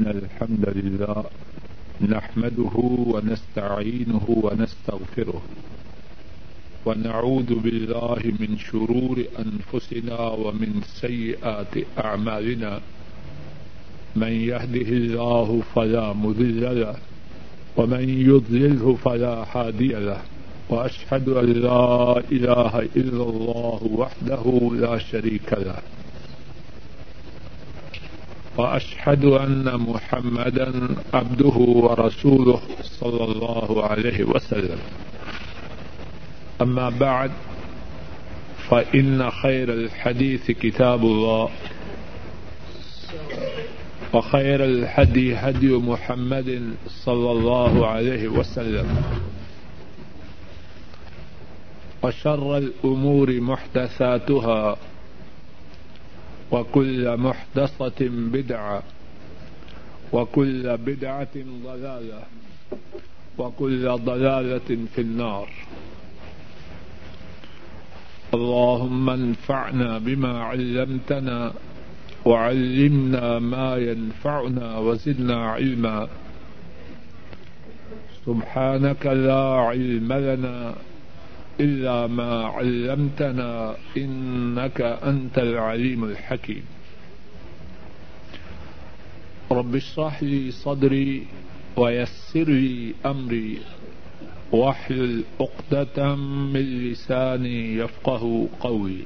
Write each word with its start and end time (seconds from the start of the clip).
إن 0.00 0.06
الحمد 0.06 0.68
لله 0.68 1.24
نحمده 2.08 2.74
ونستعينه 3.12 4.26
ونستغفره 4.28 5.42
ونعوذ 6.86 7.54
بالله 7.54 8.20
من 8.40 8.58
شرور 8.58 9.24
أنفسنا 9.38 10.20
ومن 10.20 10.80
سيئات 11.00 11.74
أعمالنا 12.04 12.80
من 14.16 14.32
يهده 14.32 14.88
الله 15.02 15.62
فلا 15.74 16.12
مضل 16.12 16.80
له 16.80 16.96
ومن 17.76 18.08
يضلله 18.30 18.94
فلا 19.04 19.44
هادي 19.52 19.88
له 20.08 20.20
وأشهد 20.68 21.28
أن 21.28 21.52
لا 21.52 22.18
إله 22.32 22.78
إلا 22.96 23.22
الله 23.32 23.80
وحده 24.00 24.70
لا 24.74 24.98
شريك 24.98 25.52
له 25.52 25.78
وأشهد 28.56 29.24
أن 29.24 29.76
محمدا 29.76 30.88
عبده 31.14 31.56
ورسوله 31.56 32.60
صلى 32.82 33.24
الله 33.24 33.84
عليه 33.84 34.24
وسلم. 34.24 34.78
أما 36.60 36.90
بعد، 36.90 37.30
فإن 38.68 39.30
خير 39.30 39.72
الحديث 39.72 40.50
كتاب 40.50 41.02
الله، 41.02 41.48
وخير 44.12 44.64
الهدي 44.64 45.34
هدي 45.34 45.72
محمد 45.72 46.74
صلى 46.88 47.30
الله 47.30 47.86
عليه 47.86 48.28
وسلم، 48.28 48.86
وشر 52.02 52.58
الأمور 52.58 53.40
محدثاتها 53.40 54.76
وكل 56.52 57.16
محدثة 57.16 58.08
بدعة، 58.08 58.82
وكل 60.12 60.76
بدعة 60.76 61.36
ضلالة، 61.64 62.22
وكل 63.38 63.88
ضلالة 63.88 64.78
في 64.94 65.00
النار. 65.00 65.48
اللهم 68.34 69.10
انفعنا 69.10 69.98
بما 69.98 70.42
علمتنا، 70.42 71.52
وعلمنا 72.24 73.38
ما 73.38 73.76
ينفعنا، 73.76 74.78
وزدنا 74.78 75.50
علما. 75.50 76.08
سبحانك 78.26 79.06
لا 79.06 79.44
علم 79.44 80.12
لنا 80.12 80.74
إلا 81.60 82.06
ما 82.06 82.44
علمتنا 82.44 83.76
إنك 83.96 84.80
أنت 84.80 85.38
العليم 85.38 86.04
الحكيم. 86.04 86.64
رب 89.52 89.74
اشرح 89.74 90.22
لي 90.22 90.50
صدري 90.50 91.26
ويسر 91.76 92.48
لي 92.48 92.94
أمري 93.06 93.58
واحلل 94.52 95.24
عقدة 95.40 96.14
من 96.54 96.90
لساني 96.90 97.76
يفقه 97.76 98.48
قولي. 98.60 99.04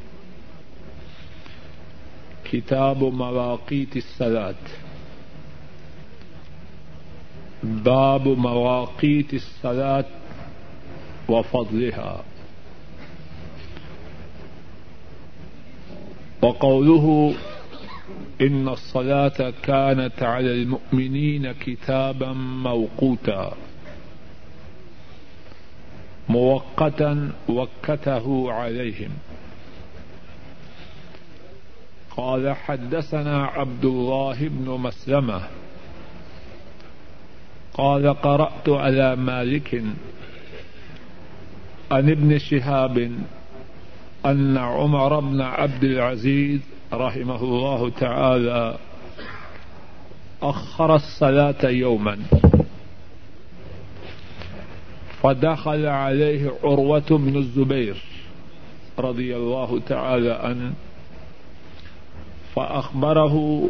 كتاب 2.45 3.05
مواقيت 3.05 3.97
الصلاة. 3.97 4.65
باب 7.63 8.29
مواقيت 8.29 9.35
الصلاة 9.35 10.05
وفضلها. 11.29 12.25
وقوله 16.45 17.35
إن 18.41 18.69
الصلاة 18.69 19.53
كانت 19.63 20.23
على 20.23 20.53
المؤمنين 20.63 21.53
كتابا 21.53 22.33
موقوتا 22.33 23.53
موقتا 26.29 27.33
وكته 27.49 28.53
عليهم 28.53 29.11
قال 32.17 32.57
حدثنا 32.57 33.47
عبد 33.47 33.85
الله 33.85 34.49
بن 34.49 34.71
مسلمة 34.71 35.41
قال 37.75 38.15
قرأت 38.15 38.69
على 38.69 39.17
مالك 39.17 39.83
عن 41.91 42.11
ابن 42.11 42.39
شهاب 42.39 43.13
أن 44.27 44.57
عمر 44.57 45.21
بن 45.21 45.41
عبد 45.41 45.85
العزيز 45.85 46.61
رحمه 46.93 47.43
الله 47.43 47.91
تعالى 47.91 48.77
أخر 50.43 50.95
الصلاة 50.95 51.65
يوما. 51.65 52.19
فدخل 55.23 55.87
عليه 55.87 56.53
عروة 56.65 57.11
بن 57.11 57.37
الزبير 57.37 58.03
رضي 58.99 59.37
الله 59.37 59.81
تعالى 59.87 60.33
عنه، 60.33 60.73
فأخبره 62.55 63.69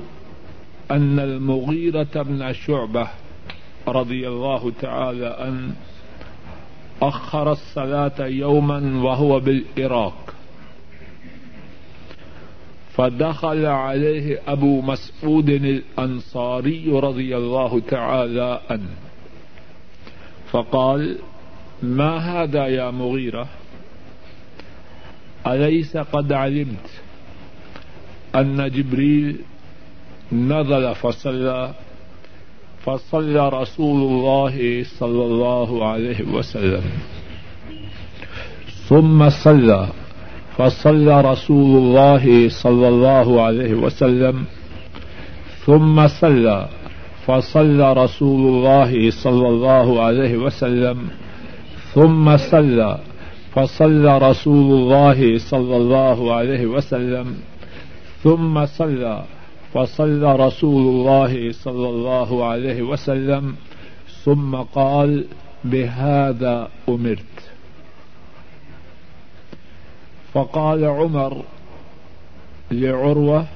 أن 0.90 1.18
المغيرة 1.18 2.22
بن 2.22 2.52
شعبة 2.52 3.08
رضي 3.88 4.28
الله 4.28 4.72
تعالى 4.80 5.36
عنه 5.38 5.74
أخر 7.02 7.52
الصلاة 7.52 8.26
يوما 8.26 9.02
وهو 9.04 9.40
بالعراق. 9.40 10.34
فدخل 12.96 13.66
عليه 13.66 14.40
أبو 14.46 14.80
مسعود 14.80 15.48
الأنصاري 15.48 16.90
رضي 16.90 17.36
الله 17.36 17.80
تعالى 17.80 18.60
عنه 18.70 18.90
فقال، 20.50 21.18
ما 21.82 22.16
هذا 22.16 22.66
يا 22.66 22.90
مغيرة 22.90 23.48
أليس 25.46 25.96
قد 25.96 26.32
علمت 26.32 27.02
أن 28.34 28.70
جبريل 28.70 29.36
نزل 30.32 30.94
فصلى 30.94 31.74
فصلى 32.84 33.48
رسول 33.48 34.12
الله 34.12 34.84
صلى 34.84 35.24
الله 35.24 35.86
عليه 35.86 36.22
وسلم. 36.22 36.82
ثم 38.88 39.30
صلى 39.30 39.88
فصلى 40.58 41.20
رسول 41.20 41.76
الله 41.82 42.48
صلى 42.48 42.88
الله 42.88 43.42
عليه 43.42 43.74
وسلم 43.74 44.44
ثم 45.66 46.08
صلى 46.08 46.68
فصلى 47.26 47.92
رسول 47.92 48.42
الله 48.54 49.10
صلى 49.10 49.48
الله 49.48 50.02
عليه 50.02 50.36
وسلم 50.36 50.98
ثم 51.94 52.36
صلى 52.36 52.98
فصلى 53.54 54.18
رسول 54.18 54.68
الله 54.78 55.38
صلى 55.38 55.76
الله 55.76 56.34
عليه 56.34 56.66
وسلم 56.66 57.26
ثم 58.22 58.66
صلى 58.66 59.24
فصلى 59.74 60.36
رسول 60.36 60.82
الله 60.94 61.52
صلى 61.52 61.88
الله 61.88 62.44
عليه 62.44 62.82
وسلم 62.82 63.54
ثم 64.24 64.56
قال 64.56 65.24
بهذا 65.64 66.68
أمرت. 66.88 67.33
فقال 70.34 70.84
عمر 70.84 71.42
لعروة 72.70 73.46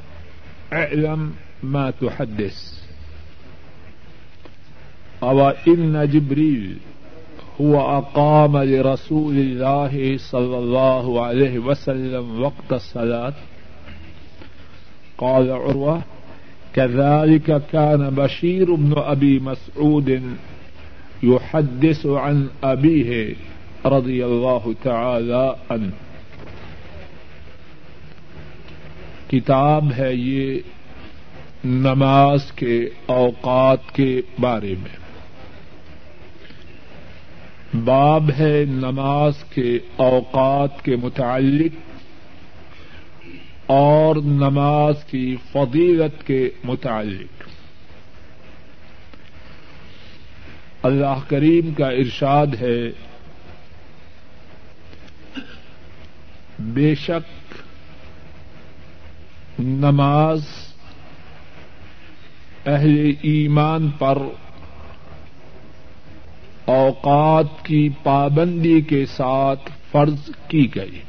اعلم 0.72 1.32
ما 1.62 1.90
تحدث. 1.90 2.78
أو 5.22 5.48
إن 5.48 6.08
جبريل 6.12 6.76
هو 7.60 7.80
أقام 7.98 8.58
لرسول 8.58 9.34
الله 9.34 10.18
صلى 10.18 10.58
الله 10.58 11.24
عليه 11.24 11.58
وسلم 11.58 12.42
وقت 12.42 12.72
الصلاة؟ 12.72 13.32
قال 15.18 15.50
عروة 15.50 16.02
كذلك 16.74 17.62
كان 17.72 18.10
بشير 18.10 18.74
بن 18.74 18.92
أبي 18.96 19.40
مسعود 19.40 20.22
يحدث 21.22 22.06
عن 22.06 22.48
أبيه 22.64 23.34
رضي 23.86 24.26
الله 24.26 24.74
تعالى 24.84 25.56
عنه. 25.70 25.92
کتاب 29.30 29.84
ہے 29.98 30.14
یہ 30.14 30.60
نماز 31.64 32.52
کے 32.52 32.88
اوقات 33.06 33.92
کے 33.92 34.20
بارے 34.40 34.74
میں۔ 34.78 34.96
باب 37.84 38.30
ہے 38.38 38.64
نماز 38.68 39.44
کے 39.44 39.78
اوقات 39.96 40.84
کے 40.84 40.96
متعلق 40.96 41.72
اور 43.66 44.16
نماز 44.16 45.04
کی 45.04 45.36
فضیلت 45.52 46.26
کے 46.26 46.50
متعلق۔ 46.64 47.48
اللہ 50.82 51.18
کریم 51.28 51.74
کا 51.74 51.88
ارشاد 51.88 52.46
ہے، 52.60 52.90
بے 56.58 56.94
شک 56.94 57.47
نماز 59.58 60.44
اہل 62.66 63.12
ایمان 63.22 63.88
پر 63.98 64.18
اوقات 66.64 67.64
کی 67.64 67.88
پابندی 68.02 68.80
کے 68.80 69.06
ساتھ 69.06 69.70
فرض 69.92 70.30
کی 70.48 70.68
گئی۔ 70.74 71.00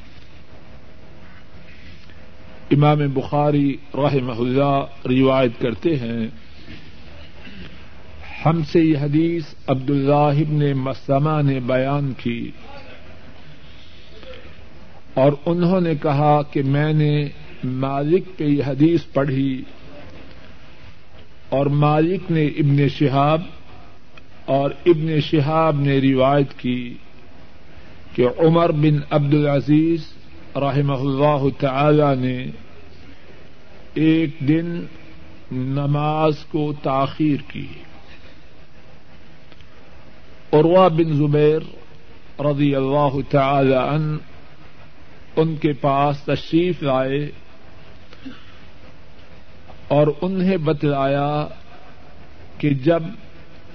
امام 2.72 2.98
بخاری 3.14 3.78
رحمہ 3.94 4.32
اللہ 4.32 5.08
روایت 5.08 5.52
کرتے 5.62 5.96
ہیں، 5.96 6.28
ہم 8.46 8.64
سے 8.64 8.80
یہ 8.80 8.98
حدیث 8.98 9.44
عبد 9.68 9.90
اللہ 9.90 10.14
ابن 10.14 10.72
مسلمہ 10.74 11.42
نے 11.42 11.60
بیان 11.60 12.14
کی 12.18 12.52
اور 15.14 15.32
انہوں 15.46 15.82
نے 15.82 15.96
کہا 15.96 16.42
کہ 16.42 16.64
میں 16.64 16.94
نے 16.94 17.30
مالک 17.64 18.24
پہ 18.38 18.44
یہ 18.44 18.64
حدیث 18.68 19.00
پڑھی 19.14 19.64
اور 21.50 21.66
مالک 21.66 22.32
نے 22.32 22.46
ابن 22.46 22.88
شہاب 22.88 23.42
اور 24.46 24.72
ابن 24.86 25.20
شہاب 25.20 25.80
نے 25.80 26.00
روایت 26.00 26.60
کی 26.60 26.94
کہ 28.16 28.28
عمر 28.38 28.72
بن 28.72 29.00
عبد 29.10 29.34
العزیز 29.34 30.04
رحمہ 30.56 30.94
اللہ 30.94 31.46
تعالی 31.60 32.20
نے 32.20 32.46
ایک 33.94 34.30
دن 34.48 34.86
نماز 35.52 36.34
کو 36.52 36.74
تاخیر 36.84 37.38
کی۔ 37.48 37.68
عروا 40.52 40.88
بن 40.88 41.14
زبیر 41.14 41.60
رضی 42.42 42.76
اللہ 42.76 43.18
تعالی 43.30 43.76
عنہ 43.76 44.18
ان 45.36 45.56
کے 45.56 45.74
پاس 45.74 46.20
تشریف 46.20 46.84
لائے۔ 46.84 47.32
اور 49.90 50.08
انہیں 50.22 50.58
بتلایا 50.58 51.48
کہ 52.58 52.70
جب 52.70 53.04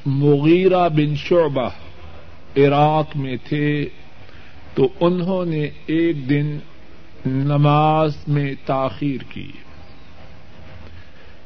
مغیرہ 0.06 0.88
بن 0.88 1.14
شعبہ 1.16 1.68
عراق 2.56 3.16
میں 3.16 3.36
تھے 3.48 3.88
تو 4.74 4.88
انہوں 5.00 5.44
نے 5.44 5.68
ایک 5.86 6.28
دن 6.28 6.58
نماز 7.26 8.16
میں 8.28 8.54
تاخیر 8.66 9.32
کی۔ 9.32 9.52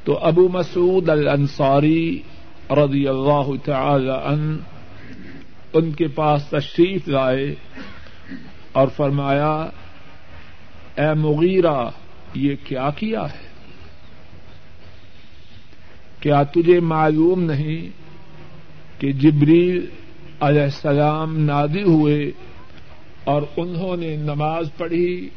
تو 0.05 0.19
ابو 0.19 0.49
مسعود 0.49 1.09
الانصاری 1.09 2.23
رضی 2.71 3.09
اللہ 3.09 3.51
تعالی 3.65 4.11
عنہ 4.11 4.57
ان 5.73 5.93
کے 5.93 6.09
پاس 6.09 6.45
تشریف 6.47 7.09
لائے 7.09 7.55
اور 8.73 8.89
فرمایا، 8.89 9.67
اے 10.95 11.15
مغیرہ، 11.15 11.91
یہ 12.35 12.55
کیا 12.65 12.91
کیا 12.91 13.21
ہے؟ 13.21 13.48
کیا 16.21 16.43
تجھے 16.43 16.81
معلوم 16.81 17.41
نہیں 17.41 17.89
کہ 19.01 19.13
جبریل 19.13 19.87
علیہ 20.41 20.63
السلام 20.63 21.39
نادی 21.39 21.83
ہوئے 21.83 22.33
اور 23.25 23.43
انہوں 23.57 23.97
نے 23.97 24.17
نماز 24.17 24.71
پڑھی؟ 24.77 25.29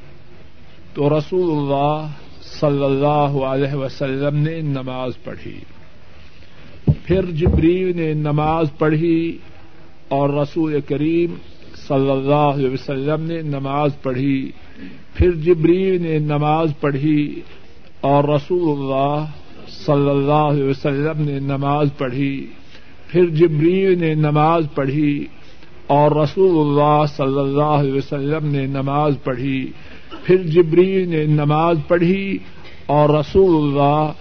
تو 0.93 1.17
رسول 1.17 1.57
اللہ 1.57 2.07
صلی 2.41 2.83
اللہ 2.83 3.43
علیہ 3.43 3.73
وسلم 3.73 4.37
نے 4.37 4.61
نماز 4.61 5.11
پڑھی۔ 5.23 5.59
پھر 7.03 7.25
جبریل 7.25 7.95
نے 7.95 8.13
نماز 8.13 8.67
پڑھی 8.77 9.37
اور 10.07 10.29
رسول 10.29 10.79
کریم 10.87 11.35
صلی 11.87 12.11
اللہ 12.11 12.51
علیہ 12.55 12.69
وسلم 12.69 13.23
نے 13.23 13.41
نماز 13.41 13.91
پڑھی۔ 14.01 14.51
پھر 15.13 15.31
جبریل 15.31 16.01
نے 16.01 16.19
نماز 16.19 16.73
پڑھی 16.79 17.41
اور 18.01 18.23
رسول 18.23 18.79
اللہ 18.79 19.25
صلی 19.85 20.09
اللہ 20.09 20.31
علیہ 20.31 20.63
وسلم 20.63 21.21
نے 21.21 21.39
نماز 21.39 21.87
پڑھی، 21.97 22.47
پھر 23.07 23.25
جبریل 23.25 23.99
نے 23.99 24.13
نماز 24.13 24.65
پڑھی 24.75 25.27
اور 25.87 26.11
رسول 26.11 26.67
اللہ 26.67 27.05
صلی 27.05 27.39
اللہ 27.39 27.63
علیہ 27.63 27.93
وسلم 27.93 28.47
نے 28.47 28.65
نماز 28.65 29.13
پڑھی۔ 29.23 29.71
پھر 30.23 30.37
جبریل 30.37 31.09
نے 31.09 31.25
نماز 31.25 31.77
پڑھی 31.87 32.37
اور 32.85 33.09
رسول 33.09 33.63
اللہ 33.63 34.11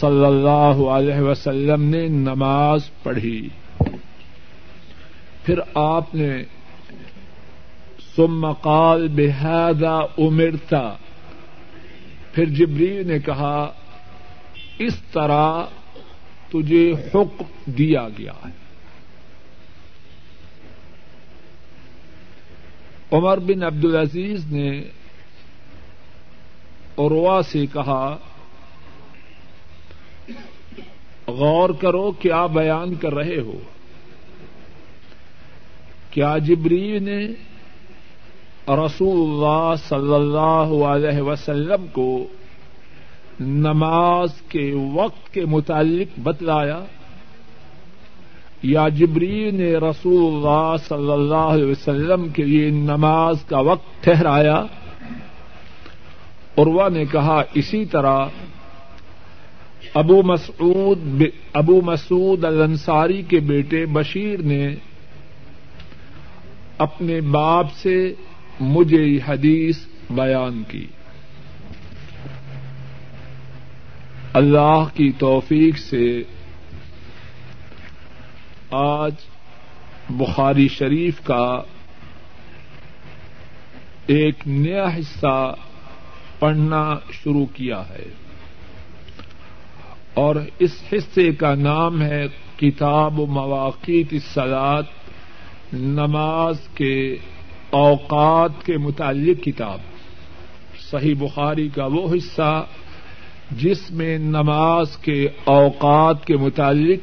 صلی 0.00 0.24
اللہ 0.24 0.88
علیہ 0.88 1.20
وسلم 1.20 1.82
نے 1.82 2.08
نماز 2.08 2.80
پڑھی۔ 3.02 3.48
پھر 5.44 5.58
آپ 5.74 6.14
نے 6.14 6.42
ثم 8.16 8.52
قال 8.52 9.08
بهذا 9.08 9.98
امرتا 10.18 10.94
پھر 12.32 12.44
جبریل 12.44 13.06
نے 13.06 13.18
کہا 13.18 13.70
اس 14.78 14.94
طرح 15.12 15.64
تجھے 16.48 16.92
حکم 16.92 17.72
دیا 17.72 18.08
گیا 18.18 18.32
ہے۔ 18.32 18.68
عمر 23.12 23.38
بن 23.38 23.62
عبد 23.62 23.84
العزیز 23.84 24.52
نے 24.52 24.82
عروا 26.98 27.42
سے 27.42 27.66
کہا، 27.66 28.16
غور 31.26 31.70
کرو 31.70 32.12
کیا 32.12 32.46
بیان 32.46 32.94
کر 32.94 33.14
رہے 33.14 33.40
ہو۔ 33.40 33.58
کیا 36.10 36.38
جبری 36.38 36.98
نے 36.98 37.26
رسول 38.68 39.30
اللہ 39.30 39.74
صلی 39.88 40.14
اللہ 40.14 40.84
علیہ 40.84 41.20
وسلم 41.20 41.86
کو 41.92 42.26
نماز 43.40 44.40
کے 44.48 44.72
وقت 44.94 45.34
کے 45.34 45.44
متعلق 45.44 46.18
بتلایا، 46.22 46.80
یا 48.62 48.88
جبری 48.88 49.50
نے 49.50 49.74
رسول 49.76 50.34
اللہ 50.34 50.74
صلی 50.88 51.12
اللہ 51.12 51.46
علیہ 51.48 51.66
وسلم 51.66 52.28
کے 52.28 52.44
لیے 52.44 52.70
نماز 52.70 53.44
کا 53.44 53.58
وقت 53.58 54.04
ٹھہرایا 54.04 54.64
عروا 56.56 56.88
نے 56.88 57.04
کہا، 57.04 57.42
اسی 57.54 57.84
طرح 57.84 58.26
ابو 59.94 60.22
مسعود 60.22 61.22
ابو 61.52 61.80
مسعود 61.80 62.44
الانصاری 62.44 63.22
کے 63.22 63.40
بیٹے 63.40 63.86
بشیر 63.86 64.42
نے 64.42 64.74
اپنے 66.78 67.20
باپ 67.20 67.66
سے 67.72 68.14
مجھے 68.60 69.02
یہ 69.02 69.20
حدیث 69.28 69.78
بیان 70.10 70.62
کی۔ 70.68 70.86
اللہ 74.32 74.84
کی 74.94 75.12
توفیق 75.18 75.78
سے 75.78 76.22
آج 78.70 79.14
بخاری 80.10 80.68
شریف 80.68 81.20
کا 81.24 81.62
ایک 84.06 84.34
نیا 84.46 84.84
حصہ 84.98 85.54
پڑھنا 86.38 86.94
شروع 87.12 87.46
کیا 87.46 87.88
ہے 87.88 88.06
اور 90.14 90.36
اس 90.58 90.82
حصے 90.92 91.32
کا 91.32 91.54
نام 91.54 92.02
ہے 92.02 92.26
کتاب 92.56 93.20
و 93.20 93.26
مواقع 93.26 94.16
سلاد 94.34 94.82
نماز 95.72 96.56
کے 96.74 97.16
اوقات 97.70 98.66
کے 98.66 98.78
متعلق 98.78 99.44
کتاب۔ 99.44 99.78
صحیح 100.90 101.14
بخاری 101.18 101.68
کا 101.68 101.86
وہ 101.86 102.14
حصہ 102.14 102.66
جس 103.50 103.90
میں 103.90 104.18
نماز 104.18 104.96
کے 104.96 105.28
اوقات 105.44 106.24
کے 106.24 106.36
متعلق 106.36 106.98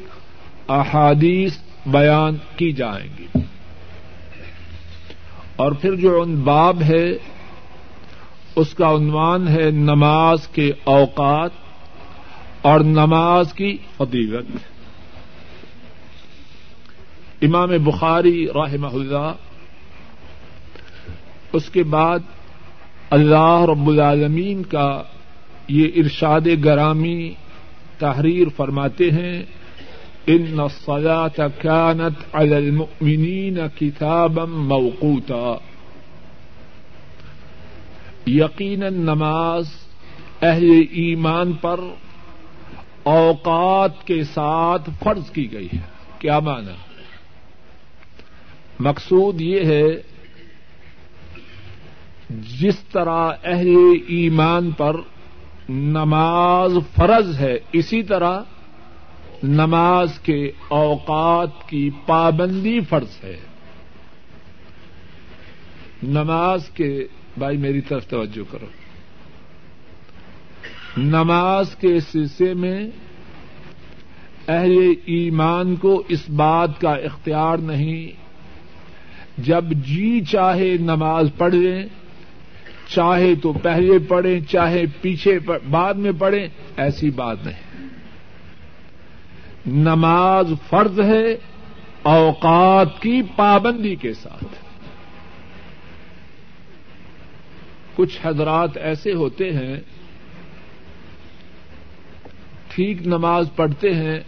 احادیث 0.72 1.58
بیان 1.86 2.36
کی 2.56 2.72
جائیں 2.72 3.10
گی۔ 3.20 3.40
اور 5.56 5.72
پھر 5.72 5.96
جو 5.96 6.22
ان 6.22 6.36
باب 6.36 6.82
ہے، 6.82 7.12
اس 8.56 8.74
کا 8.74 8.90
عنوان 8.90 9.48
ہے 9.48 9.72
نماز 9.72 10.48
کے 10.48 10.72
اوقات 10.84 11.50
اور 12.62 12.80
نماز 12.80 13.54
کی 13.54 13.78
فضیلت۔ 13.98 14.58
امام 17.42 17.70
بخاری 17.84 18.48
رحمہ 18.48 18.88
اللہ، 18.88 19.32
اس 21.54 21.70
کے 21.70 21.84
بعد 21.84 22.20
اللہ 23.10 23.66
رب 23.72 23.88
العالمین 23.88 24.64
کا 24.64 25.04
یہ 25.68 25.88
ارشاد 25.96 26.42
گرامی 26.64 27.34
تحریر 27.98 28.48
فرماتے 28.56 29.12
ہیں، 29.12 29.44
ان 30.28 30.60
الصلاة 30.60 31.46
كانت 31.62 32.36
على 32.36 32.56
المؤمنين 32.56 33.58
كتابا 33.80 34.46
موقوتا. 34.46 35.58
یقینا 38.28 38.90
نماز 38.90 39.70
اہل 40.42 40.84
ایمان 40.92 41.54
پر 41.54 41.80
اوقات 43.04 44.08
کے 44.08 44.24
ساتھ 44.24 44.90
فرض 45.04 45.32
کی 45.32 45.52
گئی 45.52 45.68
ہے۔ 45.74 45.82
کیا 46.20 46.40
مانا 46.40 46.72
مقصود 48.80 49.42
یہ 49.42 49.66
ہے، 49.66 49.84
جس 52.30 52.80
طرح 52.80 53.32
اہل 53.44 53.76
ایمان 54.08 54.72
پر 54.72 54.96
نماز 55.70 56.74
فرض 56.96 57.40
ہے، 57.40 57.60
اسی 57.72 58.04
طرح 58.04 58.40
نماز 59.44 60.20
کے 60.20 60.52
اوقات 60.68 61.70
کی 61.70 61.90
پابندی 62.06 62.80
فرض 62.80 63.24
ہے۔ 63.24 63.38
نماز 66.04 66.70
کے، 66.70 67.08
بھائی 67.38 67.58
میری 67.58 67.82
طرف 67.82 68.08
توجہ 68.08 68.52
کرو۔ 68.52 68.66
نماز 70.98 71.76
کے 71.76 72.00
سلسلے 72.00 72.54
میں 72.54 72.88
اہل 74.48 74.94
ایمان 75.06 75.76
کو 75.76 76.04
اس 76.08 76.30
بات 76.30 76.82
کا 76.82 76.94
اختیار 76.94 77.58
نہیں، 77.58 78.12
جب 79.42 79.64
جی 79.72 80.22
چاہے 80.26 80.78
نماز 80.78 81.30
پڑھ 81.38 81.56
لیں 81.56 82.05
چاہے 82.88 83.36
تو 83.36 83.54
پہلے 83.54 84.00
پڑھیں، 84.00 84.40
چاہے 84.40 84.84
پیچھے 85.02 85.40
بعد 85.70 85.94
میں 85.94 86.12
پڑھیں، 86.20 86.48
ایسی 86.78 87.10
بات 87.10 87.38
نہیں۔ 87.46 87.88
نماز 89.66 90.54
فرض 90.70 91.00
ہے 91.00 91.38
اوقات 92.04 93.02
کی 93.02 93.22
پابندی 93.36 93.96
کے 93.96 94.14
ساتھ۔ 94.14 94.46
کچھ 97.96 98.20
حضرات 98.24 98.78
ایسے 98.78 99.14
ہوتے 99.14 99.54
ہیں، 99.54 99.76
ٹھیک 102.68 103.08
نماز 103.08 103.50
پڑھتے 103.56 103.94
ہیں 103.96 104.20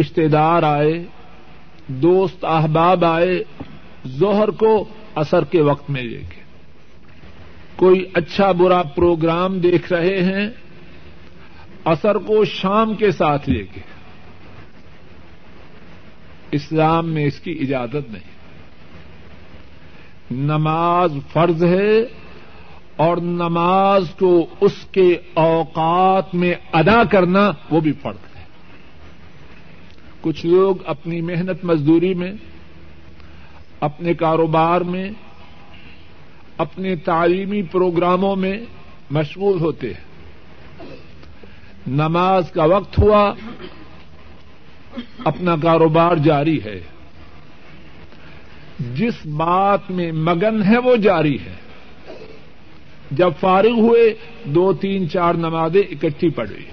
رشتے 0.00 0.28
دار 0.28 0.62
آئے، 0.62 1.04
دوست 1.88 2.44
احباب 2.44 3.04
آئے، 3.04 3.44
ظہر 4.08 4.50
کو 4.50 4.84
اثر 5.14 5.44
کے 5.44 5.60
وقت 5.60 5.90
میں 5.90 6.02
لے 6.02 6.22
کے۔ 6.28 6.35
کوئی 7.76 8.04
اچھا 8.14 8.52
برا 8.52 8.82
پروگرام 8.82 9.58
دیکھ 9.58 9.92
رہے 9.92 10.22
ہیں، 10.22 10.50
اثر 11.84 12.14
کو 12.14 12.44
شام 12.44 12.94
کے 12.94 13.10
ساتھ 13.10 13.50
لے 13.50 13.64
کے۔ 13.64 13.80
اسلام 16.50 17.08
میں 17.08 17.24
اس 17.24 17.40
کی 17.40 17.58
اجازت 17.60 18.12
نہیں۔ 18.12 18.36
نماز 20.30 21.12
فرض 21.32 21.64
ہے 21.64 22.00
اور 22.96 23.16
نماز 23.16 24.10
کو 24.18 24.46
اس 24.60 24.74
کے 24.92 25.16
اوقات 25.34 26.34
میں 26.34 26.54
ادا 26.72 27.04
کرنا 27.04 27.50
وہ 27.70 27.80
بھی 27.80 27.92
فرض 27.92 28.36
ہے۔ 28.36 28.42
کچھ 30.20 30.46
لوگ 30.46 30.76
اپنی 30.84 31.20
محنت 31.20 31.64
مزدوری 31.64 32.14
میں، 32.14 32.32
اپنے 33.80 34.14
کاروبار 34.14 34.80
میں 34.80 35.10
اپنے 36.58 36.96
تعلیمی 36.96 37.62
پروگراموں 37.62 38.36
میں 38.36 38.58
مشغول 39.10 39.60
ہوتے 39.60 39.86
ہیں۔ 39.88 40.06
نماز 41.86 42.50
کا 42.50 42.64
وقت 42.64 42.98
ہوا، 42.98 43.34
اپنا 45.24 45.56
کاروبار 45.62 46.16
جاری 46.16 46.62
ہے۔ 46.64 46.80
جس 48.94 49.26
بات 49.26 49.90
میں 49.90 50.12
مگن 50.12 50.62
ہے 50.62 50.78
وہ 50.78 50.96
جاری 50.96 51.38
ہے۔ 51.38 51.54
جب 53.10 53.30
فارغ 53.40 53.72
ہوئے، 53.72 54.14
دو، 54.44 54.72
تین، 54.72 55.10
چار 55.10 55.34
نمازیں 55.34 55.82
اکٹھی 55.82 56.30
پڑ 56.30 56.48
گئی 56.50 56.66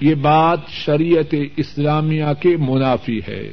یہ 0.00 0.14
بات 0.14 0.58
شریعت 0.68 1.34
اسلامیہ 1.56 2.24
کے 2.40 2.56
منافی 2.56 3.20
ہے۔ 3.28 3.52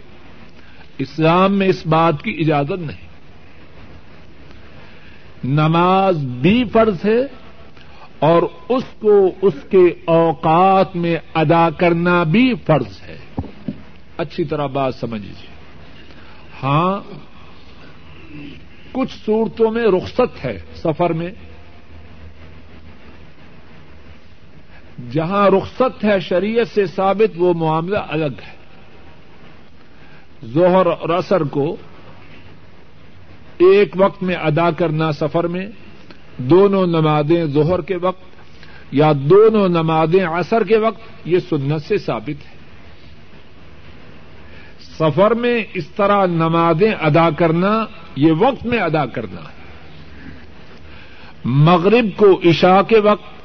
اسلام 0.98 1.54
میں 1.54 1.68
اس 1.68 1.86
بات 1.86 2.24
کی 2.24 2.38
اجازت 2.40 2.80
نہیں۔ 2.80 3.11
نماز 5.44 6.18
بھی 6.18 6.64
فرض 6.66 7.06
ہے 7.06 7.20
اور 8.20 8.44
اس 8.70 8.84
کو 9.00 9.32
اس 9.42 9.54
کے 9.70 9.94
اوقات 10.06 10.96
میں 10.96 11.16
ادا 11.34 11.70
کرنا 11.78 12.24
بھی 12.24 12.54
فرض 12.66 13.02
ہے۔ 13.02 13.18
اچھی 14.18 14.44
طرح 14.44 14.66
بات 14.66 14.96
سمجھ 14.96 15.22
لیجیے 15.22 15.52
ہاں 16.64 17.00
کچھ 18.92 19.18
صورتوں 19.26 19.72
میں 19.72 19.84
رخصت 19.84 20.46
ہے 20.46 20.60
سفر 20.76 21.14
میں۔ 21.14 21.32
جہاں 25.12 25.50
رخصت 25.50 26.04
ہے 26.04 26.20
شریعت 26.20 26.68
سے 26.68 26.86
ثابت 26.86 27.34
وہ 27.36 27.54
معاملہ 27.54 27.98
الگ 27.98 28.42
ہے۔ 28.48 28.62
ظہر 30.46 30.86
اور 30.86 31.10
اثر 31.10 31.44
کو 31.44 31.76
ایک 33.62 33.96
وقت 33.96 34.24
میں 34.24 34.36
ادا 34.36 34.72
کرنا 34.72 35.12
سفر 35.12 35.44
میں، 35.44 35.68
دونوں 36.38 36.88
نمازیں 36.88 37.46
ظہر 37.46 37.82
کے 37.82 37.96
وقت 37.96 38.22
یا 38.92 39.12
دونوں 39.16 39.70
نمازیں 39.70 40.24
اثر 40.24 40.64
کے 40.64 40.78
وقت، 40.78 41.02
یہ 41.26 41.40
سنت 41.40 41.82
سے 41.88 41.98
ثابت 41.98 42.46
ہے۔ 42.46 42.62
سفر 44.98 45.32
میں 45.32 45.64
اس 45.74 45.88
طرح 45.88 46.26
نمازیں 46.26 46.92
ادا 46.92 47.30
کرنا، 47.30 47.86
یہ 48.16 48.32
وقت 48.32 48.66
میں 48.66 48.80
ادا 48.80 49.06
کرنا۔ 49.06 49.42
ہے 49.42 49.62
مغرب 51.46 52.06
کو 52.16 52.42
عشاء 52.46 52.82
کے 52.82 53.00
وقت 53.00 53.42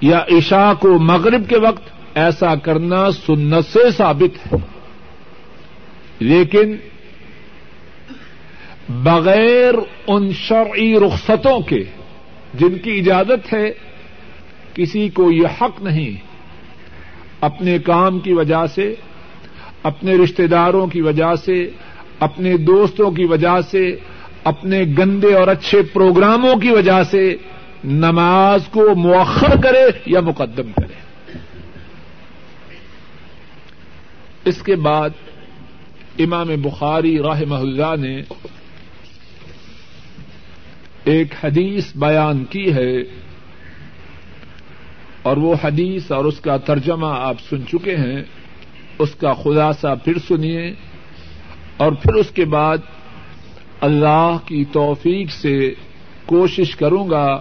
یا 0.00 0.24
عشاء 0.30 0.72
کو 0.72 0.98
مغرب 0.98 1.48
کے 1.48 1.58
وقت 1.58 1.82
ایسا 2.14 2.54
کرنا 2.54 3.10
سنت 3.10 3.72
سے 3.72 3.90
ثابت 3.96 4.46
ہے۔ 4.46 4.58
لیکن 6.18 6.76
بغیر 8.88 9.74
ان 10.06 10.32
شرعی 10.32 10.94
رخصتوں 10.94 11.60
کے 11.60 11.84
جن 12.54 12.78
کی 12.78 12.98
اجازت 12.98 13.54
ہے، 13.54 13.72
کسی 14.74 15.08
کو 15.08 15.32
یہ 15.32 15.46
حق 15.60 15.82
نہیں۔ 15.82 16.16
اپنے 17.40 17.78
کام 17.78 18.18
کی 18.18 18.32
وجہ 18.32 18.66
سے، 18.74 18.94
اپنے 19.82 20.14
رشتے 20.24 20.46
داروں 20.46 20.86
کی 20.86 21.00
وجہ 21.00 21.34
سے، 21.34 21.70
اپنے 22.20 22.56
دوستوں 22.56 23.10
کی 23.10 23.24
وجہ 23.24 23.60
سے، 23.70 23.96
اپنے 24.44 24.82
گندے 24.98 25.34
اور 25.34 25.48
اچھے 25.48 25.82
پروگراموں 25.82 26.56
کی 26.56 26.70
وجہ 26.70 27.02
سے 27.02 27.36
نماز 27.84 28.60
کو 28.70 28.94
مؤخر 28.94 29.60
کرے 29.62 29.84
یا 30.06 30.20
مقدم 30.20 30.72
کرے۔ 30.76 31.08
اس 34.44 34.62
کے 34.62 34.76
بعد 34.76 35.10
امام 36.18 36.48
بخاری 36.62 37.18
راہ 37.18 37.42
اللہ 37.50 37.96
نے 38.00 38.22
ایک 41.08 41.34
حدیث 41.44 41.96
بیان 41.96 42.44
کی 42.44 42.74
ہے 42.74 42.96
اور 45.22 45.36
وہ 45.36 45.54
حدیث 45.64 46.12
اور 46.12 46.24
اس 46.24 46.40
کا 46.40 46.56
ترجمہ 46.56 47.06
آپ 47.06 47.36
سن 47.50 47.66
چکے 47.66 47.96
ہیں، 47.96 48.22
اس 48.98 49.14
کا 49.14 49.32
خلاصہ 49.32 49.94
پھر 50.04 50.18
سنیے 50.28 50.72
اور 51.76 51.92
پھر 51.92 52.14
اس 52.14 52.30
کے 52.30 52.44
بعد 52.44 52.78
اللہ 53.80 54.36
کی 54.46 54.64
توفیق 54.72 55.30
سے 55.30 55.74
کوشش 56.26 56.76
کروں 56.76 57.10
گا 57.10 57.40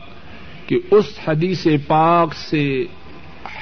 کہ 0.68 0.80
اس 0.92 1.20
حدیث 1.28 1.68
پاک 1.88 2.36
سے 2.36 2.86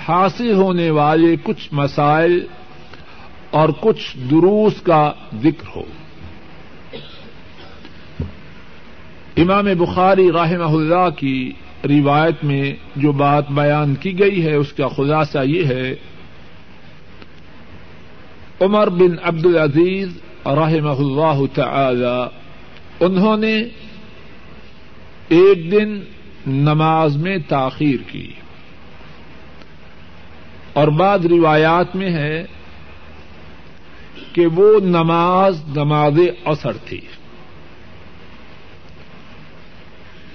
حاصل 0.07 0.53
ہونے 0.53 0.89
والے 0.89 1.35
کچھ 1.43 1.69
مسائل 1.71 2.47
اور 3.51 3.69
کچھ 3.79 4.17
دروس 4.17 4.81
کا 4.81 5.13
ذکر 5.43 5.67
ہو۔ 5.75 5.83
امام 9.37 9.65
بخاری 9.77 10.31
رحمہ 10.31 10.77
اللہ 10.77 11.09
کی 11.09 11.51
روایت 11.83 12.43
میں 12.43 12.73
جو 12.95 13.11
بات 13.11 13.51
بیان 13.51 13.95
کی 13.95 14.19
گئی 14.19 14.45
ہے، 14.45 14.55
اس 14.55 14.73
کا 14.73 14.87
خلاصہ 14.87 15.37
یہ 15.43 15.65
ہے، 15.65 15.95
عمر 18.61 18.89
بن 18.89 19.15
عبد 19.23 19.45
العزیز 19.45 20.17
رحمہ 20.45 20.89
اللہ 20.89 21.41
تعالی، 21.53 22.23
انہوں 22.99 23.37
نے 23.37 23.63
ایک 25.27 25.71
دن 25.71 25.99
نماز 26.47 27.17
میں 27.17 27.37
تاخیر 27.47 28.11
کی۔ 28.11 28.31
اور 30.73 30.87
بعد 30.87 31.19
روایات 31.19 31.95
میں 31.95 32.09
ہے 32.09 32.45
کہ 34.33 34.47
وہ 34.47 34.79
نماز 34.79 35.63
نماز 35.75 36.19
اثر 36.45 36.71
تھی۔ 36.85 37.01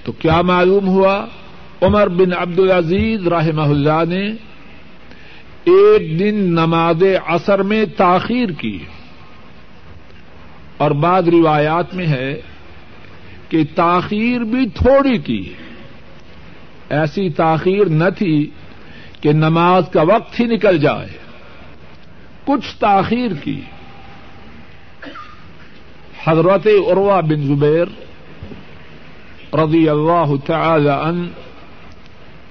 تو 0.03 0.11
کیا 0.11 0.41
معلوم 0.41 0.87
ہوا؟ 0.87 1.25
عمر 1.81 2.07
بن 2.07 2.33
عبد 2.33 2.59
العزیز 2.59 3.27
رحمہ 3.27 3.61
اللہ 3.61 4.03
نے 4.07 4.27
ایک 5.63 6.19
دن 6.19 6.35
نماز 6.35 7.03
اثر 7.27 7.63
میں 7.63 7.85
تاخیر 7.97 8.49
کی 8.49 8.79
اور 10.77 10.91
بعد 10.91 11.23
روایات 11.23 11.95
میں 11.95 12.07
ہے 12.07 12.41
کہ 13.49 13.63
تاخیر 13.75 14.39
بھی 14.39 14.69
تھوڑی 14.69 15.17
کی 15.17 15.53
ایسی 16.89 17.29
تاخیر 17.29 17.85
نہ 17.85 18.09
تھی 18.17 18.49
کہ 19.21 19.31
نماز 19.31 19.83
کا 19.93 20.01
وقت 20.01 20.39
ہی 20.39 20.45
نکل 20.45 20.77
جائے۔ 20.77 21.17
کچھ 22.45 22.77
تاخیر 22.79 23.31
کی۔ 23.43 23.61
حضرت 26.23 26.67
عروا 26.91 27.19
بن 27.19 27.47
زبیر 27.47 27.85
رضی 29.53 29.89
اللہ 29.89 30.33
تعالی 30.45 30.89
ان 30.89 31.29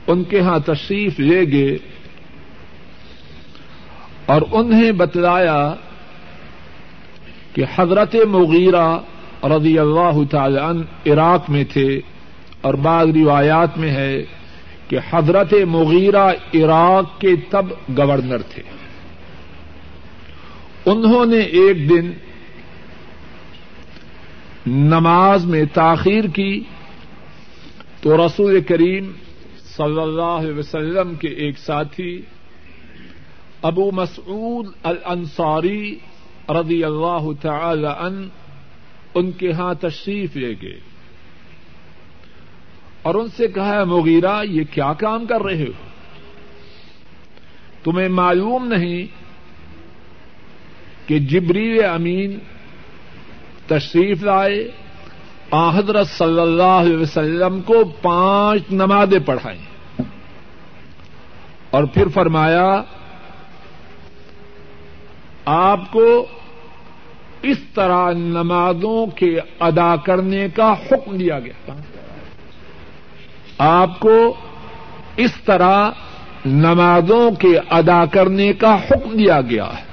ان 0.07 0.25
کے 0.25 0.41
ہاں 0.41 0.59
تشریف 0.59 1.21
لے 1.21 1.53
گئے 1.53 1.79
اور 4.27 4.43
انہیں 4.53 4.93
بتلایا 4.93 5.75
کہ 7.55 7.65
حضرت 7.77 8.17
مغیرہ 8.29 8.99
رضی 9.45 9.79
اللہ 9.79 10.25
تعالی 10.31 10.59
عنہ 10.59 11.13
عراق 11.13 11.51
میں 11.51 11.65
تھے 11.65 12.01
اور 12.61 12.75
بعض 12.75 13.07
روایات 13.09 13.79
میں 13.79 13.91
ہے 13.91 14.25
کہ 14.89 14.99
حضرت 15.11 15.55
مغیرہ 15.69 16.33
عراق 16.55 17.21
کے 17.21 17.37
تب 17.51 17.67
گورنر 17.99 18.39
تھے۔ 18.39 18.63
انہوں 20.87 21.27
نے 21.27 21.39
ایک 21.39 21.91
دن 21.91 22.11
نماز 24.67 25.45
میں 25.45 25.65
تاخیر 25.75 26.25
کی 26.25 26.63
تو 28.01 28.27
رسول 28.27 28.61
کریم 28.61 29.13
صلی 29.77 30.01
اللہ 30.01 30.23
علیہ 30.23 30.55
وسلم 30.55 31.15
کے 31.15 31.29
ایک 31.29 31.59
ساتھی، 31.59 32.23
ابو 33.63 33.91
مسعود 33.93 34.67
الانصاری 34.83 35.99
رضی 36.49 36.85
اللہ 36.85 37.29
تعالی 37.41 37.87
ان 37.87 38.29
ان 39.15 39.31
کے 39.31 39.53
ہاں 39.53 39.75
تشریف 39.75 40.37
لے 40.37 40.55
گئے۔ 40.63 40.81
اور 43.03 43.15
ان 43.15 43.29
سے 43.29 43.49
کہا 43.49 43.85
مغیرہ، 43.85 44.45
یہ 44.45 44.63
کیا 44.71 44.93
کام 44.93 45.27
کر 45.27 45.43
رہے 45.43 45.63
ہو؟ 45.63 45.73
تمہیں 47.85 48.09
معلوم 48.09 48.67
نہیں 48.67 49.07
کہ 51.09 51.19
جبریل 51.19 51.85
امین 51.85 52.39
تشریف 53.67 54.23
لائے 54.23 54.71
حضرت 55.53 56.07
صلی 56.07 56.41
اللہ 56.41 56.63
علیہ 56.63 56.97
وسلم 56.97 57.61
کو 57.61 57.85
پانچ 58.03 58.63
نمازیں 58.71 59.19
پڑھائیں۔ 59.19 59.59
اور 61.71 61.85
پھر 61.85 62.09
فرمایا، 62.09 62.83
آپ 65.45 65.81
کو 65.93 66.27
اس 67.43 67.59
طرح 67.75 68.11
نمازوں 68.13 69.07
کے 69.07 69.41
ادا 69.61 69.97
کرنے 69.97 70.49
کا 70.49 70.73
حکم 70.73 71.17
دیا 71.17 71.41
گیا۔ 71.41 71.73
آپ 73.59 74.01
کو 74.01 74.35
اس 75.17 75.31
طرح 75.45 75.91
نمازوں 76.47 77.31
کے 77.31 77.59
ادا 77.71 78.05
کرنے 78.05 78.53
کا 78.53 78.75
حکم 78.75 79.17
دیا 79.17 79.41
گیا 79.41 79.65
ہے۔ 79.65 79.90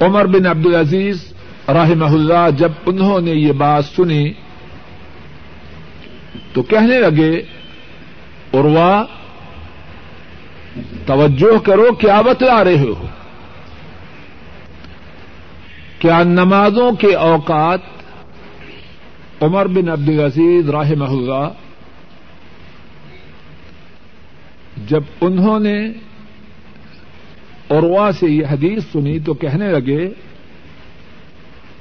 عمر 0.00 0.26
بن 0.26 0.46
عبد 0.46 0.66
العزیز 0.66 1.32
رحمہ 1.68 2.04
اللہ 2.04 2.50
جب 2.56 2.72
انہوں 2.86 3.20
نے 3.20 3.30
یہ 3.30 3.52
بات 3.52 3.84
سنی 3.84 4.32
تو 6.52 6.62
کہنے 6.62 6.98
لگے 7.00 7.42
اروا 8.52 9.04
توجہ 11.06 11.58
کرو 11.58 11.94
کیا 11.94 12.20
بتلا 12.20 12.64
رہے 12.64 12.78
ہو۔ 12.78 13.06
کیا 15.98 16.22
نمازوں 16.22 16.92
کے 16.92 17.14
اوقات 17.14 17.78
عمر 19.40 19.66
بن 19.66 19.88
عبد 19.88 20.08
العزیز 20.08 20.70
رحمہ 20.70 21.04
اللہ 21.04 21.48
جب 24.86 25.02
انہوں 25.20 25.60
نے 25.60 25.88
اروا 27.70 28.10
سے 28.12 28.26
یہ 28.26 28.46
حدیث 28.50 28.84
سنی 28.92 29.18
تو 29.18 29.34
کہنے 29.34 29.68
لگے، 29.68 30.08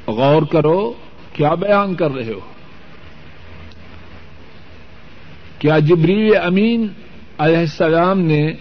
غور 0.07 0.41
کرو، 0.41 0.93
کیا 1.33 1.53
بیان 1.53 1.95
کر 1.95 2.11
رہے 2.11 2.33
ہو؟ 2.33 2.39
کیا 5.59 5.79
جبری 5.79 6.35
امین 6.35 6.87
علیہ 7.37 7.57
السلام 7.57 8.19
نے 8.21 8.53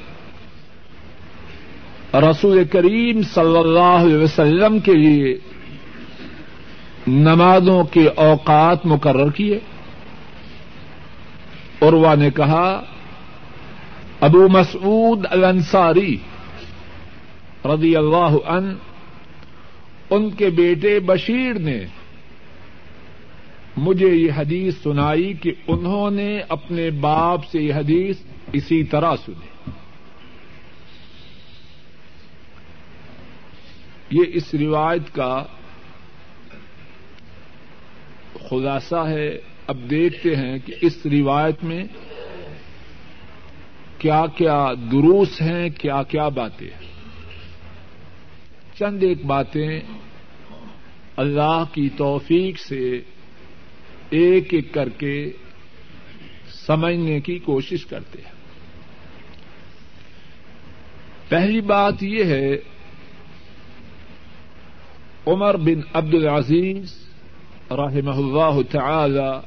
رسول 2.15 2.65
کریم 2.65 3.23
صلی 3.23 3.59
اللہ 3.59 3.97
علیہ 3.97 4.17
وسلم 4.17 4.79
کے 4.79 4.95
لیے 4.95 5.37
نمازوں 7.07 7.85
کے 7.85 8.07
اوقات 8.07 8.87
مقرر 8.87 9.31
کیے؟ 9.31 9.59
اروا 11.81 12.15
نے 12.15 12.31
کہا، 12.31 12.83
ابو 14.21 14.49
مسعود 14.49 15.27
الانصاری 15.31 16.17
رضی 17.67 17.97
اللہ 17.97 18.37
ان 18.47 18.77
ان 20.11 20.31
کے 20.31 20.51
بیٹے 20.51 21.01
بشیر 21.01 21.55
نے 21.55 21.85
مجھے 23.77 24.09
یہ 24.09 24.33
حدیث 24.37 24.77
سنائی 24.83 25.35
کہ 25.35 25.53
انہوں 25.67 26.11
نے 26.11 26.41
اپنے 26.49 26.91
باپ 26.91 27.47
سے 27.47 27.63
یہ 27.63 27.75
حدیث 27.75 28.17
اسی 28.53 28.85
طرح 28.85 29.17
سنی۔ 29.17 29.71
یہ 34.11 34.25
اس 34.35 34.55
روایت 34.55 35.15
کا 35.15 35.43
خلاصہ 38.51 39.05
ہے۔ 39.09 39.39
اب 39.67 39.91
دیکھتے 39.91 40.37
ہیں 40.37 40.59
کہ 40.59 40.75
اس 40.81 41.07
روایت 41.07 41.65
میں 41.65 41.85
کیا 43.99 44.25
کیا 44.37 44.73
دروس 44.93 45.43
ہیں، 45.43 45.69
کیا 45.71 46.03
کیا 46.03 46.29
باتیں 46.29 46.67
ہیں۔ 46.67 46.86
چند 48.79 49.03
ایک 49.03 49.25
باتیں 49.25 49.81
اللہ 51.17 51.65
کی 51.73 51.89
توفیق 51.89 52.59
سے 52.59 53.01
ایک 54.11 54.55
ایک 54.55 54.75
کر 54.75 54.89
کے 54.89 55.31
سمجھنے 56.67 57.21
کی 57.21 57.39
کوشش 57.39 57.87
کرتے 57.87 58.23
ہیں۔ 58.23 58.33
پہلی 61.29 61.61
بات 61.61 62.03
یہ 62.03 62.25
ہے، 62.25 62.57
عمر 65.27 65.57
بن 65.57 65.81
عبد 65.95 66.15
العزیز 66.15 67.09
رحمہ 67.71 68.11
اللہ 68.11 68.63
تعالی 68.71 69.39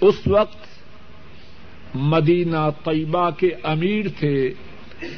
اس 0.00 0.26
وقت 0.26 0.66
مدینہ 1.94 2.70
طیبہ 2.84 3.30
کے 3.30 3.50
امیر 3.62 4.08
تھے، 4.18 4.54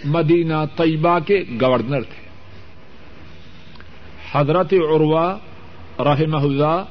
مدینہ 0.04 0.64
طیبہ 0.76 1.18
کے 1.18 1.44
گورنر 1.60 2.02
تھے۔ 2.02 2.23
حضرت 4.34 4.72
عروا 4.72 5.36
رحمہ 5.98 6.36
اللہ 6.36 6.84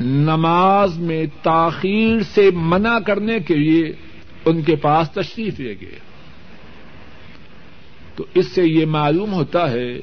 نماز 0.00 0.98
میں 0.98 1.26
تاخیر 1.42 2.22
سے 2.22 2.50
منع 2.54 2.98
کرنے 2.98 3.40
کے 3.40 3.54
لیے 3.54 3.92
ان 4.44 4.62
کے 4.62 4.76
پاس 4.76 5.10
تشریف 5.10 5.60
لے 5.60 5.74
گئے۔ 5.80 5.98
تو 8.16 8.24
اس 8.34 8.46
سے 8.46 8.62
یہ 8.64 8.86
معلوم 8.86 9.32
ہوتا 9.32 9.70
ہے 9.70 9.98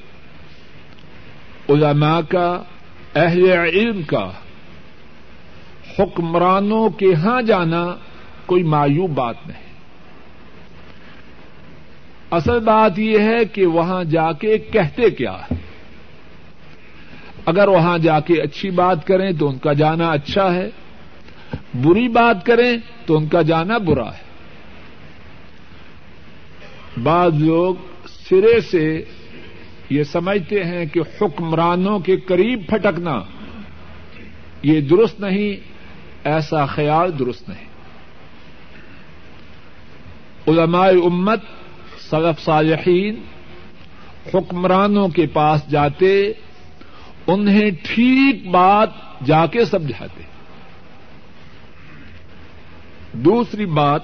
علماء 1.69 2.19
کا، 2.29 2.63
اہل 3.15 3.49
علم 3.51 4.01
کا 4.01 4.31
حکمرانوں 5.99 6.89
کے 6.89 7.13
ہاں 7.13 7.41
جانا 7.41 7.95
کوئی 8.45 8.63
معیوب 8.63 9.09
بات 9.09 9.47
نہیں۔ 9.47 9.72
اصل 12.33 12.59
بات 12.59 12.99
یہ 12.99 13.19
ہے 13.19 13.45
کہ 13.45 13.65
وہاں 13.65 14.03
جا 14.03 14.31
کے 14.31 14.57
کہتے 14.57 15.09
کیا 15.09 15.33
ہے۔ 15.33 15.55
اگر 17.45 17.67
وہاں 17.67 17.97
جا 17.97 18.19
کے 18.19 18.41
اچھی 18.41 18.69
بات 18.69 19.07
کریں 19.07 19.31
تو 19.31 19.49
ان 19.49 19.57
کا 19.57 19.73
جانا 19.73 20.09
اچھا 20.09 20.53
ہے۔ 20.53 20.69
بری 21.83 22.07
بات 22.07 22.45
کریں 22.45 22.77
تو 23.05 23.17
ان 23.17 23.27
کا 23.27 23.41
جانا 23.41 23.77
برا 23.77 24.13
ہے۔ 24.13 24.23
بعض 27.03 27.43
لوگ 27.43 27.75
سرے 28.07 28.61
سے 28.61 29.03
یہ 29.89 30.03
سمجھتے 30.03 30.63
ہیں 30.63 30.85
کہ 30.85 30.99
حکمرانوں 30.99 31.99
کے 31.99 32.17
قریب 32.17 32.67
پھٹکنا 32.67 33.21
یہ 34.63 34.81
درست 34.81 35.19
نہیں، 35.19 35.55
ایسا 36.23 36.65
خیال 36.65 37.19
درست 37.19 37.49
نہیں۔ 37.49 37.65
علماء 40.47 40.87
امت 40.87 41.39
سلف 42.09 42.41
صالحین، 42.41 43.21
حکمرانوں 44.33 45.07
کے 45.07 45.27
پاس 45.27 45.61
جاتے، 45.69 46.33
انہیں 47.27 47.71
ٹھیک 47.83 48.47
بات 48.47 48.89
جا 49.25 49.45
کے 49.45 49.65
سمجھاتے۔ 49.65 50.23
دوسری 53.13 53.65
بات 53.65 54.01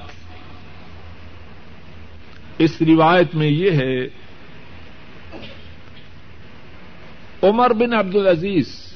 اس 2.58 2.82
روایت 2.82 3.36
میں 3.36 3.48
یہ 3.48 3.72
ہے، 3.72 4.06
عمر 7.42 7.74
بن 7.74 7.94
عبد 7.94 8.16
العزیز 8.16 8.94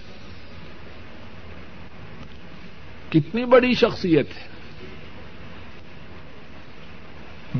کتنی 3.10 3.46
بڑی 3.46 3.74
شخصیت 3.74 4.28
ہے۔ 4.38 4.53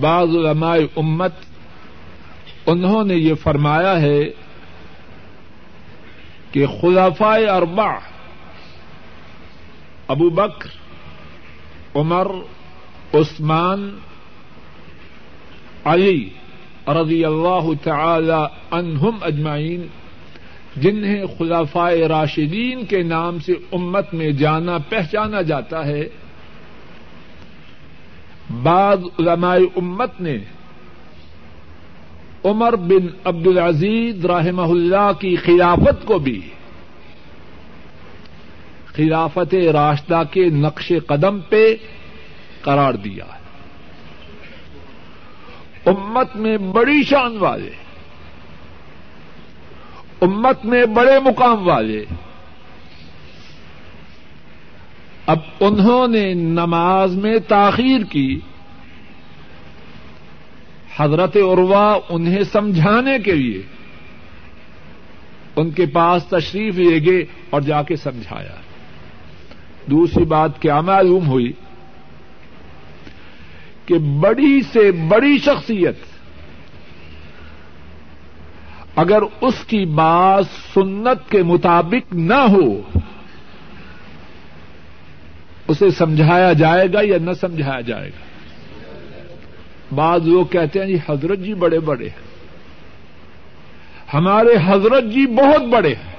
بعض 0.04 0.28
علماء 0.28 0.78
امت 0.96 1.34
انہوں 2.66 3.04
نے 3.04 3.14
یہ 3.14 3.34
فرمایا 3.34 4.02
ہے 4.02 4.22
کہ 6.52 6.66
خلافائے 6.82 7.46
اربع، 7.48 7.98
ابو 10.08 10.30
بکر، 10.30 10.70
عمر، 11.96 12.28
عثمان، 13.14 13.98
علی 15.86 16.30
رضی 16.88 17.26
اللہ 17.26 17.70
تعالی 17.84 18.44
عنہم 18.72 19.18
اجمعین، 19.22 19.88
جنہیں 20.76 21.26
خلافۂ 21.38 21.98
راشدین 22.00 22.86
کے 22.86 23.04
نام 23.04 23.40
سے 23.40 23.54
امت 23.72 24.14
میں 24.14 24.32
جانا 24.32 24.78
پہچانا 24.78 25.42
جاتا 25.42 25.88
ہے۔ 25.88 26.08
بعض 28.50 29.02
علماء 29.20 29.58
امت 29.76 30.22
نے 30.22 30.38
عمر 32.46 32.76
بن 32.76 33.08
عبد 33.24 33.48
العزیز 33.48 34.26
رحمہ 34.26 34.62
اللہ 34.62 35.12
کی 35.20 35.36
خلافت 35.36 36.06
کو 36.06 36.20
بھی 36.20 36.50
خلافت 38.86 39.56
راشدہ 39.74 40.22
کے 40.32 40.50
نقش 40.50 40.92
قدم 41.08 41.40
پہ 41.40 41.76
قرار 42.62 42.94
دیا۔ 42.94 43.26
ہے 43.26 43.44
امت 45.86 46.36
میں 46.36 46.58
بڑی 46.58 47.04
شان 47.04 47.38
والے، 47.38 47.70
امت 50.22 50.66
میں 50.66 50.86
بڑے 50.86 51.20
مقام 51.20 51.68
والے 51.68 52.06
اب 55.28 55.40
انہوں 55.60 56.08
نے 56.08 56.34
نماز 56.34 57.16
میں 57.16 57.38
تاخیر 57.48 58.04
کی۔ 58.04 58.40
حضرت 60.98 61.38
عروا 61.38 62.00
انہیں 62.10 62.44
سمجھانے 62.44 63.20
کے 63.20 63.36
لیے 63.36 63.62
ان 65.56 65.72
کے 65.72 65.86
پاس 65.86 66.24
تشریف 66.24 66.76
لے 66.76 67.06
گئے 67.06 67.26
اور 67.50 67.62
جا 67.62 67.84
کے 67.84 67.96
سمجھایا۔ 67.96 68.56
دوسری 69.86 70.26
بات 70.26 70.62
کیا 70.62 70.82
معلوم 70.82 71.28
ہوئی 71.28 71.52
کہ 73.86 73.98
بڑی 73.98 74.62
سے 74.62 74.92
بڑی 74.92 75.38
شخصیت 75.38 75.96
اگر 78.96 79.22
اس 79.42 79.64
کی 79.68 79.86
بات 79.86 80.46
سنت 80.74 81.32
کے 81.32 81.44
مطابق 81.44 82.14
نہ 82.14 82.34
ہو 82.34 83.00
اسے 85.68 85.92
سمجھایا 85.92 86.54
جائے 86.54 86.88
گا 86.94 87.00
یا 87.04 87.18
نہ 87.22 87.32
سمجھایا 87.32 87.82
جائے 87.82 88.10
گا؟ 88.10 88.34
بعض 89.96 90.28
لوگ 90.28 90.46
کہتے 90.46 90.80
ہیں 90.80 90.88
جی 90.88 90.98
حضرت 91.10 91.40
جی 91.40 91.54
بڑے 91.54 91.80
بڑے 91.80 92.10
ہیں۔ 92.10 92.34
ہمارے 94.14 94.50
حضرت 94.66 95.04
جی 95.04 95.28
بہت 95.28 95.62
بڑے 95.62 95.94
ہیں۔ 95.94 96.14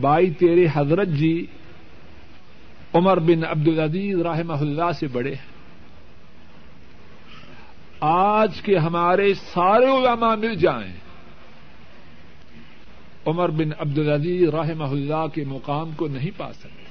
بھائی 0.00 0.30
تیرے 0.30 0.66
حضرت 0.74 1.08
جی 1.08 1.46
عمر 2.94 3.18
بن 3.18 3.44
عبد 3.44 3.68
العزیز 3.68 4.20
رحمہ 4.20 4.52
اللہ 4.52 4.92
سے 4.92 5.06
بڑے 5.06 5.34
ہیں۔ 5.34 5.50
آج 8.00 8.62
کے 8.62 8.78
ہمارے 8.78 9.34
سارے 9.34 9.86
علماء 9.86 10.34
مل 10.34 10.54
جائیں۔ 10.54 10.92
عمر 13.26 13.48
بن 13.48 13.70
عبد 13.78 13.98
العزیز 13.98 14.48
رحمہ 14.48 14.84
اللہ 14.84 15.26
کے 15.34 15.44
مقام 15.44 15.90
کو 15.96 16.08
نہیں 16.08 16.30
پا 16.36 16.52
سکتے۔ 16.52 16.89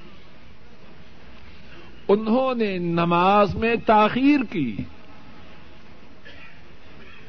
انہوں 2.09 2.55
نے 2.55 2.77
نماز 2.77 3.55
میں 3.55 3.75
تاخیر 3.85 4.39
کی 4.51 4.75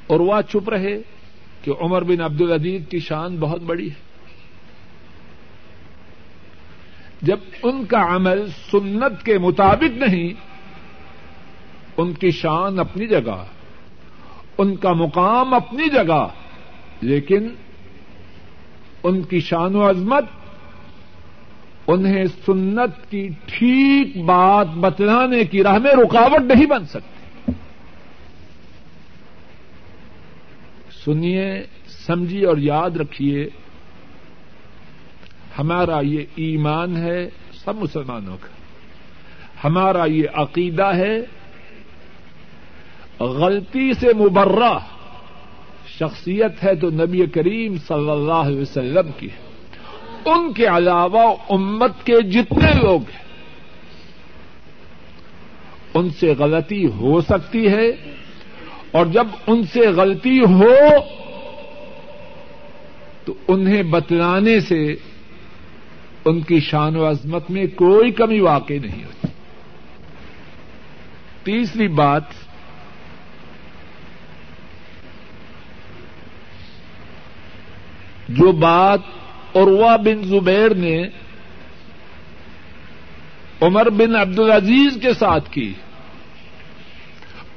اور 0.07 0.21
وہ 0.21 0.41
چپ 0.49 0.69
رہے 0.69 0.99
کہ 1.63 1.73
عمر 1.81 2.03
بن 2.03 2.21
عبد 2.21 2.41
العزیز 2.41 2.83
کی 2.89 2.99
شان 2.99 3.37
بہت 3.37 3.61
بڑی 3.61 3.89
ہے۔ 3.89 4.11
جب 7.23 7.37
ان 7.63 7.85
کا 7.85 8.17
عمل 8.17 8.47
سنت 8.71 9.25
کے 9.25 9.39
مطابق 9.39 9.99
نہیں، 9.99 10.33
ان 11.97 12.13
کی 12.13 12.31
شان 12.31 12.79
اپنی 12.79 13.07
جگہ، 13.07 13.45
ان 14.59 14.77
کا 14.77 14.93
مقام 14.93 15.55
اپنی 15.55 15.89
جگہ، 15.89 16.29
لیکن 17.01 17.49
ان 19.03 19.23
کی 19.23 19.41
شان 19.41 19.75
و 19.75 19.91
عظمت 19.91 20.25
انہیں 21.87 22.25
سنت 22.47 23.11
کی 23.11 23.29
ٹھیک 23.47 24.25
بات 24.25 24.67
بتلانے 24.69 25.45
کی 25.45 25.63
راہ 25.63 25.79
میں 25.79 25.93
رکاوٹ 25.93 26.41
نہیں 26.41 26.67
بن 26.67 26.85
سکتی۔ 26.87 27.53
سنیے، 31.05 31.63
سمجھیے 31.87 32.47
اور 32.47 32.57
یاد 32.59 32.91
رکھیے، 32.91 33.49
ہمارا 35.59 36.01
یہ 36.01 36.25
ایمان 36.35 36.97
ہے 36.97 37.29
سب 37.65 37.77
مسلمانوں 37.77 38.37
کا۔ 38.41 38.49
ہمارا 39.65 40.05
یہ 40.05 40.25
عقیدہ 40.35 40.97
ہے، 40.97 41.21
غلطی 43.21 43.93
سے 43.95 44.07
مبرہ 44.19 44.79
شخصیت 45.87 46.65
ہے 46.65 46.75
تو 46.75 46.91
نبی 46.91 47.27
کریم 47.27 47.77
صلی 47.89 48.11
اللہ 48.11 48.33
علیہ 48.33 48.61
وسلم 48.61 49.11
کی 49.19 49.27
ہے۔ 49.27 49.50
ان 50.25 50.53
کے 50.53 50.67
علاوہ 50.67 51.37
امت 51.49 51.93
کے 52.05 52.23
جتنے 52.23 52.73
لوگ 52.83 53.01
ہیں، 53.01 53.25
ان 55.95 56.11
سے 56.11 56.35
غلطی 56.39 56.87
ہو 56.87 57.21
سکتی 57.21 57.69
ہے، 57.69 57.89
اور 58.91 59.07
جب 59.07 59.27
ان 59.47 59.63
سے 59.63 59.81
غلطی 59.81 60.41
ہو، 60.41 60.75
تو 63.25 63.35
انہیں 63.49 63.83
بتلانے 63.83 64.61
سے 64.61 64.95
ان 66.25 66.41
کی 66.41 66.61
شان 66.61 66.97
و 66.97 67.09
عظمت 67.09 67.51
میں 67.51 67.67
کوئی 67.67 68.11
کمی 68.11 68.41
واقع 68.41 68.79
نہیں 68.83 69.05
ہوتی۔ 69.05 69.29
تیسری 71.45 71.89
بات، 71.89 72.23
جو 78.29 78.53
بات 78.53 79.01
عروا 79.55 79.97
بن 79.97 80.23
زبیر 80.23 80.75
نے 80.75 81.03
عمر 83.61 83.91
بن 83.91 84.17
عبد 84.17 84.39
العزیز 84.39 84.99
کے 85.03 85.15
ساتھ 85.15 85.51
کی۔ 85.51 85.73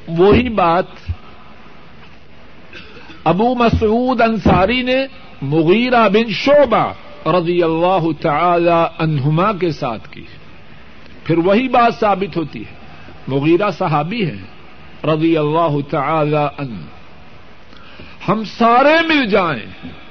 وہی 0.08 0.50
بات 0.50 0.86
ابو 3.24 3.56
مسعود 3.56 4.22
انصاری 4.22 4.82
نے 4.82 5.06
مغیرہ 5.42 6.10
بن 6.10 6.30
شعبہ 6.30 6.94
رضی 7.28 7.64
اللہ 7.64 8.12
تعالی 8.22 8.86
عنہما 8.98 9.52
کے 9.54 9.72
ساتھ 9.72 10.10
کی۔ 10.10 10.24
پھر 11.24 11.38
وہی 11.38 11.68
بات 11.68 12.00
ثابت 12.00 12.38
ہوتی 12.38 12.60
ہے۔ 12.60 12.76
مغیرہ 13.28 13.72
صحابی 13.72 14.26
ہے 14.26 14.36
رضی 15.04 15.38
اللہ 15.38 15.76
تعالی 15.90 16.46
عنہ۔ 16.58 16.86
ہم 18.28 18.44
سارے 18.44 19.08
مل 19.08 19.26
جائیں۔ 19.26 20.03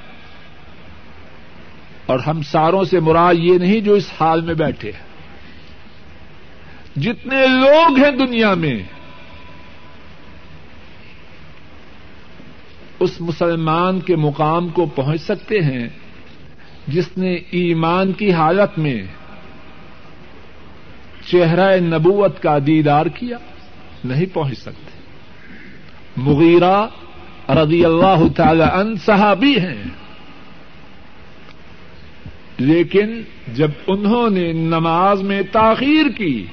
اور 2.05 2.19
ہم 2.19 2.41
ساروں 2.41 2.83
سے 2.83 2.99
مراد 2.99 3.33
یہ 3.37 3.57
نہیں 3.57 3.81
جو 3.81 3.93
اس 3.93 4.09
حال 4.19 4.41
میں 4.41 4.53
بیٹھے 4.53 4.91
ہیں۔ 4.91 5.13
جتنے 6.95 7.45
لوگ 7.47 7.97
ہیں 7.97 8.11
دنیا 8.11 8.53
میں، 8.53 8.83
اس 12.99 13.21
مسلمان 13.21 13.99
کے 13.99 14.15
مقام 14.15 14.67
کو 14.67 14.85
پہنچ 14.85 15.21
سکتے 15.21 15.59
ہیں 15.61 15.89
جس 16.87 17.17
نے 17.17 17.33
ایمان 17.33 18.11
کی 18.11 18.33
حالت 18.33 18.79
میں 18.79 19.03
چہرہ 21.27 21.79
نبوت 21.79 22.41
کا 22.41 22.57
دیدار 22.67 23.05
کیا، 23.05 23.37
نہیں 24.03 24.25
پہنچ 24.33 24.57
سکتے۔ 24.57 24.99
مغیرہ 26.17 26.87
رضی 27.49 27.85
اللہ 27.85 28.23
تعالی 28.35 28.63
ان 28.73 28.95
صحابی 28.95 29.59
ہیں۔ 29.59 29.83
لیکن 32.57 33.21
جب 33.47 33.71
انہوں 33.87 34.29
نے 34.29 34.51
نماز 34.53 35.21
میں 35.21 35.41
تاخیر 35.51 36.05
کی، 36.17 36.45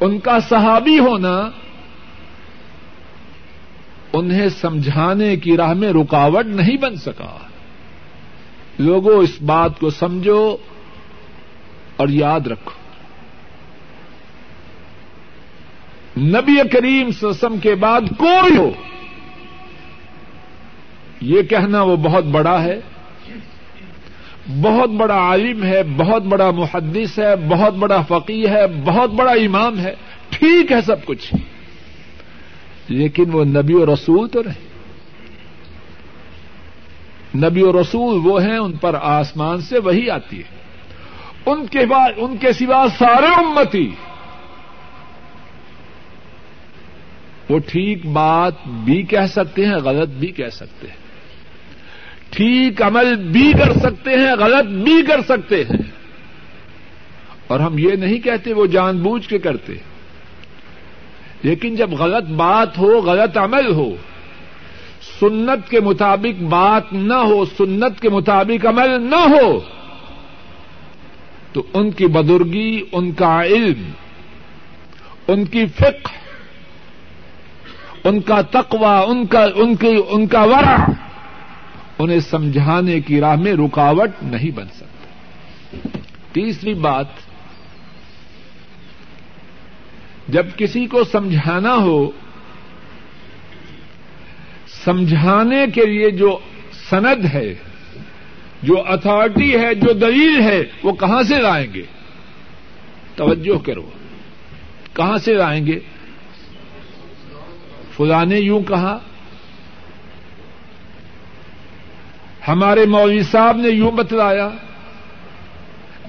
ان 0.00 0.18
کا 0.18 0.40
صحابی 0.40 0.98
ہونا، 0.98 1.50
انہیں 4.12 4.48
سمجھانے 4.48 5.36
کی 5.36 5.56
راہ 5.56 5.72
میں 5.72 5.92
رکاوٹ 5.92 6.46
نہیں 6.46 6.76
بن 6.76 6.96
سکا۔ 6.96 7.36
لوگوں 8.78 9.16
اس 9.16 9.42
بات 9.42 9.80
کو 9.80 9.90
سمجھو 9.90 10.56
اور 11.96 12.08
یاد 12.08 12.40
رکھو۔ 12.40 12.70
نبی 16.20 16.68
کریم 16.72 17.10
سسم 17.10 17.58
کے 17.58 17.74
بعد 17.74 18.00
کوئی 18.18 18.56
ہو، 18.56 18.70
یہ 21.20 21.42
کہنا 21.42 21.82
وہ 21.82 21.96
بہت 21.96 22.24
بڑا 22.24 22.62
ہے۔ 22.62 22.80
بہت 24.48 24.90
بڑا 24.90 25.16
عالم 25.16 25.64
ہے، 25.64 25.82
بہت 25.82 26.22
بڑا 26.22 26.50
محدث 26.50 27.18
ہے، 27.18 27.36
بہت 27.36 27.74
بڑا 27.74 28.02
فقی 28.02 28.48
ہے، 28.48 28.66
بہت 28.84 29.10
بڑا 29.10 29.32
امام 29.32 29.78
ہے۔ 29.78 29.94
ٹھیک 30.28 30.72
ہے 30.72 30.80
سب 30.80 31.04
کچھ۔ 31.04 31.34
لیکن 32.88 33.24
وہ 33.32 33.44
نبی 33.44 33.74
و 33.74 33.86
رسول 33.86 34.28
تو 34.28 34.42
نہیں۔ 34.42 34.66
نبی 37.36 37.62
و 37.62 37.80
رسول 37.80 38.20
وہ 38.24 38.42
ہیں، 38.42 38.58
ان 38.58 38.72
پر 38.72 38.96
آسمان 39.02 39.60
سے 39.60 39.78
وہی 39.78 40.10
آتی 40.10 40.38
ہے۔ 40.38 40.56
ان 41.46 41.66
کے 41.66 41.86
بعد، 41.86 42.10
ان 42.16 42.36
کے 42.36 42.52
سوا 42.52 42.86
سارے 42.98 43.26
امتی۔ 43.26 43.90
وہ 47.48 47.58
ٹھیک 47.58 48.06
بات 48.06 48.54
بھی 48.66 49.02
کہہ 49.02 49.26
سکتے 49.28 49.66
ہیں، 49.66 49.74
غلط 49.74 50.08
بھی 50.08 50.28
کہہ 50.28 50.48
سکتے 50.48 50.86
ہیں۔ 50.86 51.05
ٹھیک 52.36 52.82
عمل 52.82 53.16
بھی 53.16 53.52
کر 53.52 53.72
سکتے 53.72 54.10
ہیں، 54.10 54.32
غلط 54.38 54.64
بھی 54.64 55.02
کر 55.02 55.20
سکتے 55.20 55.62
ہیں۔ 55.62 55.90
اور 57.46 57.60
ہم 57.60 57.78
یہ 57.78 57.90
نہیں 57.90 58.18
کہتے 58.18 58.52
وہ 58.52 58.66
جان 58.66 58.98
بوجھ 58.98 59.28
کے 59.28 59.38
کرتے۔ 59.38 59.72
لیکن 61.42 61.76
جب 61.76 61.90
غلط 61.90 62.24
بات 62.24 62.78
ہو، 62.78 63.00
غلط 63.00 63.38
عمل 63.38 63.72
ہو، 63.72 63.96
سنت 65.20 65.70
کے 65.70 65.80
مطابق 65.80 66.42
بات 66.42 66.92
نہ 66.92 67.14
ہو، 67.14 67.44
سنت 67.44 68.00
کے 68.00 68.08
مطابق 68.08 68.66
عمل 68.66 69.02
نہ 69.02 69.16
ہو، 69.16 69.60
تو 71.52 71.62
ان 71.74 71.90
کی 71.90 72.06
بدرگی، 72.06 72.80
ان 72.92 73.12
کا 73.12 73.44
علم، 73.44 73.90
ان 75.28 75.44
کی 75.44 75.66
فقہ، 75.66 76.12
ان 78.04 78.20
کا 78.20 78.40
تقوی، 78.40 79.04
ان 79.06 79.26
کا، 79.26 79.46
ان 79.54 79.76
کی، 79.76 79.96
ان 80.10 80.26
کا 80.26 80.42
ورع 80.42 81.05
انہیں 81.98 82.20
سمجھانے 82.20 83.00
کی 83.00 83.20
راہ 83.20 83.36
میں 83.36 83.52
رکاوٹ 83.52 84.10
نہیں 84.22 84.50
بن 84.50 84.66
سکتا۔ 84.68 85.06
تیسری 86.32 86.74
بات، 86.74 87.06
جب 90.28 90.46
کسی 90.56 90.86
کو 90.86 91.04
سمجھانا 91.04 91.74
ہو، 91.74 92.10
سمجھانے 94.84 95.66
کے 95.74 95.86
لیے 95.86 96.10
جو 96.10 96.38
سند 96.90 97.24
ہے، 97.24 97.54
جو 98.62 98.82
اتارٹی 98.86 99.56
ہے، 99.58 99.74
جو 99.74 99.92
دلیل 99.92 100.40
ہے، 100.40 100.62
وہ 100.82 100.92
کہاں 100.92 101.22
سے 101.22 101.38
لائیں 101.38 101.74
گے؟ 101.74 101.82
توجہ 103.16 103.66
کرو۔ 103.66 103.90
کہاں 104.92 105.18
سے 105.18 105.34
لائیں 105.34 105.66
گے؟ 105.66 105.78
فلاں 107.96 108.24
نے 108.24 108.38
یوں 108.38 108.60
کہا 108.60 108.98
ہمارے 112.48 112.86
مولوی 112.86 113.22
صاحب 113.22 113.56
نے 113.56 113.68
یوں 113.68 113.90
بتلایا، 113.90 114.48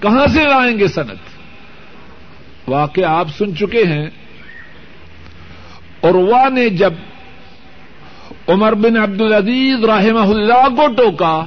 کہاں 0.01 0.27
سے 0.27 0.43
لائیں 0.43 0.79
گے 0.79 0.87
صنعت؟ 0.87 1.37
واقع 2.67 3.01
آپ 3.07 3.27
سن 3.37 3.55
چکے 3.55 3.83
ہیں۔ 3.83 4.09
اور 5.99 6.13
وہ 6.13 6.49
نے 6.49 6.69
جب 6.69 6.93
عمر 8.47 8.73
بن 8.73 8.97
عبد 8.97 9.21
العزیز 9.21 9.85
رحمہ 9.85 10.29
اللہ 10.29 10.69
کو 10.75 10.87
ٹوکا، 10.87 11.45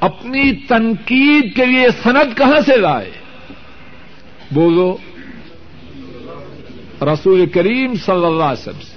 اپنی 0.00 0.52
تنقید 0.52 1.56
کے 1.56 1.66
لیے 1.66 1.86
سند 2.02 2.38
کہاں 2.38 2.60
سے 2.66 2.76
لائے؟ 2.76 3.10
بولو، 4.50 4.96
رسول 7.02 7.46
کریم 7.46 7.94
صلی 7.94 8.24
اللہ 8.24 8.44
علیہ 8.44 8.68
وسلم 8.68 8.80
سے۔ 8.80 8.96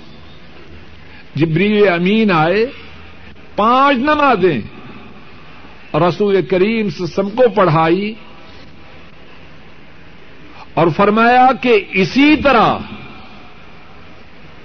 جبریل 1.35 1.87
امین 1.87 2.31
آئے۔ 2.31 2.65
پانچ 3.55 3.97
نمازیں۔ 3.97 4.61
رسول 5.97 6.41
کریم 6.41 6.89
سے 6.89 7.05
سب 7.05 7.35
کو 7.35 7.43
پڑھائی 7.55 8.13
اور 10.73 10.87
فرمایا 10.87 11.47
کہ 11.61 11.85
اسی 11.91 12.35
طرح 12.43 12.77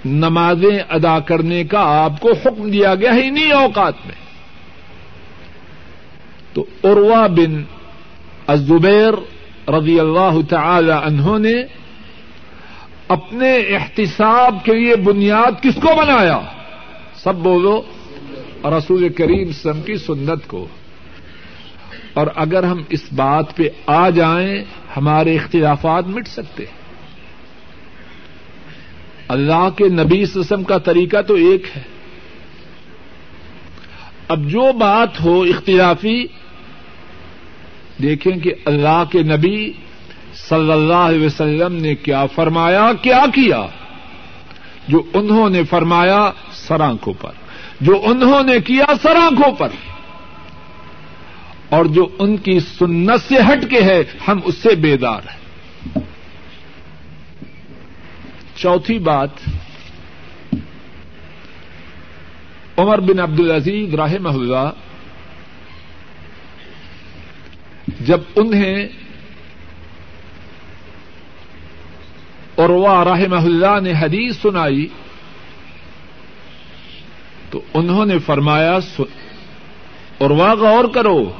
نمازیں 0.05 0.79
ادا 0.89 1.19
کرنے 1.19 1.63
کا 1.63 2.03
آپ 2.03 2.19
کو 2.19 2.31
حکم 2.31 2.71
دیا 2.71 2.95
گیا 2.95 3.15
ہے 3.15 3.27
انہیں 3.27 3.51
اوقات 3.51 3.93
میں۔ 4.05 4.15
تو 6.53 6.65
اروا 6.83 7.27
بن 7.27 7.63
الزبیر 8.47 9.13
رضی 9.69 9.99
اللہ 9.99 10.49
تعالی 10.49 10.91
انہوں 10.91 11.39
نے 11.39 11.53
اپنے 13.07 13.57
احتساب 13.57 14.55
کے 14.63 14.73
لیے 14.73 14.95
بنیاد 14.95 15.63
کس 15.63 15.75
کو 15.75 15.89
بنایا؟ 15.97 16.39
سب 17.13 17.35
بولو۔ 17.35 17.81
رسول 18.65 19.09
کریم 19.09 19.51
سم 19.51 19.81
کی 19.81 19.95
سنت 19.95 20.47
کو۔ 20.47 20.67
اور 22.13 22.27
اگر 22.35 22.63
ہم 22.63 22.81
اس 22.89 23.13
بات 23.15 23.55
پہ 23.55 23.63
آ 23.85 24.09
جائیں، 24.09 24.63
ہمارے 24.97 25.35
اختلافات 25.35 26.07
مٹ 26.07 26.27
سکتے۔ 26.27 26.65
اللہ 29.27 29.69
کے 29.77 29.87
نبی 29.87 30.25
سسم 30.25 30.63
کا 30.63 30.77
طریقہ 30.77 31.21
تو 31.21 31.33
ایک 31.33 31.63
ہے۔ 31.75 31.81
اب 34.27 34.45
جو 34.45 34.73
بات 34.73 35.21
ہو 35.21 35.41
اختلافی، 35.41 36.25
دیکھیں 38.01 38.39
کہ 38.39 38.53
اللہ 38.65 39.03
کے 39.11 39.23
نبی 39.23 39.71
صلی 40.33 40.71
اللہ 40.71 40.93
علیہ 40.93 41.25
وسلم 41.25 41.75
نے 41.75 41.95
کیا 41.95 42.25
فرمایا، 42.25 42.91
کیا 43.01 43.23
کیا؟ 43.33 43.65
جو 44.87 45.03
انہوں 45.13 45.49
نے 45.49 45.63
فرمایا، 45.63 46.31
سرانکوں 46.51 47.13
پر۔ 47.21 47.40
جو 47.81 48.01
انہوں 48.03 48.43
نے 48.43 48.59
کیا 48.59 48.85
سرانکوں 49.01 49.51
پر، 49.55 49.69
اور 51.69 51.85
جو 51.85 52.07
ان 52.19 52.37
کی 52.37 52.59
سنت 52.59 53.21
سے 53.27 53.35
ہٹ 53.49 53.69
کے 53.69 53.81
ہے، 53.83 54.01
ہم 54.27 54.39
اس 54.43 54.55
سے 54.55 54.75
بیدار 54.75 55.21
ہیں۔ 55.23 55.39
چوتھی 58.55 58.97
بات، 58.99 59.29
عمر 62.77 62.99
بن 62.99 63.19
عبد 63.19 63.39
العزیز 63.39 63.93
راہ 63.93 64.13
محلہ 64.19 64.69
جب 67.99 68.21
انہیں 68.35 68.87
اور 72.55 73.05
راہ 73.05 73.21
محلہ 73.29 73.79
نے 73.81 73.91
حدیث 73.91 74.41
سنائی 74.41 74.87
تو 77.51 77.61
انہوں 77.73 78.05
نے 78.05 78.19
فرمایا 78.19 78.79
اور 80.17 80.29
وہ 80.29 80.47
غور 80.47 80.85
کرو، 80.85 81.31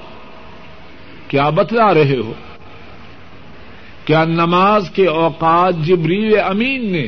کیا 1.28 1.50
بتلا 1.50 1.94
رہے 1.94 2.18
ہو؟ 2.18 2.34
کیا 4.06 4.26
نماز 4.26 4.90
کے 4.90 5.08
اوقات 5.08 5.74
جبریل 5.86 6.40
امین 6.40 6.92
نے 6.92 7.08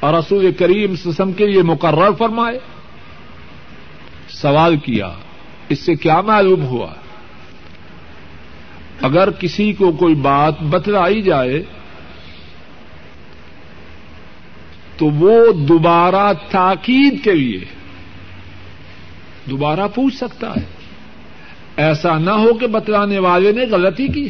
اور 0.00 0.14
رسول 0.14 0.52
کریم 0.52 0.96
سسم 0.96 1.32
کے 1.32 1.46
لیے 1.46 1.62
مقرر 1.62 2.12
فرمائے؟ 2.18 2.58
سوال 4.28 4.76
کیا، 4.76 5.10
اس 5.68 5.78
سے 5.78 5.94
کیا 5.94 6.20
معلوم 6.20 6.64
ہوا؟ 6.64 6.92
اگر 9.02 9.30
کسی 9.30 9.72
کو 9.72 9.92
کوئی 9.92 10.14
بات 10.14 10.62
بتلائی 10.62 11.22
جائے 11.22 11.62
تو 15.02 15.06
وہ 15.06 15.52
دوبارہ 15.52 16.32
تاکید 16.50 17.24
کے 17.24 17.32
لیے 17.32 17.60
دوبارہ 19.50 19.88
پوچھ 19.94 20.14
سکتا 20.14 20.50
ہے۔ 20.50 20.64
ایسا 21.76 22.18
نہ 22.18 22.30
ہو 22.30 22.54
کہ 22.54 22.66
بتلانے 22.66 23.18
والے 23.18 23.52
نے 23.52 23.64
غلطی 23.64 24.08
کی۔ 24.08 24.28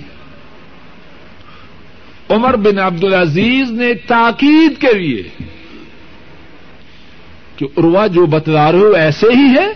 عمر 2.28 2.56
بن 2.56 2.78
عبد 2.78 3.04
العزیز 3.04 3.70
نے 3.70 3.94
تاکید 3.94 4.80
کے 4.80 4.98
لیے 4.98 5.22
کہ 7.56 7.66
اروا 7.76 8.06
جو 8.06 8.26
بتلا 8.26 8.72
رہے 8.72 8.78
ہو 8.78 8.92
ایسے 8.92 9.26
ہی 9.26 9.54
ہے۔ 9.58 9.72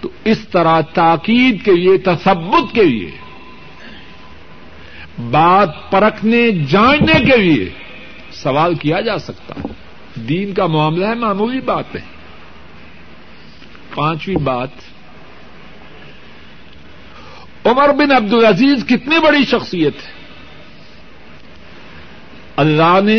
تو 0.00 0.08
اس 0.24 0.48
طرح 0.48 0.80
تاکید 0.80 1.64
کے 1.64 1.72
لیے 1.72 1.98
تصبت 1.98 2.74
کے 2.74 2.84
لیے، 2.84 3.10
بات 5.30 5.90
پرکھنے، 5.90 6.50
جاننے 6.50 7.24
کے 7.24 7.36
لیے 7.36 7.83
سوال 8.44 8.74
کیا 8.74 9.00
جا 9.00 9.18
سکتا 9.18 9.54
دین 10.14 10.54
کا 10.54 10.66
معاملہ 10.66 11.06
ہے، 11.06 11.14
معمولی 11.14 11.60
بات 11.60 11.94
ہے۔ 11.94 12.00
پانچویں 13.94 14.36
بات، 14.36 14.68
عمر 17.64 17.92
بن 17.92 18.16
عبد 18.16 18.32
العزیز 18.32 18.84
کتنی 18.84 19.18
بڑی 19.18 19.44
شخصیت 19.44 19.94
ہے۔ 20.06 20.12
اللہ 22.56 22.98
نے 23.04 23.18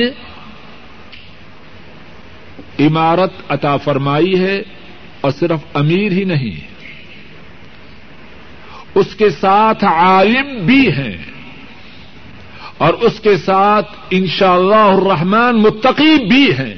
عمارت 2.79 3.31
عطا 3.49 3.77
فرمائی 3.77 4.39
ہے 4.39 4.61
اور 5.21 5.31
صرف 5.31 5.59
امیر 5.73 6.11
ہی 6.11 6.23
نہیں 6.23 6.75
اس 8.95 9.15
کے 9.15 9.29
ساتھ 9.29 9.85
عالم 9.85 10.65
بھی 10.65 10.91
ہیں۔ 10.91 11.34
اور 12.77 12.93
اس 12.93 13.19
کے 13.19 13.37
ساتھ 13.37 13.91
ان 14.09 14.27
شاء 14.27 14.53
اللہ 14.53 15.51
متقی 15.51 16.27
بھی 16.27 16.51
ہیں۔ 16.51 16.75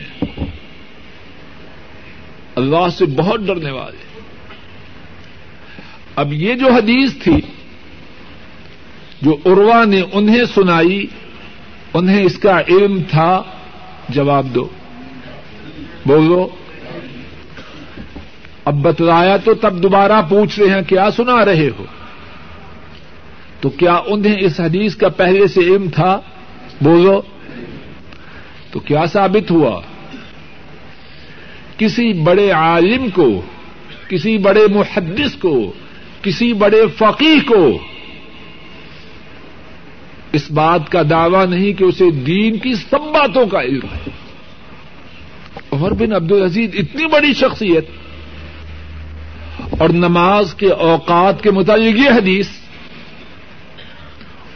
اللہ 2.55 2.89
سے 2.97 3.05
بہت 3.05 3.39
ڈرنے 3.39 3.71
والے۔ 3.71 4.21
اب 6.15 6.33
یہ 6.33 6.53
جو 6.53 6.73
حدیث 6.73 7.13
تھی، 7.23 7.41
جو 9.21 9.37
اروا 9.45 9.85
نے 9.85 10.01
انہیں 10.13 10.45
سنائی، 10.55 11.05
انہیں 11.93 12.23
اس 12.23 12.39
کا 12.39 12.61
علم 12.69 13.01
تھا، 13.09 13.43
جواب 14.09 14.45
دو۔ 14.55 14.69
بولو۔ 16.05 16.47
اب 18.65 18.73
بتلایا 18.73 19.37
تو 19.37 19.53
تب 19.53 19.83
دوبارہ 19.83 20.21
پوچھ 20.29 20.59
رہے 20.59 20.75
ہیں، 20.75 20.81
کیا 20.81 21.11
سنا 21.11 21.45
رہے 21.45 21.69
ہو؟ 21.79 21.85
تو 23.61 23.69
کیا 23.69 24.01
انہیں 24.05 24.35
اس 24.39 24.59
حدیث 24.59 24.95
کا 24.95 25.09
پہلے 25.09 25.47
سے 25.47 25.59
علم 25.59 25.89
تھا؟ 25.89 26.19
بولو۔ 26.81 27.21
تو 28.71 28.79
کیا 28.79 29.05
ثابت 29.05 29.51
ہوا؟ 29.51 29.81
کسی 31.77 32.13
بڑے 32.13 32.51
عالم 32.51 33.09
کو، 33.09 33.41
کسی 34.09 34.37
بڑے 34.37 34.61
محدث 34.75 35.35
کو، 35.35 35.71
کسی 36.21 36.53
بڑے 36.53 36.81
فقیر 36.97 37.37
کو۔ 37.47 37.77
اس 40.31 40.51
بات 40.51 40.89
کا 40.89 41.01
دعوی 41.09 41.45
نہیں 41.45 41.73
کہ 41.73 41.83
اسے 41.83 42.11
دین 42.11 42.57
کی 42.57 42.73
سب 42.75 43.01
باتوں 43.01 43.45
کا 43.45 43.61
علم 43.61 43.87
ہے۔ 43.95 44.09
عمر 45.71 45.93
بن 45.93 46.13
عبد 46.13 46.31
العزیز 46.31 46.69
اتنی 46.73 47.05
بڑی 47.05 47.33
شخصیت، 47.33 47.85
اور 49.79 49.89
نماز 49.89 50.53
کے 50.53 50.69
اوقات 50.69 51.43
کے 51.43 51.51
متعلق 51.51 51.99
یہ 51.99 52.09
حدیث 52.09 52.47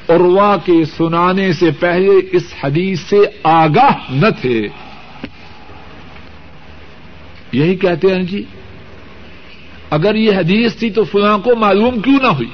عروا 0.10 0.58
کے 0.66 0.86
سنانے 0.86 1.54
سے 1.54 1.72
پہلے 1.72 2.12
اس 2.32 2.54
حدیث 2.64 3.00
سے 3.02 3.18
آگاہ 3.44 3.92
نہ 4.10 4.28
تھے۔ 4.42 4.68
یہی 7.52 7.76
کہتے 7.76 8.16
ہیں 8.16 8.24
جی 8.24 8.44
اگر 9.90 10.16
یہ 10.16 10.32
حدیث 10.32 10.76
تھی 10.76 10.90
تو 10.90 11.04
فلاں 11.04 11.38
کو 11.38 11.56
معلوم 11.56 12.02
کیوں 12.02 12.20
نہ 12.22 12.28
ہوئی؟ 12.28 12.50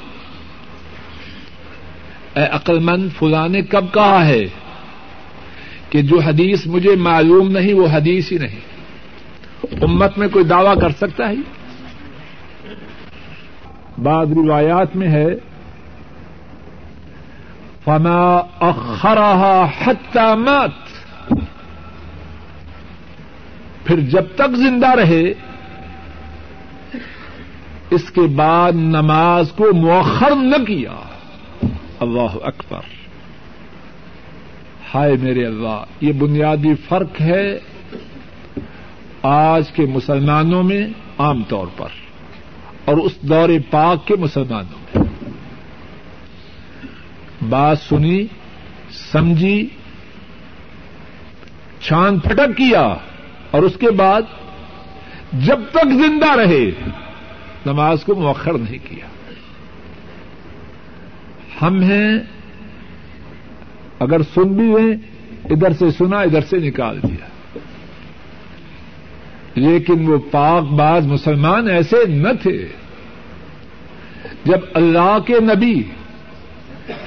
اے 2.35 2.43
عقل 2.43 2.79
مند، 2.79 3.09
فلاں 3.19 3.47
نے 3.47 3.61
کب 3.61 3.85
کہا 3.93 4.25
ہے 4.25 4.43
کہ 5.89 6.01
جو 6.01 6.19
حدیث 6.19 6.67
مجھے 6.67 6.95
معلوم 6.95 7.47
نہیں، 7.47 7.73
وہ 7.73 7.87
حدیث 7.91 8.31
ہی 8.31 8.37
نہیں۔ 8.37 8.59
امت 9.81 10.17
میں 10.17 10.27
کوئی 10.27 10.45
دعوی 10.45 10.79
کر 10.81 10.89
سکتا 10.89 11.29
ہے؟ 11.29 11.35
بعض 14.03 14.31
روایات 14.31 14.95
میں 14.95 15.07
ہے 15.07 15.27
فما 17.87 18.41
اخرها 18.59 19.65
حتى 19.83 20.35
مات۔ 20.35 20.69
پھر 23.85 23.99
جب 23.99 24.23
تک 24.35 24.55
زندہ 24.55 24.87
رہے، 24.87 25.33
اس 27.89 28.11
کے 28.11 28.21
بعد 28.21 28.71
نماز 28.71 29.51
کو 29.51 29.73
مؤخر 29.73 30.35
نہ 30.35 30.63
کیا۔ 30.63 30.91
اللہ 31.99 32.37
اکبر۔ 32.43 32.81
ہائے 34.95 35.15
میرے 35.21 35.45
اللہ، 35.45 35.83
یہ 36.01 36.13
بنیادی 36.13 36.75
فرق 36.75 37.21
ہے 37.21 37.59
آج 39.23 39.71
کے 39.71 39.85
مسلمانوں 39.85 40.63
میں 40.63 40.87
عام 41.17 41.43
طور 41.43 41.67
پر 41.77 41.89
اور 42.85 42.97
اس 42.97 43.21
دور 43.21 43.49
پاک 43.71 44.07
کے 44.07 44.15
مسلمانوں 44.15 44.79
میں۔ 44.95 44.96
بات 47.49 47.79
سنی، 47.79 48.25
سمجھی، 49.11 49.69
چھان 51.81 52.19
پھٹک 52.19 52.57
کیا 52.57 52.81
اور 53.51 53.63
اس 53.63 53.77
کے 53.79 53.91
بعد 53.91 54.21
جب 55.33 55.59
تک 55.71 55.85
زندہ 55.85 56.35
رہے، 56.35 56.71
نماز 57.65 58.03
کو 58.03 58.15
مؤخر 58.15 58.53
نہیں 58.53 58.77
کیا۔ 58.83 59.07
ہم 61.61 61.83
ہیں، 61.83 62.19
اگر 63.99 64.21
سن 64.21 64.43
بھی 64.43 64.63
لیں 64.63 64.97
ادھر 65.45 65.73
سے 65.73 65.91
سنا، 65.91 66.19
ادھر 66.19 66.41
سے 66.41 66.57
نکال 66.57 66.99
دیا۔ 67.03 67.27
لیکن 69.55 70.07
وہ 70.07 70.17
پاک 70.31 70.63
باز 70.63 71.07
مسلمان 71.07 71.69
ایسے 71.69 72.05
نہ 72.05 72.27
تھے 72.41 72.67
جب 74.45 74.59
اللہ 74.73 75.17
کے 75.25 75.33
نبی 75.39 75.83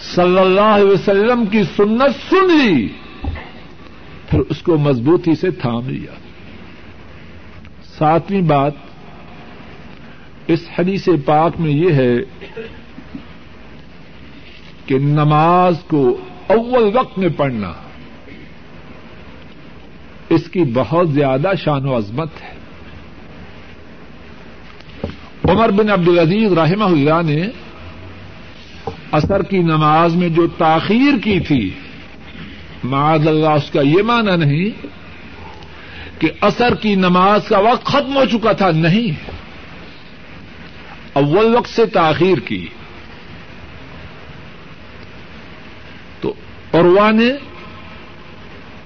صلی 0.00 0.38
اللہ 0.38 0.60
علیہ 0.60 0.90
وسلم 0.90 1.46
کی 1.46 1.62
سنت 1.76 2.30
سن 2.30 2.56
لی، 2.56 2.88
پھر 4.30 4.40
اس 4.48 4.62
کو 4.62 4.78
مضبوطی 4.78 5.34
سے 5.34 5.50
تھام 5.50 5.88
لیا۔ 5.88 6.12
ساتویں 7.98 8.42
بات 8.42 8.72
اس 10.46 10.60
حدیث 10.78 11.08
پاک 11.24 11.60
میں 11.60 11.70
یہ 11.70 11.92
ہے 11.92 12.14
کہ 14.86 14.98
نماز 14.98 15.74
کو 15.86 16.18
اول 16.46 16.90
وقت 16.94 17.18
میں 17.18 17.28
پڑھنا، 17.36 17.72
اس 20.28 20.50
کی 20.50 20.62
بہت 20.74 21.10
زیادہ 21.10 21.50
شان 21.64 21.86
و 21.86 21.96
عظمت 21.96 22.42
ہے۔ 22.42 22.54
عمر 25.48 25.70
بن 25.70 25.90
عبد 25.90 26.08
العزیز 26.08 26.52
رحمہ 26.52 26.84
اللہ 26.84 27.22
نے 27.24 27.48
اثر 29.12 29.42
کی 29.42 29.58
نماز 29.58 30.16
میں 30.16 30.28
جو 30.28 30.46
تاخیر 30.46 31.18
کی 31.18 31.40
تھی، 31.40 31.70
معاذ 32.84 33.28
اللہ 33.28 33.48
اس 33.48 33.70
کا 33.70 33.80
یہ 33.80 34.02
مانا 34.02 34.36
نہیں 34.36 34.86
کہ 36.20 36.30
اثر 36.40 36.74
کی 36.74 36.94
نماز 36.94 37.48
کا 37.48 37.58
وقت 37.58 37.84
ختم 37.84 38.16
ہو 38.16 38.24
چکا 38.24 38.52
تھا، 38.52 38.70
نہیں۔ 38.70 39.30
اول 41.12 41.54
وقت 41.54 41.68
سے 41.68 41.86
تاخیر 41.86 42.38
کی۔ 42.38 42.66
تو 46.20 46.34
عروا 46.72 47.10
نے 47.10 47.30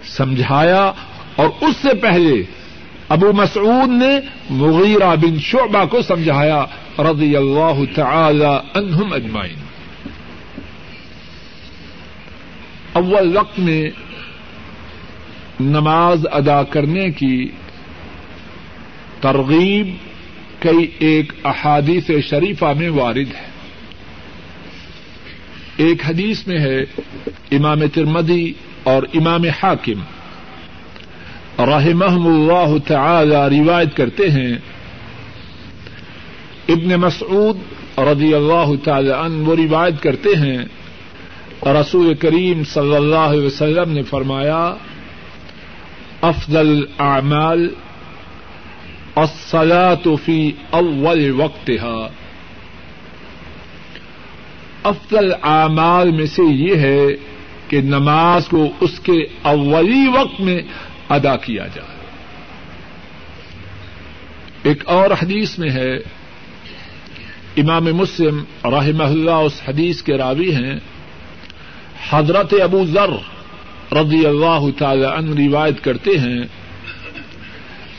سمجھایا 0.05 0.93
اور 1.37 1.49
اس 1.61 1.77
سے 1.83 1.95
پہلے 1.95 2.43
ابو 3.09 3.33
مسعود 3.33 3.89
نے 3.89 4.21
مغیرہ 4.51 5.17
بن 5.17 5.39
شعبہ 5.39 5.85
کو 5.85 6.03
سمجھایا، 6.03 6.65
رضی 6.99 7.37
اللہ 7.37 7.81
تعالی 7.95 8.79
عنہم 8.79 9.13
اجمائن 9.13 9.64
اول 12.95 13.37
وقت 13.37 13.59
میں 13.59 13.91
نماز 15.61 16.27
ادا 16.33 16.63
کرنے 16.63 17.11
کی 17.11 17.49
ترغیب 19.21 19.87
کئی 20.63 20.91
ایک 20.99 21.33
احادیث 21.45 22.11
شریفہ 22.31 22.73
میں 22.79 22.91
وارد 22.91 23.35
ہے۔ 23.35 23.49
ایک 25.77 26.03
حدیث 26.07 26.47
میں 26.47 26.59
ہے 26.59 26.81
امام 27.51 27.87
ترمدی 27.95 28.53
اور 28.83 29.03
امام 29.15 29.45
حاکم۔ 29.45 30.01
رحمہ 31.65 32.29
اللہ 32.29 32.79
تعالی 32.89 33.61
روایت 33.61 33.97
کرتے 33.97 34.31
ہیں۔ 34.31 34.53
ابن 36.69 36.89
مسعود 36.89 37.57
رضی 37.99 38.35
اللہ 38.35 38.85
تعالی 38.85 39.11
عنہ 39.11 39.49
وہ 39.49 39.57
روایت 39.57 40.03
کرتے 40.03 40.29
ہیں۔ 40.29 40.84
رسول 41.67 42.15
کریم 42.15 42.65
صلی 42.65 42.97
اللہ 42.97 43.17
علیہ 43.17 43.47
وسلم 43.47 43.93
نے 43.93 44.03
فرمایا، 44.03 44.75
افضل 46.21 46.85
اعمال 46.99 47.75
الصلاة 49.15 50.15
فی 50.25 50.53
اول 50.71 51.31
وقتها 51.31 52.09
افضل 54.83 55.33
اعمال 55.43 56.11
میں 56.11 56.27
سے 56.27 56.43
یہ 56.55 56.77
ہے 56.77 57.07
کہ 57.69 57.81
نماز 57.81 58.49
کو 58.49 58.69
اس 58.81 59.01
کے 59.01 59.25
اولی 59.43 60.09
وقت 60.09 60.41
میں 60.41 60.63
ادا 61.09 61.37
کیا 61.37 61.67
جائے۔ 61.67 61.95
ایک 64.63 64.89
اور 64.89 65.11
حدیث 65.11 65.59
میں 65.59 65.71
ہے، 65.71 65.95
امام 67.57 67.85
مسلم 67.85 68.45
رحمہ 68.65 69.05
اللہ 69.05 69.31
اس 69.31 69.63
حدیث 69.69 70.03
کے 70.03 70.13
راوی 70.13 70.55
ہیں 70.55 70.94
حضرت 72.11 72.55
ابو 72.63 72.85
ذر 72.87 73.11
رضی 73.93 74.27
اللہ 74.27 74.79
تعالی 74.79 75.05
عنہ 75.05 75.49
روایت 75.49 75.85
کرتے 75.85 76.11
ہیں، 76.11 76.43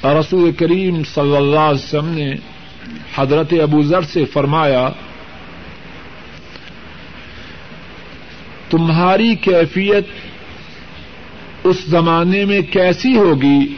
رسول 0.03 0.51
کریم 0.51 1.03
صلی 1.03 1.35
اللہ 1.35 1.59
علیہ 1.59 1.83
وسلم 1.83 2.09
نے 2.09 2.35
حضرت 3.15 3.53
ابو 3.61 3.81
ذر 3.81 4.01
سے 4.01 4.25
فرمایا، 4.25 4.89
تمہاری 8.69 9.35
کیفیت 9.35 10.05
اس 11.63 11.85
زمانے 11.85 12.45
میں 12.45 12.61
کیسی 12.61 13.17
ہوگی 13.17 13.75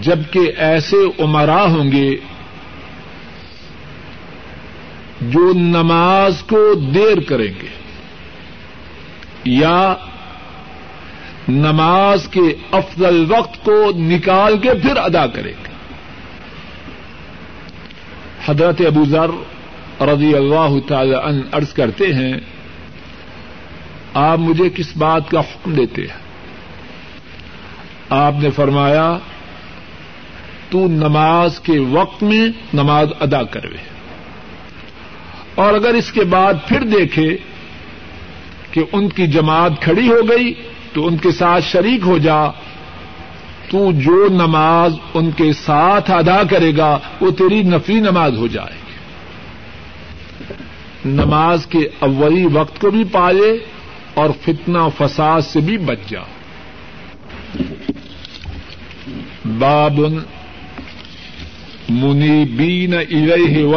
جبکہ 0.00 0.52
ایسے 0.56 0.96
عمرا 1.18 1.64
ہوں 1.64 1.92
گے 1.92 2.16
جو 5.20 5.52
نماز 5.52 6.42
کو 6.42 6.74
دیر 6.74 7.20
کریں 7.20 7.52
گے۔ 7.62 7.81
یا 9.44 9.94
نماز 11.48 12.28
کے 12.28 12.54
افضل 12.72 13.24
وقت 13.28 13.64
کو 13.64 13.90
نکال 13.94 14.58
کے 14.58 14.74
پھر 14.74 14.96
ادا 14.96 15.26
کرے 15.26 15.52
گا۔ 15.52 15.72
حضرت 18.44 18.80
ابو 18.86 19.04
ذر 19.04 19.30
رضی 20.02 20.34
اللہ 20.34 20.78
تعالی 20.88 21.14
عنہ 21.14 21.42
عرض 21.52 21.72
کرتے 21.72 22.14
ہیں، 22.14 22.34
آپ 24.14 24.38
مجھے 24.38 24.70
کس 24.70 24.96
بات 24.96 25.30
کا 25.30 25.40
حکم 25.40 25.74
دیتے 25.74 26.02
ہیں؟ 26.02 26.20
آپ 28.10 28.32
نے 28.42 28.50
فرمایا، 28.50 29.18
تو 30.70 30.88
نماز 30.88 31.60
کے 31.60 31.78
وقت 31.78 32.22
میں 32.22 32.48
نماز 32.74 33.08
ادا 33.20 33.42
کرے 33.42 33.76
اور 35.54 35.74
اگر 35.74 35.94
اس 35.94 36.12
کے 36.12 36.24
بعد 36.24 36.54
پھر 36.68 36.80
دیکھے 36.80 37.36
کہ 38.72 38.82
ان 38.92 39.08
کی 39.08 39.26
جماعت 39.26 39.72
کھڑی 39.80 40.08
ہو 40.08 40.28
گئی 40.28 40.54
تو 40.92 41.06
ان 41.06 41.16
کے 41.16 41.30
ساتھ 41.30 41.64
شریک 41.64 42.00
ہو 42.06 42.18
جا۔ 42.18 42.50
تو 43.70 43.92
جو 43.92 44.28
نماز 44.30 44.94
ان 45.14 45.30
کے 45.30 45.52
ساتھ 45.52 46.10
ادا 46.10 46.42
کرے 46.50 46.76
گا، 46.76 46.98
وہ 47.20 47.30
تیری 47.30 47.62
نفی 47.62 47.94
نماز 47.94 48.36
ہو 48.36 48.46
جائے 48.46 48.74
گی۔ 48.74 48.92
نماز 51.04 51.66
کے 51.66 51.78
اولی 51.98 52.46
وقت 52.52 52.80
کو 52.80 52.90
بھی 52.90 53.04
پائے 53.04 53.58
اور 54.14 54.30
فتنہ 54.44 54.78
فساد 54.98 55.40
سے 55.40 55.60
بھی 55.60 55.78
بچ 55.78 55.98
جا۔ 56.08 56.20
بابن 59.58 60.18
منی 61.88 62.44
بین 62.44 62.94
ارح 62.94 63.76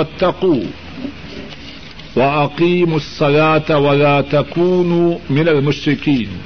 و 2.18 2.48
تقو 2.48 3.78
ولا 3.78 4.22
تکون 4.22 5.18
من 5.30 5.48
المشرقین 5.48 6.38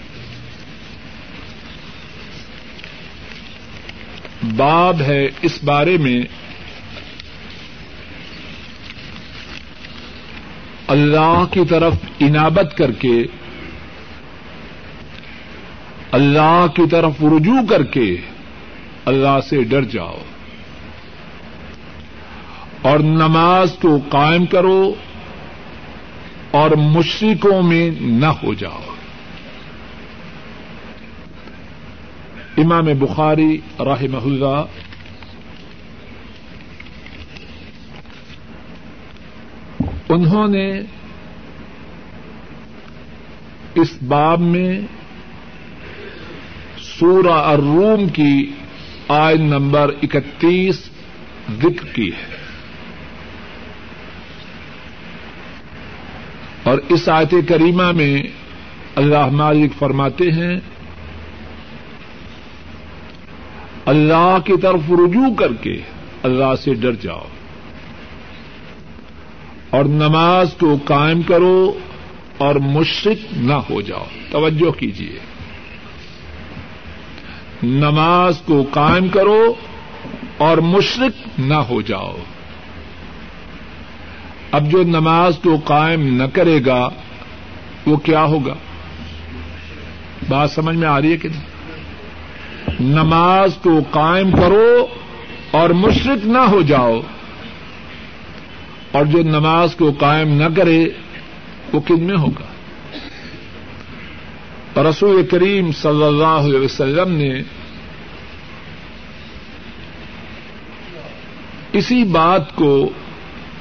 باب 4.58 5.02
ہے 5.02 5.28
اس 5.42 5.64
بارے 5.64 5.98
میں 5.98 6.22
اللہ 10.88 11.44
کی 11.52 11.66
طرف 11.70 11.94
انابت 12.20 12.78
کر 12.78 12.92
کے، 12.92 13.24
اللہ 16.12 16.66
کی 16.76 16.88
طرف 16.92 17.12
رجوع 17.22 17.62
کر 17.70 17.84
کے 17.84 18.16
اللہ 19.06 19.40
سے 19.50 19.64
ڈر 19.64 19.84
جاؤ 19.84 20.22
اور 22.82 23.00
نماز 23.00 23.74
کو 23.82 24.00
قائم 24.10 24.46
کرو 24.46 24.94
اور 26.52 26.72
مشرقوں 26.72 27.62
میں 27.62 27.92
نہ 28.02 28.26
ہو 28.26 28.54
جاؤ۔ 28.54 28.82
امام 32.58 32.86
بخاری 32.86 33.58
راہ 33.80 34.04
اللہ 34.24 34.64
انہوں 40.10 40.48
نے 40.48 40.80
اس 43.76 44.04
باب 44.08 44.40
میں 44.40 44.82
سورہ 46.80 47.34
الروم 47.34 48.10
کی 48.10 48.52
آئن 49.08 49.42
نمبر 49.42 49.92
اکتیس 50.04 50.90
ذکر 51.52 51.86
کی 51.94 52.10
ہے۔ 52.10 52.39
اور 56.64 56.78
اس 56.90 57.10
آیت 57.10 57.36
کریمہ 57.48 57.92
میں 57.92 58.24
اللہ 58.96 59.26
مالک 59.26 59.72
فرماتے 59.80 60.32
ہیں، 60.32 60.60
اللہ 63.86 64.38
کی 64.46 64.54
طرف 64.62 64.80
رجوع 64.90 65.34
کر 65.34 65.54
کے 65.54 65.82
اللہ 66.24 66.56
سے 66.64 66.74
ڈر 66.74 66.94
جاؤ 66.94 67.26
اور 69.70 69.86
نماز 69.86 70.54
کو 70.60 70.78
قائم 70.86 71.22
کرو 71.22 71.80
اور 72.38 72.56
مشرق 72.56 73.38
نہ 73.38 73.54
ہو 73.54 73.82
جاؤ۔ 73.82 74.06
توجہ 74.32 74.72
کیجیے 74.72 75.20
نماز 77.64 78.42
کو 78.46 78.66
قائم 78.72 79.08
کرو 79.08 79.54
اور 80.38 80.58
مشرق 80.58 81.40
نہ 81.40 81.54
ہو 81.54 81.82
جاؤ۔ 81.82 82.18
اب 84.52 84.72
جو 84.72 84.84
نماز 84.84 85.38
کو 85.44 85.58
قائم 85.66 86.16
نہ 86.16 86.24
کرے 86.34 86.60
گا، 86.66 86.90
وہ 87.86 87.98
کیا 87.98 88.24
ہوگا؟ 88.24 88.54
بات 90.30 90.52
سمجھ 90.52 90.76
میں 90.76 90.88
آ 90.88 91.02
رہی 91.02 91.12
ہے 91.12 91.18
کہ 91.18 91.30
نہیں؟ 91.30 91.44
نماز 92.80 93.56
کو 93.56 93.80
قائم 93.92 94.32
کرو 94.32 94.88
اور 95.52 95.70
مشرق 95.70 96.26
نہ 96.26 96.38
ہو 96.38 96.62
جاؤ۔ 96.62 97.00
اور 98.92 99.06
جو 99.06 99.24
نماز 99.24 99.76
کو 99.76 99.92
قائم 99.92 100.28
نہ 100.28 100.56
کرے، 100.58 100.86
وہ 101.74 101.80
کن 101.80 102.04
میں 102.04 102.18
ہوگا؟ 102.18 102.46
رسول 104.82 105.26
کریم 105.26 105.72
صلی 105.72 106.04
اللہ 106.04 106.26
علیہ 106.26 106.60
وسلم 106.60 107.12
نے 107.12 107.42
اسی 111.74 112.04
بات 112.04 112.56
کو 112.56 112.90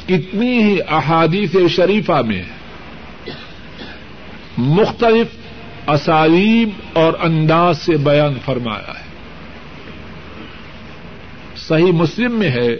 کتنی 0.08 0.62
ہی 0.62 0.78
احادیث 0.88 1.56
شریفہ 1.70 2.22
میں 2.26 2.42
مختلف 4.58 5.26
اسالیب 5.88 6.68
اور 6.92 7.12
انداز 7.20 7.78
سے 7.78 7.96
بیان 7.96 8.34
فرمایا 8.44 8.92
ہے۔ 9.00 9.04
صحیح 11.56 11.92
مسلم 11.92 12.38
میں 12.38 12.50
ہے۔ 12.50 12.76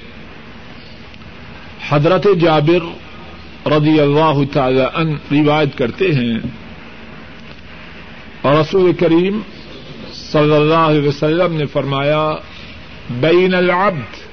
حضرت 1.89 2.27
جابر 2.41 2.87
رضی 3.69 4.01
اللہ 4.01 4.41
تعالی 4.53 4.83
ان 4.95 5.17
روایت 5.33 5.79
کرتے 5.79 6.13
ہیں۔ 6.13 6.39
اور 8.43 8.55
رسول 8.55 8.93
کریم 8.93 9.41
صلی 10.13 10.55
اللہ 10.55 10.75
علیہ 10.75 11.09
وسلم 11.09 11.55
نے 11.55 11.67
فرمایا، 11.67 12.33
بین 13.11 13.55
العبد 13.55 14.29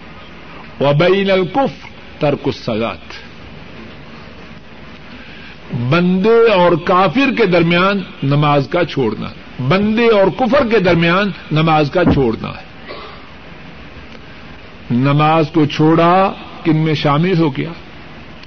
و 0.82 0.94
بین 0.94 1.32
القف 1.32 1.85
ترک 2.20 2.40
الصلاط 2.46 3.14
بندے 5.90 6.54
اور 6.54 6.72
کافر 6.72 7.34
کے 7.38 7.46
درمیان 7.46 8.02
نماز 8.24 8.68
کا 8.68 8.86
چھوڑنا، 8.86 9.30
بندے 9.68 10.08
اور 10.08 10.28
کفر 10.38 10.68
کے 10.72 10.80
درمیان 10.80 11.32
نماز 11.52 11.92
کا 11.92 12.04
چھوڑنا۔ 12.14 12.50
ہے 12.50 12.66
نماز 14.92 15.46
کو 15.54 15.66
چھوڑا، 15.66 16.34
کن 16.64 16.78
میں 16.78 16.94
شامل 16.94 17.38
ہو 17.38 17.58
گیا؟ 17.58 17.72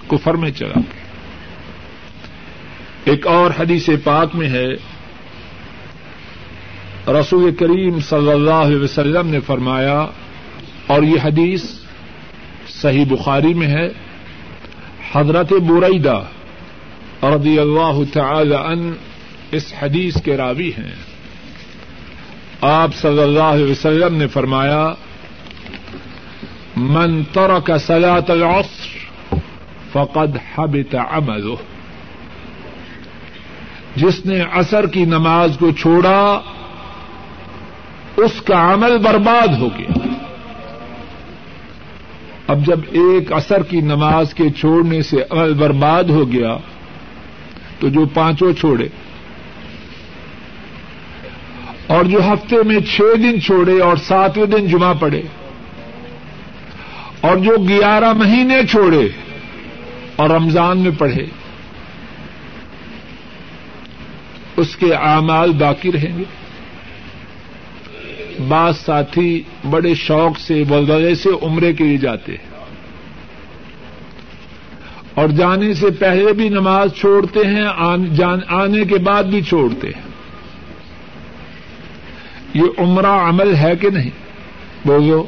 کفر 0.09 0.35
میں 0.35 0.51
چلا۔ 0.51 0.81
گیا 0.81 1.07
ایک 3.05 3.27
اور 3.27 3.51
حدیث 3.59 3.89
پاک 4.05 4.35
میں 4.35 4.49
ہے۔ 4.49 4.69
رسول 7.12 7.55
کریم 7.55 8.01
صلی 8.01 8.31
اللہ 8.31 8.62
علیہ 8.66 8.81
وسلم 8.81 9.27
نے 9.27 9.41
فرمایا، 9.41 10.07
اور 10.87 11.03
یہ 11.03 11.19
حدیث 11.25 11.78
صحیح 12.81 13.05
بخاری 13.09 13.55
میں 13.55 13.66
ہے، 13.66 13.89
حضرت 15.12 15.53
بریدہ 15.53 16.22
رضی 17.22 17.59
اللہ 17.59 18.01
تعالی 18.12 18.55
ان 18.55 18.93
اس 19.51 19.74
حدیث 19.83 20.22
کے 20.22 20.37
راوی 20.37 20.68
ہیں۔ 20.68 20.95
آپ 22.61 22.95
صلی 22.95 23.22
اللہ 23.22 23.43
علیہ 23.43 23.70
وسلم 23.70 24.16
نے 24.16 24.26
فرمایا، 24.26 24.93
من 26.76 27.24
ترک 27.24 27.70
صلاة 27.87 28.24
العصر 28.29 28.99
فقد 29.93 30.37
حبط 30.55 30.95
عمله 30.95 31.55
جس 33.97 34.26
نے 34.26 34.45
عصر 34.53 34.87
کی 34.87 35.05
نماز 35.05 35.57
کو 35.59 35.70
چھوڑا، 35.70 36.41
اس 38.16 38.43
کا 38.43 38.74
عمل 38.74 38.99
برباد 38.99 39.59
ہو 39.59 39.68
گیا۔ 39.79 40.08
اب 42.49 42.66
جب 42.66 42.80
ایک 42.90 43.32
اثر 43.32 43.62
کی 43.62 43.80
نماز 43.80 44.34
کے 44.34 44.51
چھوڑنے 44.51 45.03
سے 45.03 45.16
عمل 45.30 45.55
برباد 45.55 46.05
ہو 46.05 46.32
گیا 46.32 46.57
تو 47.78 47.88
جو 47.88 48.07
پانچوں 48.07 48.53
چھوڑے 48.53 48.88
اور 51.86 52.05
جو 52.05 52.18
ہفتے 52.18 52.57
میں 52.66 52.80
چھ 52.80 53.01
دن 53.22 53.40
چھوڑے 53.40 53.80
اور 53.80 53.96
ساتویں 53.96 54.46
دن 54.46 54.66
جمعہ 54.66 54.94
پڑے 54.94 55.22
اور 57.20 57.36
جو 57.36 57.57
گیارہ 57.68 58.12
مہینے 58.12 58.66
چھوڑے 58.70 59.09
اور 60.16 60.30
رمضان 60.30 60.78
میں 60.78 60.90
پڑھے، 60.99 61.26
اس 64.57 64.76
کے 64.76 64.94
اعمال 64.94 65.53
باقی 65.53 65.92
رہیں 65.92 66.18
گے۔ 66.18 66.24
بعض 68.49 68.76
ساتھی 68.76 69.43
بڑے 69.70 69.95
شوق 69.95 70.41
سے 70.41 70.64
بلدے 70.68 71.14
سے 71.14 71.28
عمرے 71.43 71.72
کے 71.72 71.84
لیے 71.84 71.97
جاتے 71.97 72.32
ہیں۔ 72.32 72.49
اور 75.14 75.28
جانے 75.28 75.74
سے 75.74 75.91
پہلے 75.91 76.32
بھی 76.32 76.49
نماز 76.49 76.95
چھوڑتے 76.95 77.41
ہیں 77.41 77.66
آنے 78.49 78.84
کے 78.84 78.99
بعد 78.99 79.24
بھی 79.24 79.43
چھوڑتے 79.43 79.89
ہیں۔ 79.89 80.09
یہ 82.55 82.62
عمرہ 82.78 83.07
عمل 83.07 83.55
ہے 83.55 83.76
کہ 83.76 83.91
نہیں؟ 83.91 84.11
بولو۔ 84.84 85.26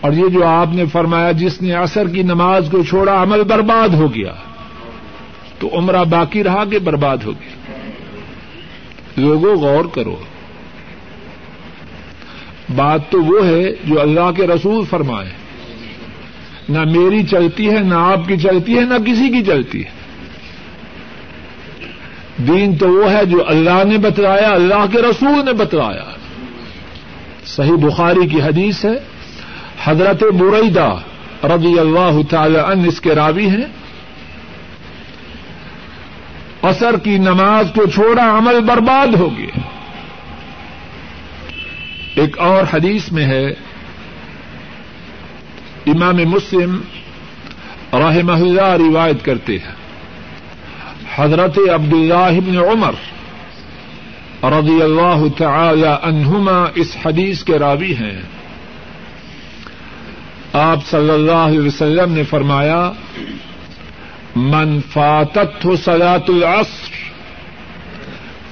اور 0.00 0.12
یہ 0.12 0.28
جو 0.28 0.46
آپ 0.46 0.66
نے 0.72 0.86
فرمایا، 0.86 1.32
جس 1.32 1.62
نے 1.62 1.72
اثر 1.72 2.08
کی 2.08 2.22
نماز 2.22 2.68
کو 2.70 2.82
چھوڑا، 2.84 3.22
عمل 3.22 3.42
برباد 3.42 3.88
ہو 3.88 4.14
گیا، 4.14 4.32
تو 5.58 5.78
عمرہ 5.78 6.04
باقی 6.04 6.44
رہا 6.44 6.64
کہ 6.64 6.78
برباد 6.78 7.16
ہو 7.24 7.30
گیا؟ 7.30 7.76
لوگوں، 9.16 9.56
غور 9.56 9.84
کرو۔ 9.84 10.16
بات 12.74 13.10
تو 13.10 13.22
وہ 13.22 13.46
ہے 13.46 13.72
جو 13.84 14.00
اللہ 14.00 14.30
کے 14.36 14.46
رسول 14.46 14.84
فرمائے۔ 14.84 15.30
نہ 16.68 16.78
میری 16.78 17.22
چلتی 17.22 17.70
ہے، 17.70 17.80
نہ 17.80 17.94
آپ 17.94 18.28
کی 18.28 18.36
چلتی 18.36 18.78
ہے، 18.78 18.80
نہ 18.80 18.94
کسی 19.06 19.28
کی 19.28 19.44
چلتی 19.44 19.84
ہے۔ 19.84 19.90
دین 22.36 22.76
تو 22.76 22.88
وہ 22.88 23.10
ہے 23.10 23.24
جو 23.24 23.48
اللہ 23.48 23.84
نے 23.84 23.98
بتلایا، 23.98 24.50
اللہ 24.50 24.84
کے 24.92 24.98
رسول 24.98 25.44
نے 25.44 25.52
بتلایا۔ 25.52 26.04
صحیح 27.46 27.72
بخاری 27.72 28.28
کی 28.28 28.42
حدیث 28.42 28.84
ہے، 28.84 28.98
حضرت 29.84 30.22
بریدہ 30.22 30.96
رضی 31.44 31.78
اللہ 31.78 32.18
تعالی 32.30 32.58
عنہ 32.58 32.86
اس 32.88 33.00
کے 33.00 33.14
راوی 33.14 33.48
ہیں۔ 33.48 33.66
اثر 36.62 36.98
کی 36.98 37.18
نماز 37.18 37.66
کو 37.74 37.86
چھوڑا، 37.86 38.38
عمل 38.38 38.60
برباد 38.60 39.14
ہو 39.14 39.28
گیا۔ 39.38 39.58
ایک 42.16 42.38
اور 42.38 42.74
حدیث 42.74 43.12
میں 43.12 43.26
ہے۔ 43.26 43.46
امام 45.86 46.16
مسلم 46.16 46.80
رحمہ 47.92 48.32
اللہ 48.32 48.90
روایت 48.90 49.24
کرتے 49.24 49.58
ہیں۔ 49.58 49.74
حضرت 51.16 51.58
عبد 51.74 51.92
اللہ 51.92 52.58
عمر 52.58 52.92
رضی 54.44 54.82
اللہ 54.82 55.24
تعالی 55.38 55.88
عنہما 56.02 56.66
اس 56.74 56.96
حدیث 57.04 57.44
کے 57.44 57.58
راوی 57.58 57.94
ہیں۔ 57.94 58.22
آپ 60.52 60.86
صلی 60.86 61.10
اللہ 61.10 61.32
علیہ 61.32 61.60
وسلم 61.60 62.12
نے 62.12 62.22
فرمایا، 62.22 62.92
من 64.36 64.80
فاتت 64.92 65.64
ہو 65.64 65.76
سلاۃ 65.76 66.28
العصر 66.28 67.05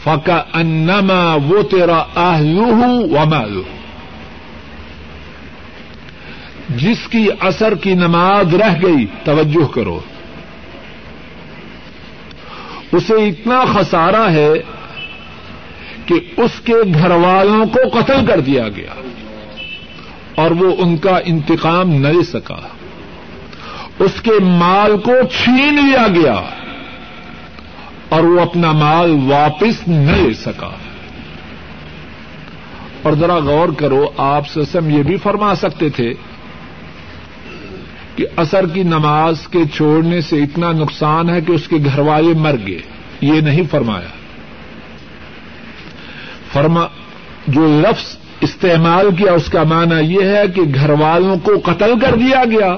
فکا 0.05 0.43
انما 0.53 1.35
وہ 1.35 1.63
تیرا 1.63 2.05
آہلو 2.15 2.67
و 3.11 3.63
جس 6.77 7.09
کی 7.11 7.29
اثر 7.41 7.75
کی 7.75 7.95
نماز 7.95 8.55
رہ 8.55 8.83
گئی، 8.83 9.07
توجہ 9.25 9.73
کرو۔ 9.73 10.01
اسے 12.93 13.15
اتنا 13.15 13.65
خسارا 13.65 14.33
ہے 14.33 14.53
کہ 16.07 16.15
اس 16.37 16.51
کے 16.65 16.75
گھر 16.95 17.11
والوں 17.11 17.67
کو 17.67 18.01
قتل 18.01 18.27
کر 18.27 18.41
دیا 18.41 18.69
گیا 18.69 18.95
اور 20.35 20.51
وہ 20.51 20.75
ان 20.79 20.97
کا 20.97 21.19
انتقام 21.25 21.91
نہ 21.91 22.09
لے 22.09 22.23
سکا۔ 22.23 22.61
اس 23.99 24.21
کے 24.23 24.33
مال 24.43 24.97
کو 24.97 25.13
چھین 25.33 25.75
لیا 25.75 26.07
گیا۔ 26.15 26.64
اور 28.15 28.25
وہ 28.25 28.41
اپنا 28.41 28.73
مال 28.73 29.17
واپس 29.25 29.89
نہ 29.89 30.11
لے 30.11 30.35
سکا۔ 30.35 30.71
اور 33.03 33.13
ذرا 33.13 33.37
غور 33.37 33.69
کرو، 33.69 34.07
آپ 34.17 34.49
سسم 34.49 34.91
یہ 34.91 35.03
بھی 35.03 35.17
فرما 35.17 35.55
سکتے 35.55 35.89
تھے 35.89 36.15
کہ 38.17 38.27
اثر 38.37 38.67
کی 38.67 38.83
نماز 38.83 39.49
کے 39.49 39.59
چھوڑنے 39.75 40.21
سے 40.21 40.43
اتنا 40.43 40.73
نقصان 40.73 41.31
ہے 41.31 41.41
کہ 41.41 41.53
اس 41.53 41.69
کے 41.69 41.77
گھر 41.85 41.99
والے 41.99 42.35
مر 42.35 42.55
گئے۔ 42.67 42.81
یہ 43.21 43.41
نہیں 43.41 43.63
فرمایا۔ 43.71 44.09
فرما، 46.53 46.87
جو 47.47 47.81
لفظ 47.81 48.17
استعمال 48.41 49.15
کیا، 49.19 49.33
اس 49.33 49.47
کا 49.47 49.63
معنی 49.63 50.15
یہ 50.15 50.25
ہے 50.25 50.43
کہ 50.55 50.63
گھر 50.75 50.91
والوں 50.91 51.37
کو 51.37 51.53
قتل 51.65 51.93
کر 52.01 52.15
دیا 52.15 52.45
گیا 52.45 52.77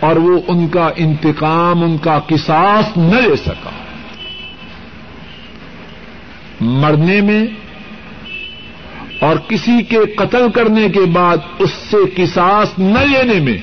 اور 0.00 0.16
وہ 0.16 0.40
ان 0.48 0.68
کا 0.68 0.90
انتقام، 0.96 1.82
ان 1.82 1.98
کا 1.98 2.18
کساس 2.26 2.96
نہ 2.96 3.16
لے 3.16 3.36
سکا۔ 3.36 3.83
مرنے 6.60 7.20
میں 7.20 7.44
اور 9.20 9.36
کسی 9.48 9.82
کے 9.82 9.98
قتل 10.16 10.50
کرنے 10.54 10.88
کے 10.88 11.00
بعد 11.12 11.36
اس 11.58 11.72
سے 11.90 11.96
کساس 12.16 12.78
نہ 12.78 12.98
لینے 13.06 13.38
میں 13.40 13.56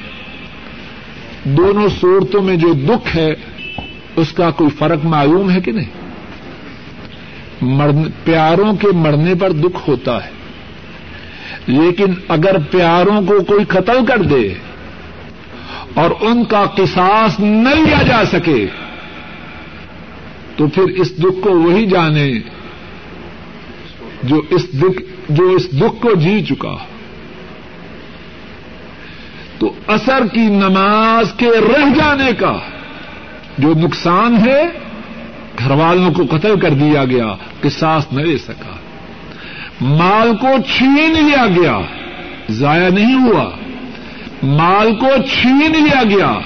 دونوں 1.58 1.88
صورتوں 2.00 2.42
میں 2.42 2.56
جو 2.56 2.74
دکھ 2.74 3.16
ہے، 3.18 3.32
اس 4.16 4.32
کا 4.32 4.50
کوئی 4.52 4.70
فرق 4.70 5.06
معلوم 5.06 5.50
ہے 5.52 5.60
کہ 5.62 5.72
نہیں؟ 5.72 6.00
پیاروں 8.26 8.74
کے 8.74 8.88
مرنے 8.96 9.34
پر 9.36 9.52
دکھ 9.54 9.80
ہوتا 9.88 10.16
ہے، 10.26 10.30
لیکن 11.68 12.14
اگر 12.28 12.58
پیاروں 12.72 13.22
کو 13.22 13.44
کوئی 13.44 13.66
قتل 13.66 14.06
کر 14.06 14.22
دے 14.24 14.48
اور 15.94 16.12
ان 16.22 16.44
کا 16.46 16.64
قصاص 16.76 17.40
نہ 17.40 17.74
لیا 17.76 18.02
جا 18.04 18.24
سکے، 18.32 18.66
تو 20.58 20.68
پھر 20.68 21.00
اس 21.02 21.18
دکھ 21.18 21.42
کو 21.42 21.60
وہی 21.60 21.86
جانے 21.86 22.28
جو 24.24 24.42
اس 24.50 24.72
دکھ 24.74 25.02
جو 25.30 25.50
اس 25.50 25.72
دکھ 25.72 26.02
کو 26.02 26.14
جی 26.14 26.46
چکا۔ 26.46 26.76
تو 29.60 29.74
اثر 29.88 30.20
کی 30.34 30.42
نماز 30.42 31.34
کے 31.34 31.48
رہ 31.48 31.90
جانے 31.90 32.32
کا 32.40 32.54
جو 33.58 33.74
نقصان 33.74 34.36
ہے، 34.48 34.64
گھر 35.60 35.72
والوں 35.72 36.14
کو 36.14 36.38
قتل 36.38 36.60
کر 36.60 36.70
دیا 36.70 37.06
گیا 37.06 37.36
کہ 37.62 37.70
سانس 37.70 38.14
نہ 38.14 38.22
لے 38.22 38.38
سکا۔ 38.38 38.76
مال 39.82 40.38
کو 40.38 40.48
چھین 40.76 41.14
لیا 41.14 41.46
گیا، 41.48 41.80
ضائع 42.50 42.90
نہیں 42.90 43.20
ہوا۔ 43.22 43.50
مال 44.44 44.96
کو 44.96 45.08
چھین 45.32 45.72
لیا 45.72 46.04
گیا 46.04 46.40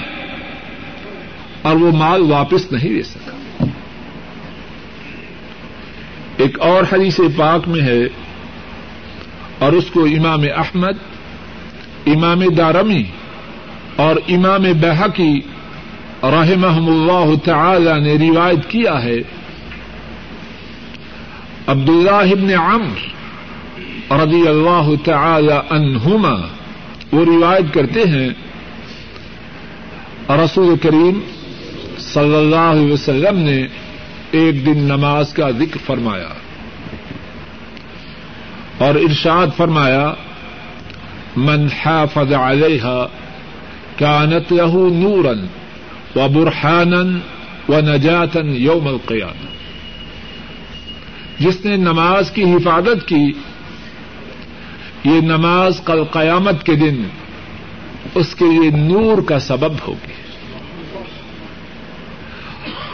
اور 1.62 1.76
وہ 1.76 1.96
مال 1.96 2.22
واپس 2.22 2.72
نہیں 2.72 2.90
لے 2.90 3.02
سکا۔ 3.02 3.35
ایک 6.36 6.60
اور 6.60 6.82
حدیث 6.92 7.20
پاک 7.36 7.68
میں 7.68 7.80
ہے 7.80 8.02
اور 9.58 9.72
اس 9.72 9.84
کو 9.92 10.04
امام 10.04 10.40
احمد، 10.56 10.96
امام 12.06 12.48
دارمی 12.48 13.04
اور 13.96 14.16
امام 14.28 14.62
بحقی 14.80 15.40
رحمہ 16.22 16.90
اللہ 16.90 17.34
تعالی 17.44 18.00
نے 18.00 18.30
روایت 18.30 18.70
کیا 18.70 19.02
ہے۔ 19.02 19.18
عبد 21.66 21.88
اللہ 21.88 22.54
عمر 22.54 23.16
رضی 24.10 24.48
اللہ 24.48 24.90
تعالی 25.04 25.58
عنہما 25.70 26.34
وہ 27.12 27.24
روایت 27.24 27.74
کرتے 27.74 28.00
ہیں، 28.00 28.28
رسول 30.30 30.76
کریم 30.82 31.20
صلی 31.98 32.36
اللہ 32.36 32.70
علیہ 32.72 32.92
وسلم 32.92 33.38
نے 33.38 33.66
ایک 34.30 34.66
دن 34.66 34.78
نماز 34.78 35.32
کا 35.32 35.50
ذکر 35.50 35.78
فرمایا 35.86 36.28
اور 38.78 38.94
ارشاد 38.94 39.46
فرمایا، 39.56 40.14
من 41.36 41.66
حافظ 41.84 42.32
علیہ 42.32 43.06
كانت 43.98 44.52
له 44.52 44.88
نورا 44.92 45.32
وبرهانا 46.16 47.02
ونجاتا 47.68 48.40
يوم 48.40 48.88
القيامة 48.88 49.46
جس 51.38 51.64
نے 51.64 51.76
نماز 51.76 52.30
کی 52.30 52.42
حفاظت 52.42 53.08
کی، 53.08 53.32
یہ 55.04 55.20
نماز 55.20 55.80
کل 55.84 56.04
قیامت 56.04 56.66
کے 56.66 56.74
دن 56.74 57.02
اس 58.14 58.34
کے 58.34 58.44
لیے 58.44 58.70
نور 58.70 59.22
کا 59.22 59.38
سبب 59.38 59.72
ہوگی۔ 59.88 60.25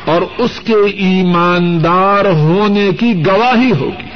اور 0.04 0.22
اس 0.38 0.60
کے 0.60 0.74
ایماندار 0.74 2.24
ہونے 2.24 2.90
کی 3.00 3.26
گواہی 3.26 3.72
ہوگی۔ 3.72 4.12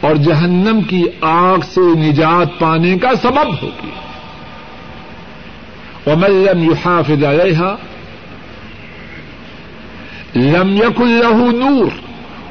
اور 0.00 0.16
جہنم 0.16 0.80
کی 0.82 1.04
آگ 1.20 1.58
سے 1.58 1.80
نجات 1.80 2.58
پانے 2.58 2.98
کا 2.98 3.14
سبب 3.22 3.62
ہوگی۔ 3.62 3.90
ومن 6.06 6.62
يحافظ 6.62 7.24
عليها، 7.24 7.74
لم 10.36 10.76
يكن 10.76 11.08
له 11.08 11.50
نور 11.50 11.86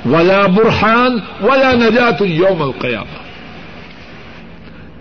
ولا 0.05 0.45
برحان 0.45 1.17
ولا 1.41 1.73
نجات 1.73 2.21
یوم 2.21 2.61
القیامہ 2.61 3.25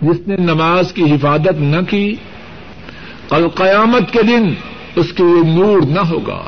جس 0.01 0.27
نے 0.27 0.35
نماز 0.37 0.93
کی 0.93 1.03
حفاظت 1.03 1.59
نہ 1.59 1.81
کی، 1.89 2.15
کل 3.29 3.47
قیامت 3.55 4.11
کے 4.11 4.21
دن 4.23 4.53
اس 4.95 5.13
کے 5.13 5.23
لیے 5.23 5.53
نور 5.53 5.81
نہ 5.81 5.99
ہوگا۔ 5.99 6.43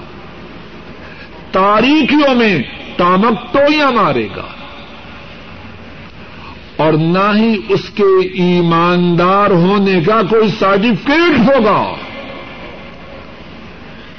تاریخیوں 1.52 2.36
میں 2.36 2.60
تامک 2.98 3.54
ٹوئیاں 3.54 3.92
مارے 3.92 4.28
گا۔ 4.36 4.48
اور 6.76 6.94
نہ 6.94 7.38
ہی 7.38 7.60
اس 7.70 7.90
کے 7.90 8.28
ایماندار 8.28 9.52
ہونے 9.52 10.02
کا 10.02 10.22
کوئی 10.30 10.50
سرٹیفکیٹ 10.60 11.40
ہوگا۔ 11.40 11.96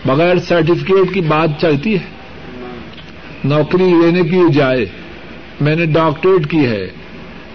بغیر 0.04 0.38
سرٹیفکیٹ 0.38 1.14
کی 1.14 1.20
بات 1.20 1.48
چلتی 1.60 1.94
ہے۔ 1.94 2.18
نوکری 3.44 3.94
لینے 4.02 4.22
کی 4.22 4.52
جائے 4.52 4.86
میں 5.60 5.76
نے 5.76 5.86
ڈاکٹریٹ 5.86 6.50
کی 6.50 6.66
ہے۔ 6.66 6.90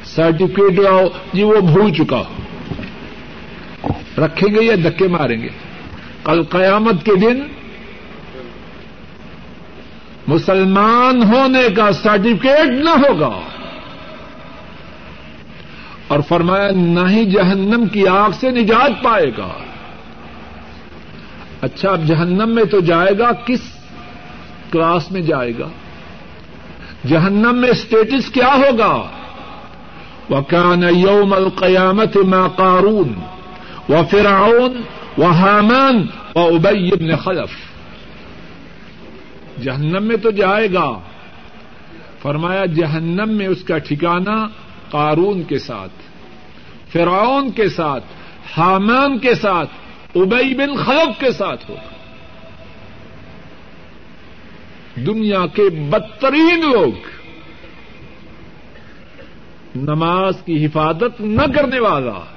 سرٹیفکیٹ 0.03 0.79
لاؤ 0.79 1.01
جی 1.33 1.43
وہ 1.43 1.59
بھول 1.61 1.93
چکا 1.93 2.23
رکھیں 4.17 4.55
گے 4.55 4.61
یا 4.61 4.75
دکے 4.85 5.07
ماریں 5.07 5.41
گے؟ 5.41 5.47
کل 6.23 6.43
قیامت 6.43 7.05
کے 7.05 7.15
دن 7.15 7.39
مسلمان 10.27 11.23
ہونے 11.23 11.69
کا 11.75 11.91
سرٹیفکیٹ 11.91 12.69
نہ 12.69 12.89
ہوگا۔ 12.89 13.39
اور 16.07 16.19
فرمایا، 16.27 16.71
نہ 16.71 17.09
ہی 17.09 17.25
جہنم 17.25 17.85
کی 17.87 18.07
آگ 18.07 18.29
سے 18.31 18.51
نجات 18.51 19.03
پائے 19.03 19.31
گا۔ 19.37 19.49
اچھا 21.61 21.89
اب 21.89 22.05
جہنم 22.05 22.55
میں 22.55 22.63
تو 22.63 22.79
جائے 22.79 23.17
گا، 23.19 23.31
کس 23.31 23.61
کلاس 24.71 25.11
میں 25.11 25.21
جائے 25.21 25.51
گا؟ 25.59 25.67
جہنم 27.07 27.57
میں 27.57 27.69
اسٹیٹس 27.69 28.29
کیا 28.29 28.55
ہوگا؟ 28.55 29.03
وكان 30.29 30.83
يوم 30.83 31.33
القيامة 31.33 32.29
ما 32.29 32.47
قارون 32.47 33.07
وفرعون 35.17 35.33
وهامان 35.33 36.05
وأبي 36.35 36.89
بن 36.89 37.15
خلف۔ 37.15 37.73
جہنم 39.63 40.03
میں 40.03 40.17
تو 40.17 40.31
جائے 40.31 40.73
گا۔ 40.73 40.99
فرمایا، 42.21 42.65
جہنم 42.65 43.29
میں 43.29 43.47
اس 43.47 43.63
کا 43.63 43.77
ٹھکانا 43.77 44.47
قارون 44.89 45.43
کے 45.43 45.59
ساتھ، 45.59 45.91
فرعون 46.91 47.51
کے 47.51 47.69
ساتھ، 47.69 48.03
حامان 48.59 49.19
کے 49.19 49.35
ساتھ 49.35 49.69
ابئی 50.15 50.55
بن 50.55 50.75
خلف 50.75 51.19
کے 51.19 51.31
ساتھ 51.31 51.71
ہوگا۔ 51.71 51.93
دنیا 54.95 55.45
کے 55.45 55.69
بدترین 55.69 56.71
لوگ 56.71 56.91
نماز 59.75 60.33
کی 60.45 60.65
حفاظت 60.65 61.21
نہ 61.21 61.41
کرنے 61.55 61.79
والا 61.79 62.32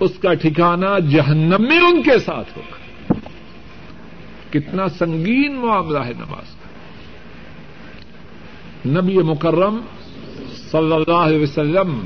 اس 0.00 0.10
کا 0.22 0.34
ٹھکانا 0.34 0.98
جہنم 0.98 1.62
میں 1.68 1.80
ان 1.80 2.02
کے 2.02 2.18
ساتھ 2.18 2.58
ہوگا۔ 2.58 3.14
کتنا 4.50 4.88
سنگین 4.88 5.54
معاملہ 5.54 5.98
ہے 5.98 6.12
نماز 6.12 6.54
کا۔ 6.54 6.68
نبی 9.00 9.18
مکرم 9.18 9.78
صلی 10.70 10.92
اللہ 10.92 11.12
علیہ 11.12 11.42
وسلم 11.42 12.04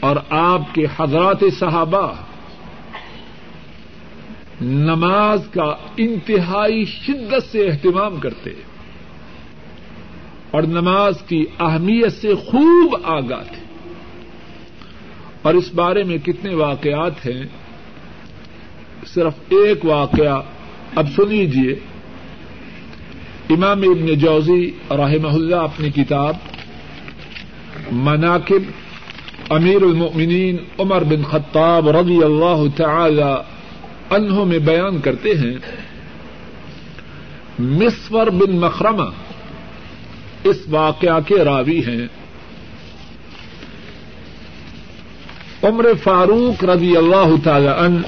اور 0.00 0.16
آپ 0.30 0.74
کے 0.74 0.84
حضرات 0.98 1.44
صحابہ 1.58 2.12
نماز 4.60 5.46
کا 5.50 5.74
انتہائی 5.96 6.84
شدت 6.84 7.50
سے 7.52 7.68
اہتمام 7.68 8.16
کرتے 8.16 8.50
اور 10.50 10.62
نماز 10.62 11.14
کی 11.28 11.44
اہمیت 11.60 12.12
سے 12.12 12.34
خوب 12.34 12.96
آگاہ 13.04 13.42
تھے۔ 13.42 13.73
اور 15.44 15.54
اس 15.54 15.74
بارے 15.74 16.04
میں 16.04 16.18
کتنے 16.18 16.54
واقعات 16.54 17.26
ہیں؟ 17.26 17.42
صرف 19.06 19.32
ایک 19.48 19.84
واقعہ 19.84 20.42
اب 20.94 21.06
سن 21.16 21.28
لیجیے 21.28 21.72
امام 23.50 23.82
ابن 23.82 24.06
جوزی 24.06 24.70
رحمہ 24.90 25.28
اللہ 25.28 25.56
اپنی 25.56 25.90
کتاب 25.90 26.36
مناقب 27.92 28.70
امیر 29.50 29.82
المؤمنین 29.82 30.56
عمر 30.78 31.04
بن 31.04 31.22
خطاب 31.22 31.88
رضی 31.88 32.22
اللہ 32.22 32.64
تعالی 32.76 33.32
انہوں 34.10 34.46
میں 34.46 34.58
بیان 34.58 35.00
کرتے 35.00 35.28
ہیں 35.28 35.56
مسور 37.58 38.26
بن 38.26 38.56
مخرمہ 38.56 39.10
اس 40.44 40.56
واقعہ 40.70 41.20
کے 41.26 41.44
راوی 41.44 41.78
ہیں۔ 41.78 42.23
عمر 45.64 45.86
فاروق 46.02 46.64
رضی 46.64 46.96
اللہ 46.96 47.44
تعالی 47.44 47.68
ان 47.68 48.02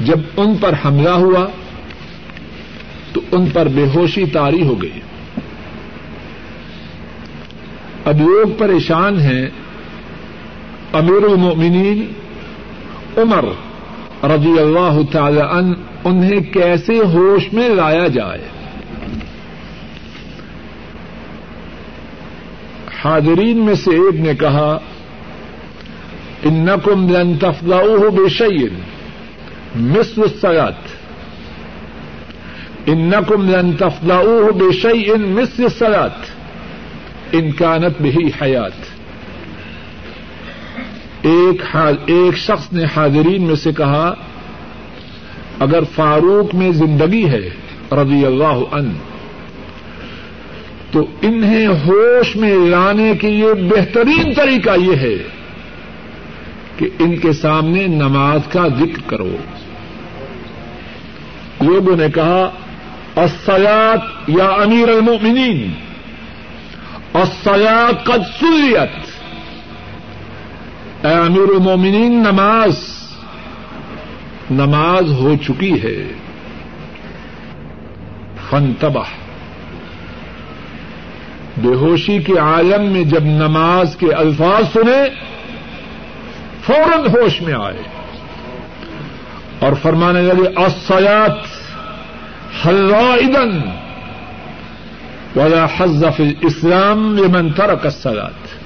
جب 0.00 0.18
ان 0.36 0.56
پر 0.56 0.74
حملہ 0.84 1.08
ہوا 1.08 1.46
تو 3.12 3.20
ان 3.32 3.46
پر 3.46 3.68
بے 3.68 3.86
ہوشی 3.94 4.26
تاری 4.26 4.62
ہو 4.66 4.82
گئی۔ 4.82 5.00
اب 8.04 8.20
لوگ 8.20 8.52
پریشان 8.58 9.20
ہیں۔ 9.20 9.46
امیر 10.92 11.22
المؤمنین 11.22 12.12
عمر 13.16 13.44
رضی 14.24 14.58
اللہ 14.58 14.98
تعالی 15.12 15.40
ان 15.40 15.74
انہیں 16.04 16.40
کیسے 16.40 16.98
ہوش 16.98 17.52
میں 17.52 17.68
لایا 17.68 18.06
جائے؟ 18.06 18.48
حاضرین 23.04 23.58
میں 23.58 23.74
سے 23.74 23.90
ایک 23.90 24.14
نے 24.14 24.34
کہا 24.34 24.78
انکم 26.44 27.16
لن 27.16 27.38
تفضعوه 27.38 28.10
بشيء 28.10 28.68
مثل 29.74 30.22
الصلاة 30.22 30.80
انکم 32.86 33.50
لن 33.50 33.76
تفضعوه 33.76 34.52
بشيء 34.52 35.16
مثل 35.16 35.64
الصلاة 35.64 36.18
ان 37.32 37.52
كانت 37.52 38.02
به 38.02 38.28
حیات. 38.42 38.72
ایک 41.22 41.76
ایک 42.06 42.36
شخص 42.36 42.72
نے 42.72 42.84
حاضرین 42.96 43.42
میں 43.42 43.54
سے 43.54 43.72
کہا، 43.72 44.14
اگر 45.58 45.80
فاروق 45.94 46.54
میں 46.54 46.70
زندگی 46.72 47.28
ہے، 47.28 47.50
رضی 47.92 48.26
اللہ 48.26 48.58
عنہ، 48.72 48.92
تو 50.90 51.06
انہیں 51.22 51.66
ہوش 51.66 52.36
میں 52.36 52.54
لانے 52.54 53.14
کے 53.20 53.30
لیے 53.30 53.54
بہترین 53.54 54.34
طریقہ 54.34 54.70
یہ 54.78 54.96
ہے۔ 54.96 55.41
کہ 56.76 56.88
ان 56.98 57.16
کے 57.16 57.32
سامنے 57.32 57.86
نماز 57.86 58.40
کا 58.52 58.68
ذکر 58.68 59.00
کرو۔ 59.06 59.36
لوگوں 61.60 61.96
نے 61.96 62.10
کہا 62.14 62.50
السیات 63.16 64.30
یا 64.30 64.44
امیر 64.44 64.88
المؤمنین 64.88 65.72
السیات 67.14 68.04
قد 68.04 68.40
سلیت۔ 68.40 69.06
اے 71.06 71.12
امیر 71.12 71.48
المؤمنین، 71.56 72.12
نماز 72.12 72.78
نماز 74.50 75.12
ہو 75.12 75.34
چکی 75.46 75.82
ہے۔ 75.82 76.12
فنتبہ 78.50 79.04
بے 81.56 81.74
ہوشی 81.74 82.18
کے 82.18 82.38
عالم 82.38 82.92
میں 82.92 83.04
جب 83.04 83.24
نماز 83.24 83.96
کے 83.96 84.12
الفاظ 84.12 84.64
سنے 84.72 85.31
فوراً 86.66 87.00
ہوش 87.06 87.42
میں 87.42 87.54
آئے 87.54 87.82
اور 89.58 89.72
فرمانے 89.82 90.20
لگے 90.22 90.60
اسیات 90.64 91.62
ادن 92.66 93.60
ولا 95.36 95.66
حزف 95.76 96.20
اسلام 96.40 97.18
لمن 97.18 97.52
ترک 97.52 97.84
الصلاة 97.84 98.60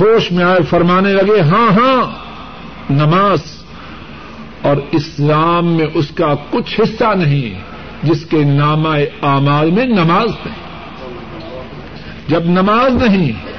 ہوش 0.00 0.32
میں 0.32 0.44
آئے، 0.44 0.62
فرمانے 0.70 1.12
لگے 1.12 1.40
ہاں 1.40 1.70
ہاں 1.70 2.10
نماز 2.90 3.38
اور 4.62 4.76
اسلام 4.92 5.66
میں 5.66 5.86
اس 5.94 6.08
کا 6.14 6.34
کچھ 6.50 6.80
حصہ 6.80 7.14
نہیں، 7.14 7.60
جس 8.02 8.24
کے 8.30 8.44
نامہ 8.44 8.88
اعمال 9.22 9.70
میں 9.70 9.86
نماز 9.86 10.28
نہیں۔ 10.44 10.66
جب 12.28 12.44
نماز 12.44 13.02
نہیں 13.02 13.55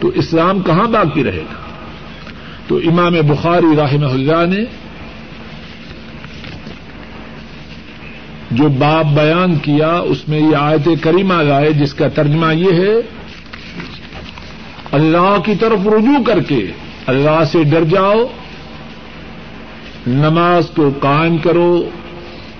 تو 0.00 0.08
اسلام 0.08 0.60
کہاں 0.60 0.88
باقی 0.88 1.24
رہے 1.24 1.42
گا؟ 1.50 1.66
تو 2.66 2.76
امام 2.76 3.12
بخاری 3.12 3.76
رحمہ 3.76 4.06
اللہ 4.06 4.46
نے 4.46 4.64
جو 8.50 8.68
باب 8.68 9.14
بیان 9.14 9.54
کیا، 9.54 9.92
اس 9.92 10.28
میں 10.28 10.38
یہ 10.38 10.56
آیت 10.56 10.88
کریمہ 11.00 11.34
لائے، 11.34 11.72
جس 11.72 11.94
کا 11.94 12.08
ترجمہ 12.08 12.54
یہ 12.54 12.72
ہے، 12.72 12.94
اللہ 14.92 15.36
کی 15.44 15.54
طرف 15.54 15.86
رجوع 15.86 16.24
کر 16.26 16.40
کے 16.40 16.70
اللہ 17.06 17.44
سے 17.52 17.64
ڈر 17.64 17.84
جاؤ، 17.84 18.26
نماز 20.06 20.70
کو 20.76 20.90
قائم 21.00 21.38
کرو 21.38 21.90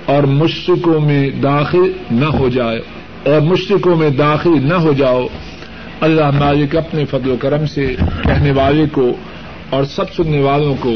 اور 0.05 0.23
مشرقوں 0.23 1.01
میں 1.01 1.31
داخل 1.31 1.93
نہ 2.11 2.25
ہو 2.25 2.49
جائے 2.49 2.81
اور 3.25 3.41
مشرقوں 3.41 3.97
میں 3.97 4.11
داخل 4.11 4.69
نہ 4.69 4.75
ہو 4.75 4.93
جاؤ۔ 4.93 5.27
اللہ 6.01 6.31
مالک 6.31 6.77
اپنے 6.77 7.05
فضل 7.05 7.31
و 7.31 7.37
کرم 7.41 7.67
سے 7.67 7.95
کہنے 8.23 8.51
والے 8.51 8.85
کو 8.93 9.11
اور 9.71 9.85
سب 9.85 10.13
سننے 10.17 10.41
والوں 10.41 10.75
کو 10.81 10.93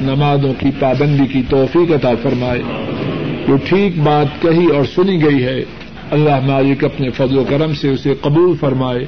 نمازوں 0.00 0.54
کی 0.58 0.70
پابندی 0.80 1.26
کی 1.26 1.42
توفیق 1.48 1.92
عطا 1.92 2.10
فرمائے۔ 2.22 2.62
جو 3.48 3.56
ٹھیک 3.64 3.98
بات 3.98 4.42
کہی 4.42 4.66
اور 4.66 4.84
سنی 4.84 5.24
گئی 5.24 5.44
ہے، 5.44 5.64
اللہ 6.10 6.46
مالک 6.46 6.84
اپنے 6.84 7.10
فضل 7.10 7.38
و 7.38 7.44
کرم 7.48 7.74
سے 7.74 7.88
اسے 7.88 8.14
قبول 8.20 8.56
فرمائے۔ 8.60 9.04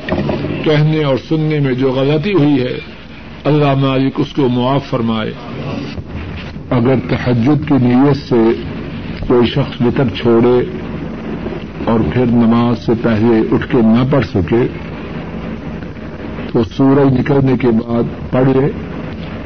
کہنے 0.64 1.04
اور 1.04 1.16
سننے 1.28 1.60
میں 1.60 1.72
جو 1.72 1.90
غلطی 1.90 2.32
ہوئی 2.32 2.62
ہے، 2.62 2.78
اللہ 3.44 3.74
مالک 3.74 4.12
اس 4.16 4.32
کو 4.32 4.48
معاف 4.48 4.84
فرمائے۔ 4.84 5.32
اگر 6.70 6.94
تحجد 7.08 7.68
کی 7.68 7.74
نیت 7.80 8.16
سے 8.16 8.52
کوئی 9.28 9.46
شخص 9.46 9.80
وطر 9.80 10.08
چھوڑے 10.16 10.64
اور 11.84 12.00
پھر 12.14 12.26
نماز 12.26 12.86
سے 12.86 12.92
پہلے 13.02 13.54
اٹھ 13.54 13.70
کے 13.70 13.78
نہ 13.78 14.04
پڑھ 14.10 14.26
سکے 14.26 14.87
تو 16.52 16.64
سورج 16.64 17.20
نکلنے 17.20 17.56
کے 17.56 17.70
بعد 17.70 18.32
پڑھے، 18.32 18.72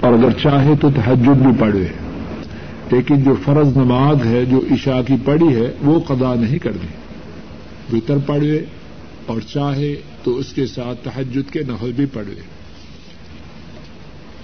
اور 0.00 0.12
اگر 0.12 0.30
چاہے 0.30 0.72
تو 0.80 0.90
تحجد 0.90 1.42
بھی 1.42 1.52
پڑھے۔ 1.58 1.88
لیکن 2.92 3.22
جو 3.22 3.34
فرض 3.44 3.76
نماز 3.76 4.26
ہے، 4.26 4.44
جو 4.44 4.60
عشاء 4.70 5.00
کی 5.06 5.14
پڑھی 5.24 5.54
ہے، 5.54 5.72
وہ 5.82 6.00
قدا 6.00 6.34
نہیں 6.34 6.58
کرنی۔ 6.58 6.86
وطر 7.96 8.18
پڑھ 8.26 8.42
لے 8.42 8.64
اور 9.26 9.40
چاہے 9.40 9.94
تو 10.22 10.36
اس 10.36 10.52
کے 10.52 10.66
ساتھ 10.66 11.04
تحجد 11.04 11.52
کے 11.52 11.60
نفل 11.68 11.92
بھی 11.92 12.06
پڑھ 12.06 12.26
لے 12.26 12.40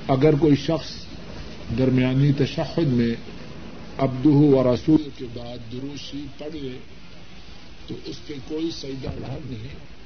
اگر 0.08 0.34
کوئی 0.34 0.56
شخص 0.56 0.90
درمیانی 1.78 2.32
تشہد 2.32 2.86
میں 2.86 3.14
ابدہ 3.98 4.28
و 4.28 4.74
رسول 4.74 5.08
کے 5.16 5.24
بعد 5.34 5.72
دروشی 5.72 6.26
پڑھ 6.38 6.56
لے 6.56 6.78
تو 7.86 7.94
اس 8.04 8.26
پہ 8.26 8.34
کوئی 8.48 8.70
سجدہ 8.70 9.08
ڈھال 9.26 9.40
نہیں۔ 9.50 9.97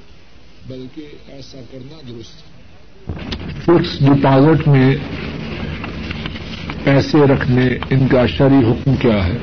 بلکہ 0.68 1.02
ایسا 1.28 1.60
کرنا 1.72 2.00
درست 2.08 2.52
فکس 3.64 4.06
ڈپازٹ 4.06 4.68
میں 4.68 4.96
پیسے 6.84 7.18
رکھنے 7.18 7.66
ان 7.90 8.06
کا 8.08 8.26
شرعی 8.26 8.70
حکم 8.70 8.94
کیا 8.94 9.26
ہے؟ 9.26 9.38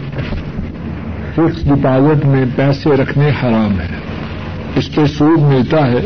فکس 1.36 1.65
ڈپازٹ 1.65 2.26
میں 2.26 2.45
پیسے 2.55 2.89
رکھنے 2.89 3.30
حرام 3.30 3.80
ہے۔ 3.80 3.88
اس 4.76 4.95
پہ 4.95 5.05
سود 5.05 5.39
ملتا 5.39 5.88
ہے۔ 5.88 6.05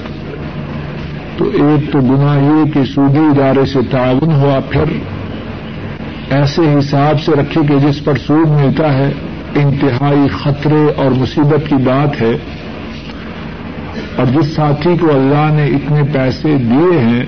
تو 1.38 1.45
ایک 1.45 1.91
تو 1.91 1.99
گنا 1.99 2.36
یہ 2.36 2.72
کہ 2.72 2.86
سودی 2.86 3.20
ادارے 3.20 3.66
سے 3.66 3.80
تعاون 3.91 4.32
ہوا، 4.32 4.59
پھر 4.70 4.84
ایسے 6.30 6.61
حساب 6.80 7.22
سے 7.22 7.32
رکھے 7.32 7.61
کہ 7.70 7.88
جس 7.88 8.03
پر 8.03 8.18
سود 8.18 8.49
ملتا 8.49 8.93
ہے، 8.93 9.11
انتہائی 9.55 10.28
خطرے 10.43 10.91
اور 10.95 11.11
مصیبت 11.11 11.70
کی 11.70 11.76
بات 11.76 12.22
ہے۔ 12.22 12.38
اور 14.16 14.26
جس 14.26 14.56
ساتھی 14.56 14.98
کو 14.98 15.10
اللہ 15.10 15.54
نے 15.54 15.66
اتنے 15.66 16.02
پیسے 16.14 16.58
دیے 16.58 17.00
ہیں 17.00 17.26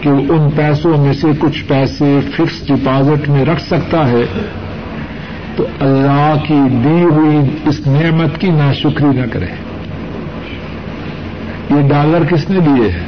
کہ 0.00 0.08
ان 0.08 0.50
پیسوں 0.50 1.04
میں 1.04 1.12
سے 1.12 1.26
کچھ 1.38 1.64
پیسے 1.64 2.18
فکس 2.36 2.68
ڈپازٹ 2.68 3.28
میں 3.28 3.44
رکھ 3.44 3.62
سکتا 3.62 4.08
ہے، 4.08 4.22
تو 5.56 5.66
اللہ 5.80 6.34
کی 6.48 6.60
دی 6.84 7.02
ہوئی 7.02 7.68
اس 7.68 7.86
نعمت 7.86 8.40
کی 8.40 8.50
ناشکری 8.50 9.20
نہ 9.20 9.26
کرے۔ 9.32 9.46
یہ 11.70 11.88
ڈالر 11.88 12.24
کس 12.24 12.50
نے 12.50 12.60
دیے 12.60 12.90
ہیں؟ 12.90 13.04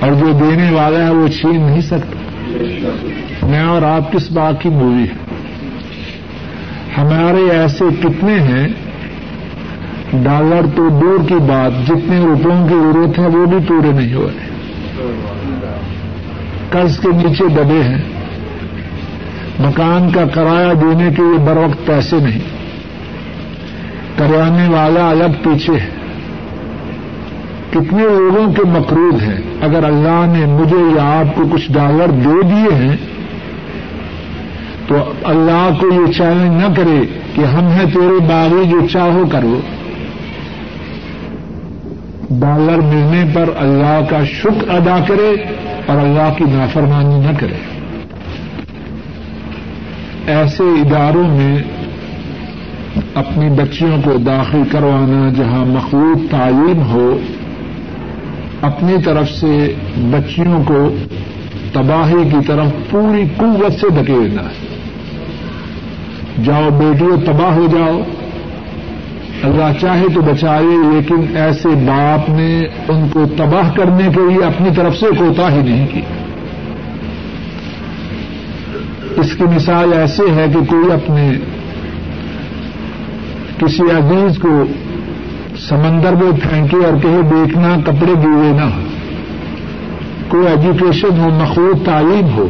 اور 0.00 0.12
جو 0.12 0.32
دینے 0.32 0.70
والا 0.70 0.98
ہے 0.98 1.10
وہ 1.10 1.28
چھین 1.28 1.60
نہیں 1.60 1.80
سکتا۔ 1.80 2.16
میں 3.46 3.62
اور 3.62 3.82
آپ 3.82 4.12
کس 4.12 4.32
بات 4.32 4.62
کی 4.62 4.68
مووی 4.68 5.02
ہے؟ 5.02 5.26
ہمارے 6.98 7.50
ایسے 7.50 7.84
کتنے 8.02 8.34
ہیں 8.34 8.68
ڈالر 10.12 10.60
تو 10.76 10.88
دور 10.88 11.28
کی 11.28 11.34
بات، 11.34 11.86
جتنے 11.86 12.18
روپوں 12.18 12.68
کی 12.68 12.74
ضرورت 12.74 13.18
ہے 13.18 13.26
وہ 13.26 13.46
بھی 13.46 13.58
پورے 13.68 13.92
نہیں 13.92 14.14
ہوئے۔ 14.14 14.32
قرض 16.70 16.98
کے 16.98 17.08
نیچے 17.08 17.44
دبے 17.48 17.82
ہیں۔ 17.82 18.02
مکان 19.60 20.10
کا 20.10 20.24
کرایہ 20.26 20.74
دینے 20.74 21.08
کے 21.16 21.22
لیے 21.22 21.38
بر 21.38 21.56
وقت 21.56 21.86
پیسے 21.86 22.16
نہیں۔ 22.16 22.40
کروانے 24.18 24.68
والا 24.68 25.10
الگ 25.10 25.32
پیچھے 25.42 25.72
ہے۔ 25.72 25.90
کتنے 27.70 28.02
لوگوں 28.02 28.52
کے 28.52 28.62
مقروض 28.64 29.22
ہیں۔ 29.22 29.40
اگر 29.60 29.84
اللہ 29.84 30.24
نے 30.38 30.46
مجھے 30.46 30.76
یا 30.76 31.20
آپ 31.20 31.36
کو 31.36 31.42
کچھ 31.52 31.72
ڈالر 31.72 32.10
دے 32.10 32.42
دیے 32.42 32.74
ہیں، 32.74 32.96
تو 34.86 35.12
اللہ 35.24 35.68
کو 35.80 35.86
یہ 35.86 36.12
چیلنج 36.12 36.62
نہ 36.62 36.74
کرے 36.76 37.18
کہ 37.34 37.40
ہم 37.40 37.66
ہیں 37.66 37.84
تیرے 37.84 38.20
باغی 38.20 38.68
جو 38.68 38.86
چاہو 38.92 39.24
کرو 39.32 39.60
ڈالر 42.30 42.76
ملنے 42.76 43.24
پر 43.34 43.50
اللہ 43.56 44.00
کا 44.10 44.24
شکر 44.24 44.68
ادا 44.68 45.04
کرے 45.08 45.42
اور 45.86 45.96
اللہ 45.96 46.34
کی 46.36 46.44
نافرمانی 46.44 47.18
نہ 47.18 47.38
کرے۔ 47.38 47.54
ایسے 50.26 50.62
اداروں 50.62 51.28
میں 51.28 51.58
اپنی 53.14 53.48
بچیوں 53.48 54.02
کو 54.04 54.16
داخل 54.16 54.62
کروانا 54.72 55.32
جہاں 55.36 55.64
مخلوط 55.64 56.30
تعلیم 56.30 56.82
ہو، 56.82 57.18
اپنی 58.62 58.94
طرف 59.04 59.30
سے 59.30 59.74
بچیوں 59.96 60.64
کو 60.64 60.94
تباہی 61.72 62.28
کی 62.30 62.46
طرف 62.46 62.90
پوری 62.90 63.24
قوت 63.36 63.80
سے 63.80 63.88
دھکیلنا۔ 63.88 64.42
ہے 64.42 64.66
جاؤ 66.44 66.70
بیٹیوں 66.70 67.16
تباہ 67.26 67.54
ہو 67.54 67.66
جاؤ۔ 67.72 68.02
اللہ 69.42 69.80
چاہے 69.80 70.04
تو 70.14 70.20
بچائے، 70.20 70.64
لیکن 70.64 71.36
ایسے 71.36 71.68
باپ 71.68 72.30
نے 72.30 72.60
ان 72.88 73.08
کو 73.08 73.24
تباہ 73.36 73.72
کرنے 73.76 74.08
کے 74.14 74.20
لیے 74.28 74.44
اپنی 74.44 74.68
طرف 74.76 74.96
سے 74.96 75.06
کوتا 75.18 75.52
ہی 75.52 75.62
نہیں 75.62 75.86
کی۔ 75.92 76.00
اس 79.16 79.34
کی 79.36 79.44
مثال 79.44 79.92
ایسے 79.92 80.22
ہے 80.34 80.46
کہ 80.54 80.64
کوئی 80.64 80.92
اپنے 80.92 81.32
کسی 83.58 83.82
عزیز 83.82 84.38
کو 84.38 84.64
سمندر 85.58 86.12
میں 86.12 86.32
پھینکے 86.42 86.76
اور 86.76 87.02
کہیں 87.02 87.22
دیکھنا، 87.22 87.76
کپڑے 87.84 88.12
گیلے 88.12 88.52
نہ۔ 88.52 88.62
ہو 88.62 88.82
کوئی 90.28 90.46
ایجوکیشن 90.46 91.20
ہو، 91.20 91.28
مخلوط 91.30 91.86
تعلیم 91.86 92.28
ہو۔ 92.36 92.46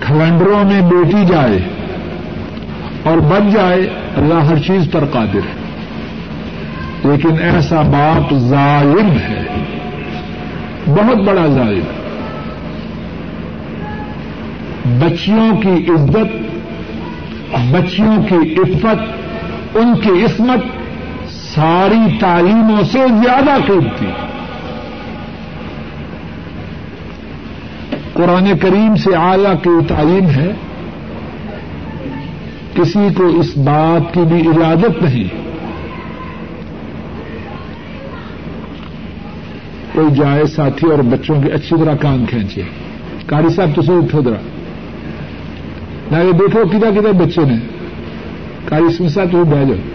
کھلنڈروں 0.00 0.64
میں 0.64 0.80
بیٹی 0.80 1.26
جائے 1.28 1.58
اور 3.02 3.18
بن 3.18 3.50
جائے 3.50 4.01
اللہ 4.16 4.34
ہر 4.34 4.58
چیز 4.58 4.88
پر 4.92 5.04
قادر 5.04 5.38
ہے۔ 5.38 5.72
لیکن 7.04 7.38
ایسا 7.42 7.80
باپ 7.80 8.34
ظالم 8.34 9.10
ہے۔ 9.10 9.44
بہت 10.86 11.16
بڑا 11.16 11.46
ظالم۔ 11.46 11.82
ہے 11.82 12.02
بچیوں 14.98 15.60
کی 15.60 15.68
عزت، 15.68 16.56
بچیوں 17.70 18.22
کی 18.28 18.54
عفت، 18.54 19.02
ان 19.76 20.00
کی 20.00 20.24
عصمت 20.24 20.64
ساری 21.32 22.18
تعلیموں 22.20 22.82
سے 22.84 22.98
زیادہ 23.08 23.62
قیمتی۔ 23.66 24.06
قرآن 28.12 28.58
کریم 28.58 28.96
سے 28.96 29.16
اعلی 29.16 29.56
کی 29.62 29.84
تعلیم 29.88 30.30
ہے۔ 30.30 30.52
کسی 32.74 33.08
کو 33.14 33.26
اس 33.26 33.56
بات 33.56 34.14
کی 34.14 34.20
بھی 34.20 34.48
اجازت 34.48 35.02
نہیں۔ 35.02 35.28
کوئی 39.92 40.14
جائے 40.14 40.46
ساتھی 40.46 40.90
اور 40.90 40.98
بچوں 40.98 41.42
کے 41.42 41.48
اچھی 41.48 41.76
طرح 41.76 41.96
کام 41.96 42.26
کھینچے۔ 42.26 42.62
کاری 43.26 43.48
صاحب 43.48 43.74
تو 43.74 43.82
اٹھو 43.98 44.20
درا 44.20 44.40
نہ 46.10 46.16
یہ 46.16 46.32
دیکھو 46.32 46.60
کدھر 46.68 46.90
کدھر 46.90 47.12
بچے 47.12 47.40
نے 47.40 47.56
کاری 48.64 48.92
سمسا 48.92 49.24
تو 49.24 49.44
بہ 49.44 49.64
جاؤ۔ 49.64 49.90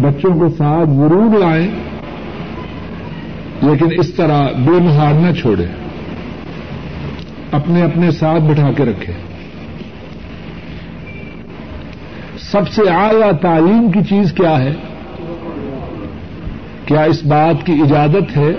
بچوں 0.00 0.30
کو 0.38 0.48
ساتھ 0.48 0.90
ضرور 0.90 1.38
لائیں، 1.38 1.68
لیکن 3.62 4.00
اس 4.00 4.14
طرح 4.14 4.40
بے 4.52 4.82
مہار 4.82 5.14
نہ 5.14 5.32
چھوڑے 5.32 5.66
اپنے 7.52 7.82
اپنے 7.82 8.10
ساتھ 8.10 8.42
بٹھا 8.42 8.72
کے 8.72 8.84
رکھے۔ 8.84 9.12
سب 12.38 12.68
سے 12.68 12.82
اعلی 12.90 13.36
تعلیم 13.42 13.90
کی 13.90 14.00
چیز 14.08 14.32
کیا 14.32 14.58
ہے؟ 14.62 14.72
کیا 16.84 17.02
اس 17.02 17.24
بات 17.24 17.66
کی 17.66 17.72
اجازت 17.72 18.36
ہے 18.36 18.52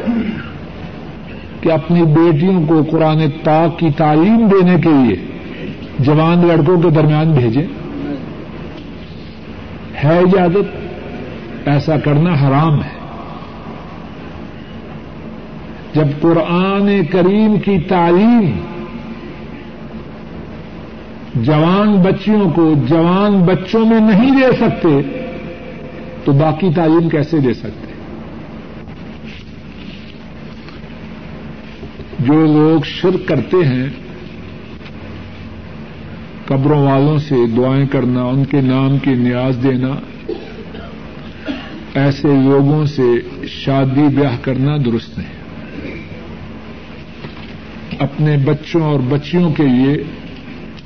کہ 1.62 1.72
اپنی 1.72 2.04
بیٹیوں 2.04 2.68
کو 2.68 2.84
قرآن 2.92 3.30
پاک 3.44 3.80
کی 3.80 3.90
تعلیم 3.98 4.48
دینے 4.48 4.76
کے 4.82 4.90
لیے 4.90 5.16
جوان 6.00 6.48
لڑکوں 6.48 6.82
کے 6.82 6.90
درمیان 6.90 7.32
بھیجیں 7.32 7.68
ہے 10.04 10.20
اجازت؟ 10.20 11.68
ایسا 11.68 12.00
کرنا 12.00 12.34
حرام 12.34 12.84
ہے۔ 12.84 13.04
جب 15.94 16.08
قرآن 16.22 17.06
کریم 17.06 17.60
کی 17.60 17.80
تعلیم 17.80 18.73
جوان 21.36 22.02
بچیوں 22.02 22.50
کو 22.50 22.74
جوان 22.88 23.40
بچوں 23.40 23.86
میں 23.86 24.00
نہیں 24.00 24.32
دے 24.32 24.56
سکتے، 24.60 25.02
تو 26.26 26.32
باقی 26.32 26.68
تعلیم 26.76 27.10
کیسے 27.10 27.40
دے 27.40 27.54
سکتے؟ 27.54 27.94
جو 32.20 32.46
لوگ 32.46 32.82
شرک 32.86 33.28
کرتے 33.28 33.58
ہیں، 33.58 33.90
قبروں 36.46 36.84
والوں 36.84 37.18
سے 37.18 37.36
دعائیں 37.58 37.88
کرنا، 37.88 38.24
ان 38.24 38.46
کے 38.46 38.62
نام 38.62 38.98
کی 38.98 39.14
نیاز 39.14 39.58
دینا، 39.64 39.96
ایسے 41.94 42.28
لوگوں 42.28 42.86
سے 42.86 43.04
شادی 43.48 44.08
بیاہ 44.16 44.38
کرنا 44.42 44.78
درست 44.78 45.18
نہیں۔ 45.18 45.34
اپنے 48.00 48.38
بچوں 48.38 48.82
اور 48.82 49.00
بچیوں 49.00 49.52
کے 49.52 49.64
لیے 49.64 50.04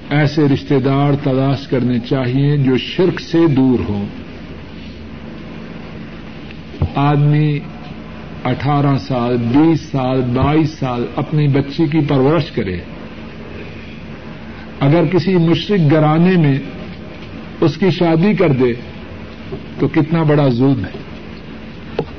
ایسے 0.09 0.47
رشتے 0.53 0.79
دار 0.79 1.11
تلاش 1.23 1.67
کرنے 1.67 1.99
چاہیے 1.99 2.57
جو 2.57 2.77
شرک 2.77 3.19
سے 3.19 3.47
دور 3.47 3.79
ہوں۔ 3.89 4.05
آدمی 6.95 7.59
اٹھارہ 8.43 8.97
سال، 8.97 9.37
بیس 9.37 9.81
سال، 9.81 10.21
بائیس 10.21 10.69
سال 10.69 11.05
اپنی 11.15 11.47
بچی 11.47 11.85
کی 11.85 11.99
پرورش 11.99 12.51
کرے۔ 12.51 12.77
اگر 14.79 15.05
کسی 15.05 15.35
مشرق 15.35 15.91
گرانے 15.91 16.37
میں 16.37 16.59
اس 17.61 17.77
کی 17.77 17.89
شادی 17.89 18.33
کر 18.33 18.49
دے 18.49 18.73
تو 19.79 19.87
کتنا 19.87 20.23
بڑا 20.23 20.47
ظلم 20.49 20.85
ہے۔ 20.85 20.99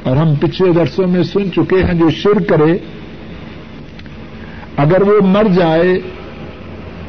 اور 0.02 0.16
ہم 0.16 0.34
پچھلے 0.34 0.72
درسوں 0.72 1.06
میں 1.06 1.22
سن 1.22 1.52
چکے 1.52 1.84
ہیں 1.84 1.94
جو 1.94 2.10
شر 2.10 2.42
کرے، 2.42 2.78
اگر 4.76 5.02
وہ 5.02 5.20
مر 5.26 5.44
جائے 5.56 6.00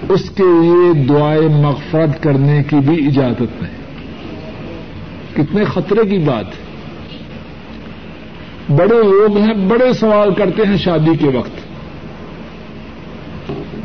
اس 0.10 0.30
کے 0.30 0.44
لیے 0.44 1.04
دعائیں 1.04 1.50
مغفرت 1.50 2.24
کرنے 2.24 2.64
کی 2.70 2.76
بھی 2.76 3.08
اجازت 3.08 3.62
نہیں 3.62 3.80
کتنے 5.36 5.64
خطرے 5.64 6.10
کی 6.10 6.18
بات 6.18 6.46
ہے۔ 6.46 6.70
بڑے 8.76 9.04
لوگ 9.04 9.38
ہیں، 9.38 9.54
بڑے 9.54 9.94
سوال 9.94 10.34
کرتے 10.34 10.64
ہیں 10.68 10.78
شادی 10.78 11.18
کے 11.18 11.28
وقت۔ 11.28 11.60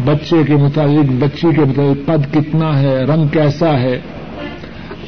بچے 0.04 0.42
کے 0.46 0.54
مطابق 0.54 1.12
بچی 1.18 1.46
کے 1.56 1.60
مطابق 1.60 2.06
قد 2.06 2.34
کتنا 2.34 2.80
ہے، 2.80 3.02
رنگ 3.02 3.26
کیسا 3.26 3.80
ہے، 3.80 4.00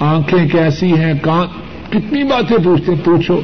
آنکھیں 0.00 0.48
کیسی 0.48 0.92
ہیں، 0.92 1.14
کان، 1.22 1.46
کتنی 1.90 2.24
باتیں 2.24 2.56
پوچھتے 2.64 2.92
پوچھو۔ 3.04 3.40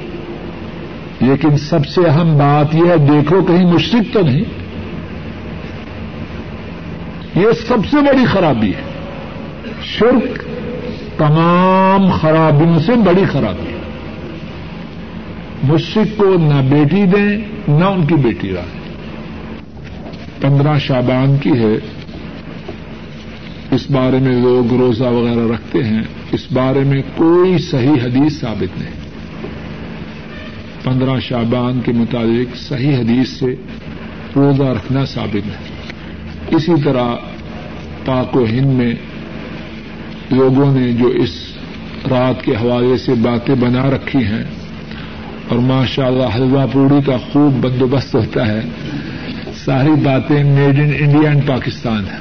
لیکن 1.21 1.57
سب 1.57 1.87
سے 1.87 2.01
اہم 2.01 2.39
بات 2.39 2.75
یہ 2.75 2.85
ہے، 2.87 2.97
دیکھو 2.97 3.43
کہیں 3.43 3.73
مشرق 3.73 4.15
تو 4.15 4.21
نہیں۔ 4.21 4.62
یہ 7.37 7.47
سب 7.69 7.79
سے 7.91 7.97
بڑی 7.97 8.25
خرابی 8.25 8.71
ہے۔ 8.71 8.83
شرک 9.83 10.43
تمام 11.19 12.11
خرابیوں 12.11 12.79
سے 12.79 12.93
بڑی 12.95 13.25
خرابی 13.33 13.67
ہے۔ 13.67 13.79
مشرق 15.63 16.19
کو 16.19 16.35
نہ 16.39 16.69
بیٹی 16.71 17.05
دیں، 17.07 17.39
نہ 17.69 17.85
ان 17.85 18.07
کی 18.07 18.15
بیٹی 18.15 18.53
رہیں 18.53 18.83
پندرہ 20.41 20.79
شابان 20.79 21.37
کی 21.37 21.51
ہے۔ 21.51 21.75
اس 23.71 23.91
بارے 23.91 24.19
میں 24.19 24.43
لوگ 24.43 24.75
روزہ 24.75 25.05
وغیرہ 25.05 25.53
رکھتے 25.53 25.85
ہیں۔ 25.85 26.03
اس 26.33 26.53
بارے 26.53 26.81
میں 26.81 27.03
کوئی 27.17 27.59
صحیح 27.59 28.01
حدیث 28.03 28.41
ثابت 28.41 28.81
نہیں۔ 28.81 29.03
پندرہ 30.85 31.21
شابان 31.21 31.81
کے 31.81 31.93
مطابق 31.93 32.57
صحیح 32.57 32.97
حدیث 32.97 33.29
سے 33.29 33.55
روزہ 34.37 34.63
رکھنا 34.63 35.05
ثابت 35.05 35.47
ہے 35.47 35.72
اسی 36.51 36.75
طرح 36.85 37.15
پاک 38.05 38.37
و 38.37 38.45
ہند 38.45 38.73
میں 38.73 38.95
لوگوں 40.31 40.71
نے 40.75 40.93
جو 40.93 41.07
اس 41.07 41.31
رات 42.11 42.45
کے 42.45 42.53
حوالے 42.57 42.97
سے 42.97 43.15
باتیں 43.15 43.55
بنا 43.55 43.91
رکھی 43.91 44.25
ہیں، 44.25 44.45
اور 45.49 45.59
ماشاء 45.59 46.07
اللہ 46.07 46.35
حلوہ 46.35 46.67
پوڑی 46.73 47.01
کا 47.07 47.17
خوب 47.17 47.53
بندوبست 47.65 48.15
ہوتا 48.15 48.47
ہے، 48.47 48.61
ساری 49.65 49.91
باتیں 49.91 50.43
made 50.45 50.79
in 50.79 50.93
India 50.99 51.29
and 51.29 51.47
Pakistan 51.47 52.05
ہیں۔ 52.05 52.21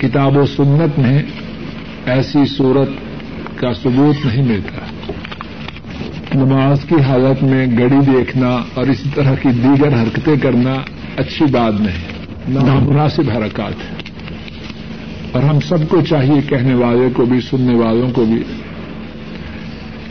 کتاب 0.00 0.36
و 0.36 0.46
سنت 0.46 0.98
میں 0.98 1.22
ایسی 2.06 2.44
صورت 2.56 2.88
کا 3.56 3.72
ثبوت 3.72 4.26
نہیں 4.26 4.42
ملتا۔ 4.42 4.86
نماز 6.34 6.84
کی 6.88 7.00
حالت 7.00 7.42
میں 7.42 7.66
گڑی 7.78 8.00
دیکھنا 8.12 8.48
اور 8.74 8.86
اسی 8.86 9.08
طرح 9.14 9.34
کی 9.34 9.48
دیگر 9.48 9.92
حرکتیں 10.02 10.36
کرنا 10.36 10.74
اچھی 11.18 11.44
بات 11.44 11.80
نہیں۔ 11.80 12.18
نامناسب 12.48 13.22
حرکات 13.36 13.72
ہے 13.72 13.96
اور 15.32 15.42
ہم 15.42 15.60
سب 15.60 15.88
کو 15.88 16.00
چاہیے 16.00 16.40
کہنے 16.48 16.74
والے 16.74 17.08
کو 17.12 17.24
بھی، 17.24 17.40
سننے 17.40 17.74
والوں 17.74 18.10
کو 18.10 18.24
بھی 18.24 18.42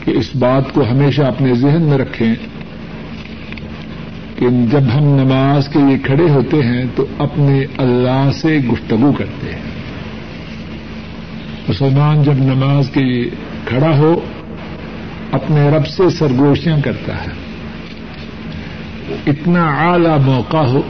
کہ 0.04 0.10
اس 0.10 0.36
بات 0.36 0.74
کو 0.74 0.82
ہمیشہ 0.90 1.22
اپنے 1.22 1.54
ذہن 1.54 1.82
میں 1.82 1.98
رکھیں 1.98 2.34
کہ 4.36 4.46
جب 4.70 4.82
ہم 4.94 5.04
نماز 5.04 5.68
کے 5.68 5.78
لیے 5.78 5.98
کھڑے 5.98 6.30
ہوتے 6.30 6.62
ہیں 6.62 6.84
تو 6.96 7.06
اپنے 7.18 7.64
اللہ 7.76 8.30
سے 8.34 8.58
گفتگو 8.72 9.12
کرتے 9.12 9.52
ہیں۔ 9.52 9.62
مسلمان 11.68 12.22
جب 12.22 12.34
نماز 12.34 12.90
کے 12.90 13.00
لیے 13.00 13.30
کھڑا 13.64 13.98
ہو، 13.98 14.20
اپنے 15.32 15.70
رب 15.70 15.86
سے 15.86 16.10
سرگوشیاں 16.10 16.78
کرتا 16.84 17.12
ہے۔ 17.12 17.48
اتنا 19.26 19.64
اعلی 19.64 20.22
موقع 20.24 20.56
ہو 20.56 20.82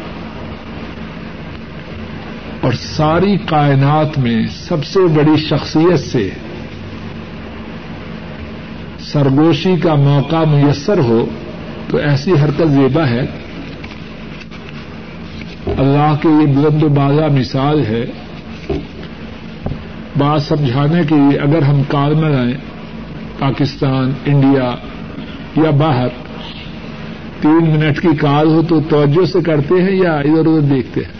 اور 2.68 2.76
ساری 2.76 3.36
کائنات 3.36 4.18
میں 4.18 4.46
سب 4.46 4.84
سے 4.84 5.00
بڑی 5.00 5.36
شخصیت 5.36 6.00
سے 6.00 6.30
سرگوشی 8.98 9.76
کا 9.76 9.94
موقع 9.94 10.44
میسر 10.44 10.98
ہو 10.98 11.26
تو 11.88 11.96
ایسی 11.96 12.32
حرکت 12.32 12.68
زیبا 12.68 13.06
ہے۔ 13.06 13.20
اللہ 15.66 16.14
کے 16.22 16.28
یہ 16.28 16.54
بلند 16.54 16.82
و 16.82 16.88
بازا 16.88 17.26
مثال 17.26 17.86
ہے۔ 17.86 18.06
بات 20.18 20.42
سمجھانے 20.42 21.02
کے 21.08 21.14
لیے 21.14 21.38
اگر 21.38 21.62
ہم 21.62 21.82
کال 21.88 22.14
میں 22.14 22.36
آئیں، 22.36 22.54
پاکستان، 23.38 24.12
انڈیا 24.26 24.70
یا 25.64 25.70
باہر، 25.70 26.08
تین 27.40 27.70
منٹ 27.70 28.00
کی 28.00 28.16
کال 28.20 28.46
ہو 28.46 28.62
تو 28.68 28.80
توجہ 28.80 29.24
سے 29.24 29.40
کرتے 29.40 29.82
ہیں 29.82 29.96
یا 29.96 30.14
ادھر 30.14 30.46
ادھر 30.46 30.60
دیکھتے 30.60 31.00
ہیں؟ 31.00 31.17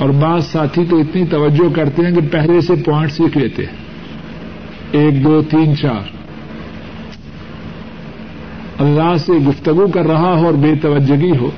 اور 0.00 0.10
بعض 0.10 0.46
ساتھی 0.46 0.84
تو 0.90 0.98
اتنی 0.98 1.26
توجہ 1.26 1.74
کرتے 1.74 2.02
ہیں 2.02 2.14
کہ 2.14 2.20
پہلے 2.20 2.60
سے 2.60 2.74
پوائنٹ 2.74 3.12
سیکھ 3.12 3.38
لیتے 3.38 3.62
ہیں۔ 3.62 3.72
ایک، 4.92 5.24
دو، 5.24 5.42
تین، 5.42 5.76
چار۔ 5.76 6.08
اللہ 8.78 9.16
سے 9.16 9.32
گفتگو 9.32 9.86
کر 9.88 10.06
رہا 10.06 10.38
ہو 10.38 10.46
اور 10.46 10.54
بے 10.54 10.74
توجگی 10.82 11.30
ہو۔ 11.40 11.50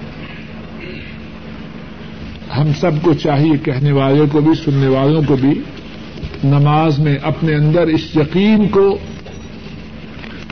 ہم 2.59 2.73
سب 2.81 2.91
کو 3.03 3.15
چاہیے 3.15 3.59
کہنے 3.59 3.93
والوں 3.93 4.27
کو 4.33 4.41
بھی، 4.41 4.55
سننے 4.65 4.89
والوں 4.89 5.23
کو 5.27 5.37
بھی 5.37 5.63
نماز 6.45 6.99
میں 6.99 7.17
اپنے 7.23 7.55
اندر 7.55 7.83
اس 7.83 8.17
یقین 8.17 8.69
کو 8.69 8.99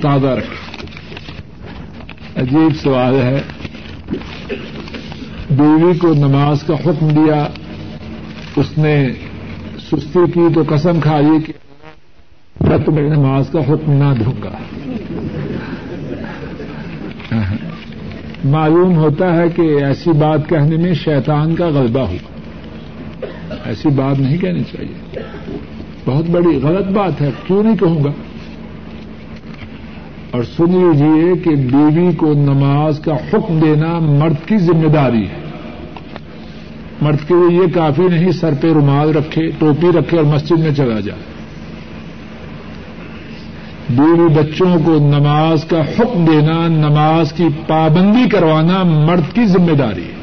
تازہ 0.01 0.27
رکھیں۔ 0.27 0.87
عجیب 2.43 2.77
سوال 2.83 3.15
ہے۔ 3.15 3.43
بیوی 5.51 5.99
کو 5.99 6.15
نماز 6.15 6.63
کا 6.63 6.75
حکم 6.75 7.09
دیا 7.09 7.49
اس 8.57 8.79
نے 8.79 9.09
سستی 9.79 10.31
کی 10.35 10.41
تو 10.55 10.63
قسم 10.69 11.01
کھائی 11.01 11.41
کہ 11.47 11.53
میں 12.61 12.79
تمہیں 12.79 13.09
نماز 13.09 13.49
کا 13.53 13.59
حکم 13.59 13.93
نہ 13.93 14.25
دوں 14.25 14.43
گا۔ 14.43 14.51
معلوم 18.45 18.97
ہوتا 18.97 19.37
ہے 19.37 19.49
کہ 19.49 19.61
ایسی 19.61 20.13
بات 20.13 20.49
کہنے 20.49 20.77
میں 20.77 20.95
شیطان 20.95 21.55
کا 21.55 21.69
غلبہ 21.69 22.01
ہوگا 22.01 22.41
ایسی 23.65 23.89
بات 23.89 24.21
نہیں 24.21 24.39
کہنی 24.39 24.63
چاہیے۔ 24.63 25.21
بہت 26.05 26.25
بڑی 26.31 26.61
غلط 26.63 26.87
بات 26.87 27.21
ہے۔ 27.21 27.31
کیوں 27.47 27.63
نہیں 27.63 27.77
کہوں 27.77 28.05
گا؟ 28.05 28.11
اور 30.31 30.43
سن 30.43 30.71
لیجیے 30.71 31.35
جی 31.35 31.41
کہ 31.43 31.51
بیوی 31.51 32.13
کو 32.17 32.33
نماز 32.33 33.01
کا 33.01 33.15
حکم 33.15 33.61
دینا 33.61 33.99
مرد 33.99 34.49
کی 34.49 34.59
ذمہ 34.59 34.89
داری 34.89 35.25
ہے۔ 35.25 35.50
مرد 37.01 37.29
کے 37.29 37.35
لیے 37.35 37.63
یہ 37.63 37.67
کافی 37.75 38.03
نہیں، 38.03 38.33
سر 38.33 38.55
پہ 38.61 38.73
رومال 38.73 39.11
رکھے، 39.17 39.51
ٹوپی 39.59 39.89
رکھے 39.99 40.17
اور 40.17 40.25
مسجد 40.25 40.59
میں 40.59 40.75
چلا 40.75 41.01
جائے۔ 41.01 41.21
بیوی 43.89 44.29
بچوں 44.29 44.77
کو 44.85 44.95
نماز 44.99 45.65
کا 45.65 45.81
حکم 45.81 46.25
دینا، 46.25 46.67
نماز 46.69 47.33
کی 47.33 47.45
پابندی 47.67 48.29
کروانا 48.29 48.83
مرد 48.83 49.35
کی 49.35 49.47
ذمہ 49.47 49.73
داری 49.73 50.03
ہے۔ 50.03 50.21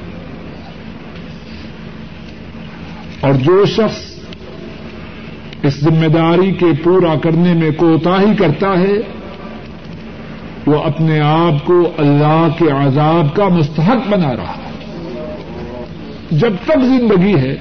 اور 3.22 3.34
جو 3.34 3.66
شخص 3.66 4.18
اس 5.64 5.80
ذمہ 5.82 6.08
داری 6.08 6.52
کے 6.52 6.66
پورا 6.84 7.16
کرنے 7.16 7.54
میں 7.54 7.72
کوتا 7.72 8.22
ہی 8.22 8.36
کرتا 8.36 8.80
ہے، 8.80 8.94
وہ 10.66 10.84
اپنے 10.84 11.20
آپ 11.20 11.66
کو 11.66 11.92
اللہ 11.98 12.48
کے 12.58 12.66
عذاب 12.72 13.36
کا 13.36 13.48
مستحق 13.48 14.10
بنا 14.10 14.36
رہا 14.36 14.54
ہے۔ 14.58 14.67
جب 16.32 16.54
تک 16.66 16.80
زندگی 16.82 17.36
ہے، 17.36 17.56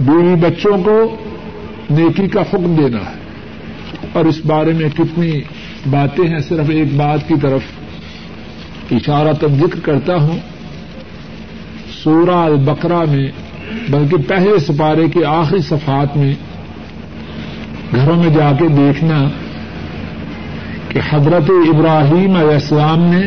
بیوی 0.00 0.34
بچوں 0.34 0.82
کو 0.84 1.16
نیکی 1.90 2.28
کا 2.28 2.40
حکم 2.40 2.74
دینا 2.74 2.98
ہے۔ 2.98 3.24
اور 4.12 4.24
اس 4.24 4.40
بارے 4.46 4.72
میں 4.72 4.88
کتنی 4.96 5.40
باتیں 5.90 6.28
ہیں، 6.28 6.38
صرف 6.38 6.70
ایک 6.70 6.94
بات 6.94 7.28
کی 7.28 7.34
طرف 7.42 7.60
اشارہ 8.90 9.32
تک 9.32 9.48
ذکر 9.48 9.80
کرتا 9.80 10.16
ہوں۔ 10.16 10.38
سورہ 12.02 12.30
البقرہ 12.30 13.10
میں، 13.10 13.28
بلکہ 13.88 14.16
پہلے 14.16 14.58
سپارے 14.58 15.08
کے 15.08 15.24
آخری 15.24 15.58
صفحات 15.58 16.16
میں 16.16 16.34
گھروں 17.94 18.16
میں 18.16 18.34
جا 18.34 18.52
کے 18.58 18.68
دیکھنا 18.68 19.20
کہ 20.88 21.00
حضرت 21.10 21.50
ابراہیم 21.50 22.36
علیہ 22.36 22.54
السلام 22.54 23.04
نے 23.04 23.22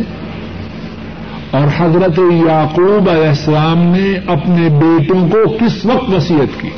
اور 1.51 1.67
حضرت 1.77 2.19
یعقوب 2.19 3.09
علیہ 3.09 3.27
السلام 3.27 3.77
نے 3.77 4.19
اپنے 4.27 4.69
بیٹوں 4.69 5.29
کو 5.29 5.49
کس 5.49 5.85
وقت 5.85 6.13
وسیعت 6.13 6.61
کی؟ 6.61 6.69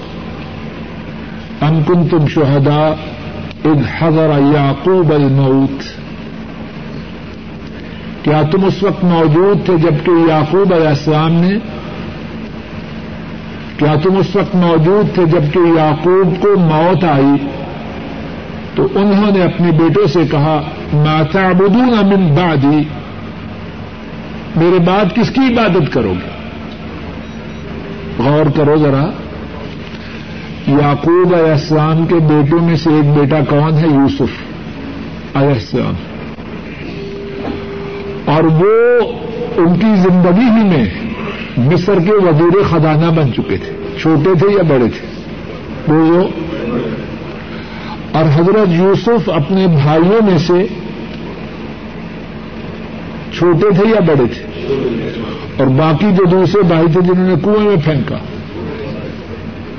کن 1.59 2.07
تم 2.07 2.27
شہدا 2.27 2.93
اد 3.65 3.81
حضر 3.99 4.29
یعقوب 4.53 5.13
الموت۔ 5.13 5.83
کیا 8.23 8.41
تم 8.51 8.65
اس 8.65 8.83
وقت 8.83 9.03
موجود 9.03 9.65
تھے 9.65 9.77
جبکہ 9.77 10.11
یعقوب 10.11 10.73
علیہ 10.73 10.87
السلام 10.87 11.31
نے 11.31 11.59
کیا 13.77 13.95
تم 14.03 14.17
اس 14.17 14.35
وقت 14.35 14.55
موجود 14.55 15.15
تھے 15.15 15.25
جبکہ 15.25 15.59
یعقوب 15.59 16.41
کو 16.41 16.59
موت 16.59 17.03
آئی؟ 17.03 17.47
تو 18.75 18.87
انہوں 18.95 19.31
نے 19.31 19.43
اپنے 19.43 19.71
بیٹوں 19.71 20.07
سے 20.07 20.19
کہا 20.31 20.61
ماتا 20.93 21.51
بدون 21.51 21.93
امن 21.97 22.35
بادی 22.35 22.98
میرے 24.55 24.79
بعد 24.79 25.05
کس 25.15 25.29
کی 25.29 25.41
عبادت 25.41 25.93
کرو 25.93 26.13
گے؟ 26.13 26.29
غور 28.23 28.45
کرو 28.55 28.75
ذرا۔ 28.77 29.05
یعقوب 30.67 31.35
علیہ 31.35 31.51
السلام 31.51 32.05
کے 32.05 32.15
بیٹوں 32.15 32.59
میں 32.61 32.75
سے 32.75 32.89
ایک 32.89 33.19
بیٹا 33.19 33.39
کون 33.49 33.73
ہے؟ 33.73 33.87
یوسف 33.87 34.31
علیہ 35.33 35.53
السلام۔ 35.53 35.93
اور 38.25 38.43
وہ 38.43 39.01
ان 39.57 39.79
کی 39.79 39.95
زندگی 39.95 40.43
ہی 40.43 40.63
میں 40.63 40.85
مصر 41.57 41.99
کے 42.05 42.11
وزیر 42.11 42.63
خزانہ 42.69 43.05
بن 43.05 43.33
چکے 43.33 43.57
تھے۔ 43.57 43.97
چھوٹے 44.01 44.39
تھے 44.39 44.47
یا 44.49 44.63
بڑے 44.63 44.85
تھے؟ 44.89 45.07
وہ 45.87 46.27
اور 48.11 48.23
حضرت 48.35 48.67
یوسف 48.67 49.29
اپنے 49.29 49.67
بھائیوں 49.67 50.25
میں 50.25 50.37
سے 50.37 50.67
چھوٹے 53.39 53.73
تھے 53.75 53.89
یا 53.89 53.99
بڑے 53.99 54.27
تھے؟ 54.27 54.43
اور 55.57 55.67
باقی 55.67 56.07
جو 56.17 56.25
دوسرے 56.25 56.61
بھائی 56.61 56.87
تھے 56.93 57.01
جنہوں 57.01 57.27
نے 57.27 57.35
کنویں 57.43 57.65
میں 57.65 57.75
پھینکا، 57.85 58.17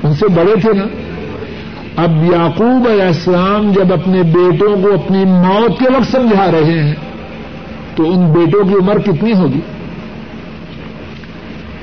ان 0.03 0.13
سے 0.13 0.27
بڑے 0.27 0.59
تھے 0.61 0.73
نا؟ 0.73 0.85
اب 1.95 2.23
یعقوب 2.23 2.87
علیہ 2.87 3.03
السلام 3.03 3.71
جب 3.71 3.93
اپنے 3.93 4.23
بیٹوں 4.23 4.75
کو 4.83 4.93
اپنی 4.93 5.25
موت 5.25 5.79
کے 5.79 5.85
وقت 5.85 6.11
سمجھا 6.11 6.51
رہے 6.51 6.79
ہیں، 6.83 6.93
تو 7.95 8.11
ان 8.11 8.31
بیٹوں 8.31 8.63
کی 8.63 8.75
عمر 8.75 8.99
کتنی 8.99 9.33
ہوگی؟ 9.33 9.59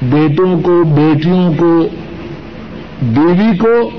بیٹوں 0.03 0.61
کو، 0.61 0.83
بیٹیوں 0.85 1.53
کو، 1.57 1.89
بیوی 3.03 3.57
کو؟ 3.59 3.91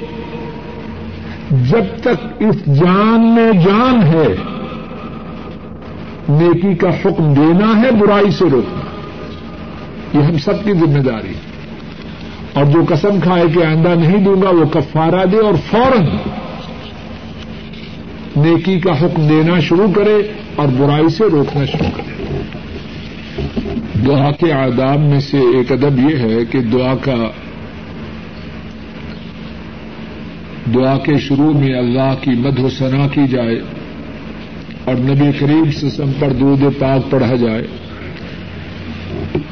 جب 1.52 1.98
تک 2.02 2.26
اس 2.40 2.66
جان 2.66 3.36
میں 3.36 3.52
جان 3.52 4.04
ہے 4.04 4.28
نیکی 6.30 6.76
کا 6.76 6.90
حکم 6.90 7.34
دینا 7.34 7.82
ہے، 7.82 7.92
برائی 7.92 8.32
سے 8.32 8.46
روکنا۔ 8.52 8.90
یہ 10.18 10.24
ہم 10.24 10.38
سب 10.38 10.64
کی 10.64 10.74
ذمہ 10.74 11.00
داری 11.00 11.30
ہے۔ 11.30 11.50
اور 12.54 12.66
جو 12.66 12.84
قسم 12.90 13.20
کھائے 13.20 13.46
کہ 13.56 13.66
آئندہ 13.66 13.90
نہیں 13.90 14.18
دوں 14.18 14.42
گا، 14.42 14.50
وہ 14.50 14.66
کفارہ 14.66 15.26
دے 15.26 15.38
اور 15.38 15.54
فوراً 15.70 16.06
نیکی 18.36 18.80
کا 18.80 18.92
حکم 19.02 19.28
دینا 19.28 19.60
شروع 19.60 19.92
کرے 19.96 20.22
اور 20.56 20.68
برائی 20.68 21.10
سے 21.10 21.24
روکنا 21.32 21.66
شروع 21.66 21.90
کرے۔ 21.98 22.42
دعا 24.06 24.32
کے 24.32 24.54
آداب 24.54 25.00
میں 25.00 25.20
سے 25.20 25.38
ایک 25.38 25.72
ادب 25.72 26.10
یہ 26.10 26.18
ہے 26.18 26.46
کہ 26.46 26.62
دعا 26.62 26.96
کا 27.02 27.30
دعا 30.76 30.98
کے 30.98 31.18
شروع 31.18 31.54
میں 31.54 31.74
اللہ 31.78 32.16
کی 32.22 32.32
مدھ 32.32 32.62
و 32.62 32.70
ثنا 32.70 33.08
کی 33.08 33.28
جائے۔ 33.28 33.79
اور 34.90 34.98
نبی 34.98 35.32
کریم 35.40 35.72
سسم 35.72 36.12
پر 36.20 36.30
دودھ 36.30 36.64
پاک 36.80 37.12
پڑھا 37.12 37.36
جائے۔ 37.36 37.68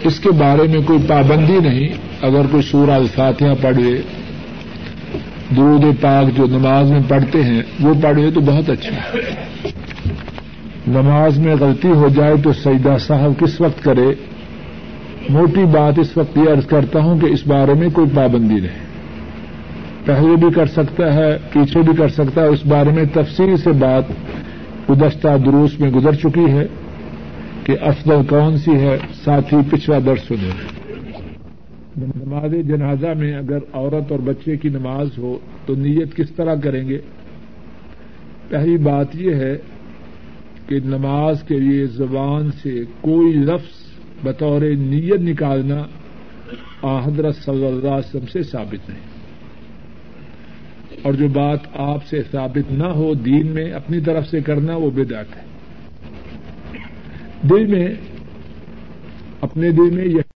اس 0.03 0.19
کے 0.19 0.29
بارے 0.31 0.67
میں 0.67 0.81
کوئی 0.85 0.99
پابندی 1.07 1.59
نہیں، 1.59 1.87
اگر 2.21 2.41
کوئی 2.51 2.63
سورہ 2.63 2.91
الفاتحہ 2.91 3.53
پڑھے، 3.61 4.01
درود 5.55 5.83
پاک 6.01 6.37
جو 6.37 6.45
نماز 6.45 6.91
میں 6.91 6.99
پڑھتے 7.07 7.43
ہیں، 7.43 7.61
وہ 7.79 7.93
پڑھے 8.01 8.31
تو 8.31 8.39
بہت 8.39 8.69
اچھا 8.69 8.95
ہے۔ 8.95 9.19
نماز 10.87 11.39
میں 11.39 11.55
غلطی 11.59 11.87
ہو 11.87 12.07
جائے 12.15 12.35
تو 12.43 12.53
سیدہ 12.53 12.95
صاحب 12.99 13.31
کس 13.39 13.61
وقت 13.61 13.83
کرے؟ 13.83 14.07
موٹی 15.29 15.65
بات 15.65 15.99
اس 15.99 16.17
وقت 16.17 16.37
یہ 16.37 16.49
عرض 16.49 16.65
کرتا 16.65 16.99
ہوں 16.99 17.19
کہ 17.19 17.25
اس 17.25 17.47
بارے 17.47 17.73
میں 17.73 17.89
کوئی 17.89 18.07
پابندی 18.15 18.55
نہیں۔ 18.55 18.87
پہلے 20.05 20.35
بھی 20.35 20.47
کر 20.55 20.65
سکتا 20.65 21.13
ہے، 21.13 21.37
پیچھے 21.53 21.81
بھی 21.81 21.93
کر 21.97 22.07
سکتا 22.07 22.41
ہے، 22.41 22.47
اس 22.47 22.65
بارے 22.65 22.89
میں 22.89 23.03
تفصیل 23.13 23.57
سے 23.57 23.71
بات 23.71 24.03
گزشتہ 24.89 25.27
دروس 25.45 25.79
میں 25.79 25.89
گزر 25.89 26.13
چکی 26.13 26.51
ہے 26.51 26.67
کہ 27.63 27.75
افضل 27.81 28.21
کون 28.29 28.57
سی 28.57 28.71
ہے؟ 28.71 28.97
ساتھ 29.23 29.53
ہی 29.53 29.59
پچھلا 29.69 29.97
در 30.05 30.15
سنے 30.15 30.49
نماز 31.97 32.51
جنازہ 32.67 33.07
میں 33.17 33.33
اگر 33.35 33.57
عورت 33.73 34.11
اور 34.11 34.19
بچے 34.19 34.57
کی 34.57 34.69
نماز 34.69 35.17
ہو 35.17 35.37
تو 35.65 35.75
نیت 35.75 36.15
کس 36.15 36.31
طرح 36.31 36.55
کریں 36.55 36.87
گے؟ 36.89 36.97
پہلی 38.49 38.77
بات 38.77 39.15
یہ 39.15 39.35
ہے 39.35 39.57
کہ 40.67 40.79
نماز 40.85 41.43
کے 41.43 41.59
لیے 41.59 41.85
زبان 41.85 42.51
سے 42.51 42.83
کوئی 43.01 43.33
لفظ 43.33 43.75
بطور 44.23 44.61
نیت 44.61 45.21
نکالنا 45.21 45.83
حضرت 47.05 47.35
صلی 47.35 47.65
اللہ 47.65 47.87
علیہ 47.87 48.07
وسلم 48.07 48.25
سے 48.33 48.43
ثابت 48.43 48.89
نہیں۔ 48.89 49.16
اور 51.07 51.15
جو 51.15 51.27
بات 51.27 51.59
آپ 51.73 52.05
سے 52.05 52.21
ثابت 52.31 52.71
نہ 52.71 52.83
ہو 52.83 53.13
دین 53.13 53.47
میں، 53.47 53.71
اپنی 53.71 54.01
طرف 54.01 54.27
سے 54.27 54.41
کرنا 54.41 54.75
وہ 54.75 54.89
بدعت 54.91 55.25
ہے۔ 55.37 55.41
دل 57.41 57.65
میں، 57.65 57.87
اپنے 59.41 59.71
دل 59.71 59.89
میں 59.89 60.05
یہ 60.05 60.21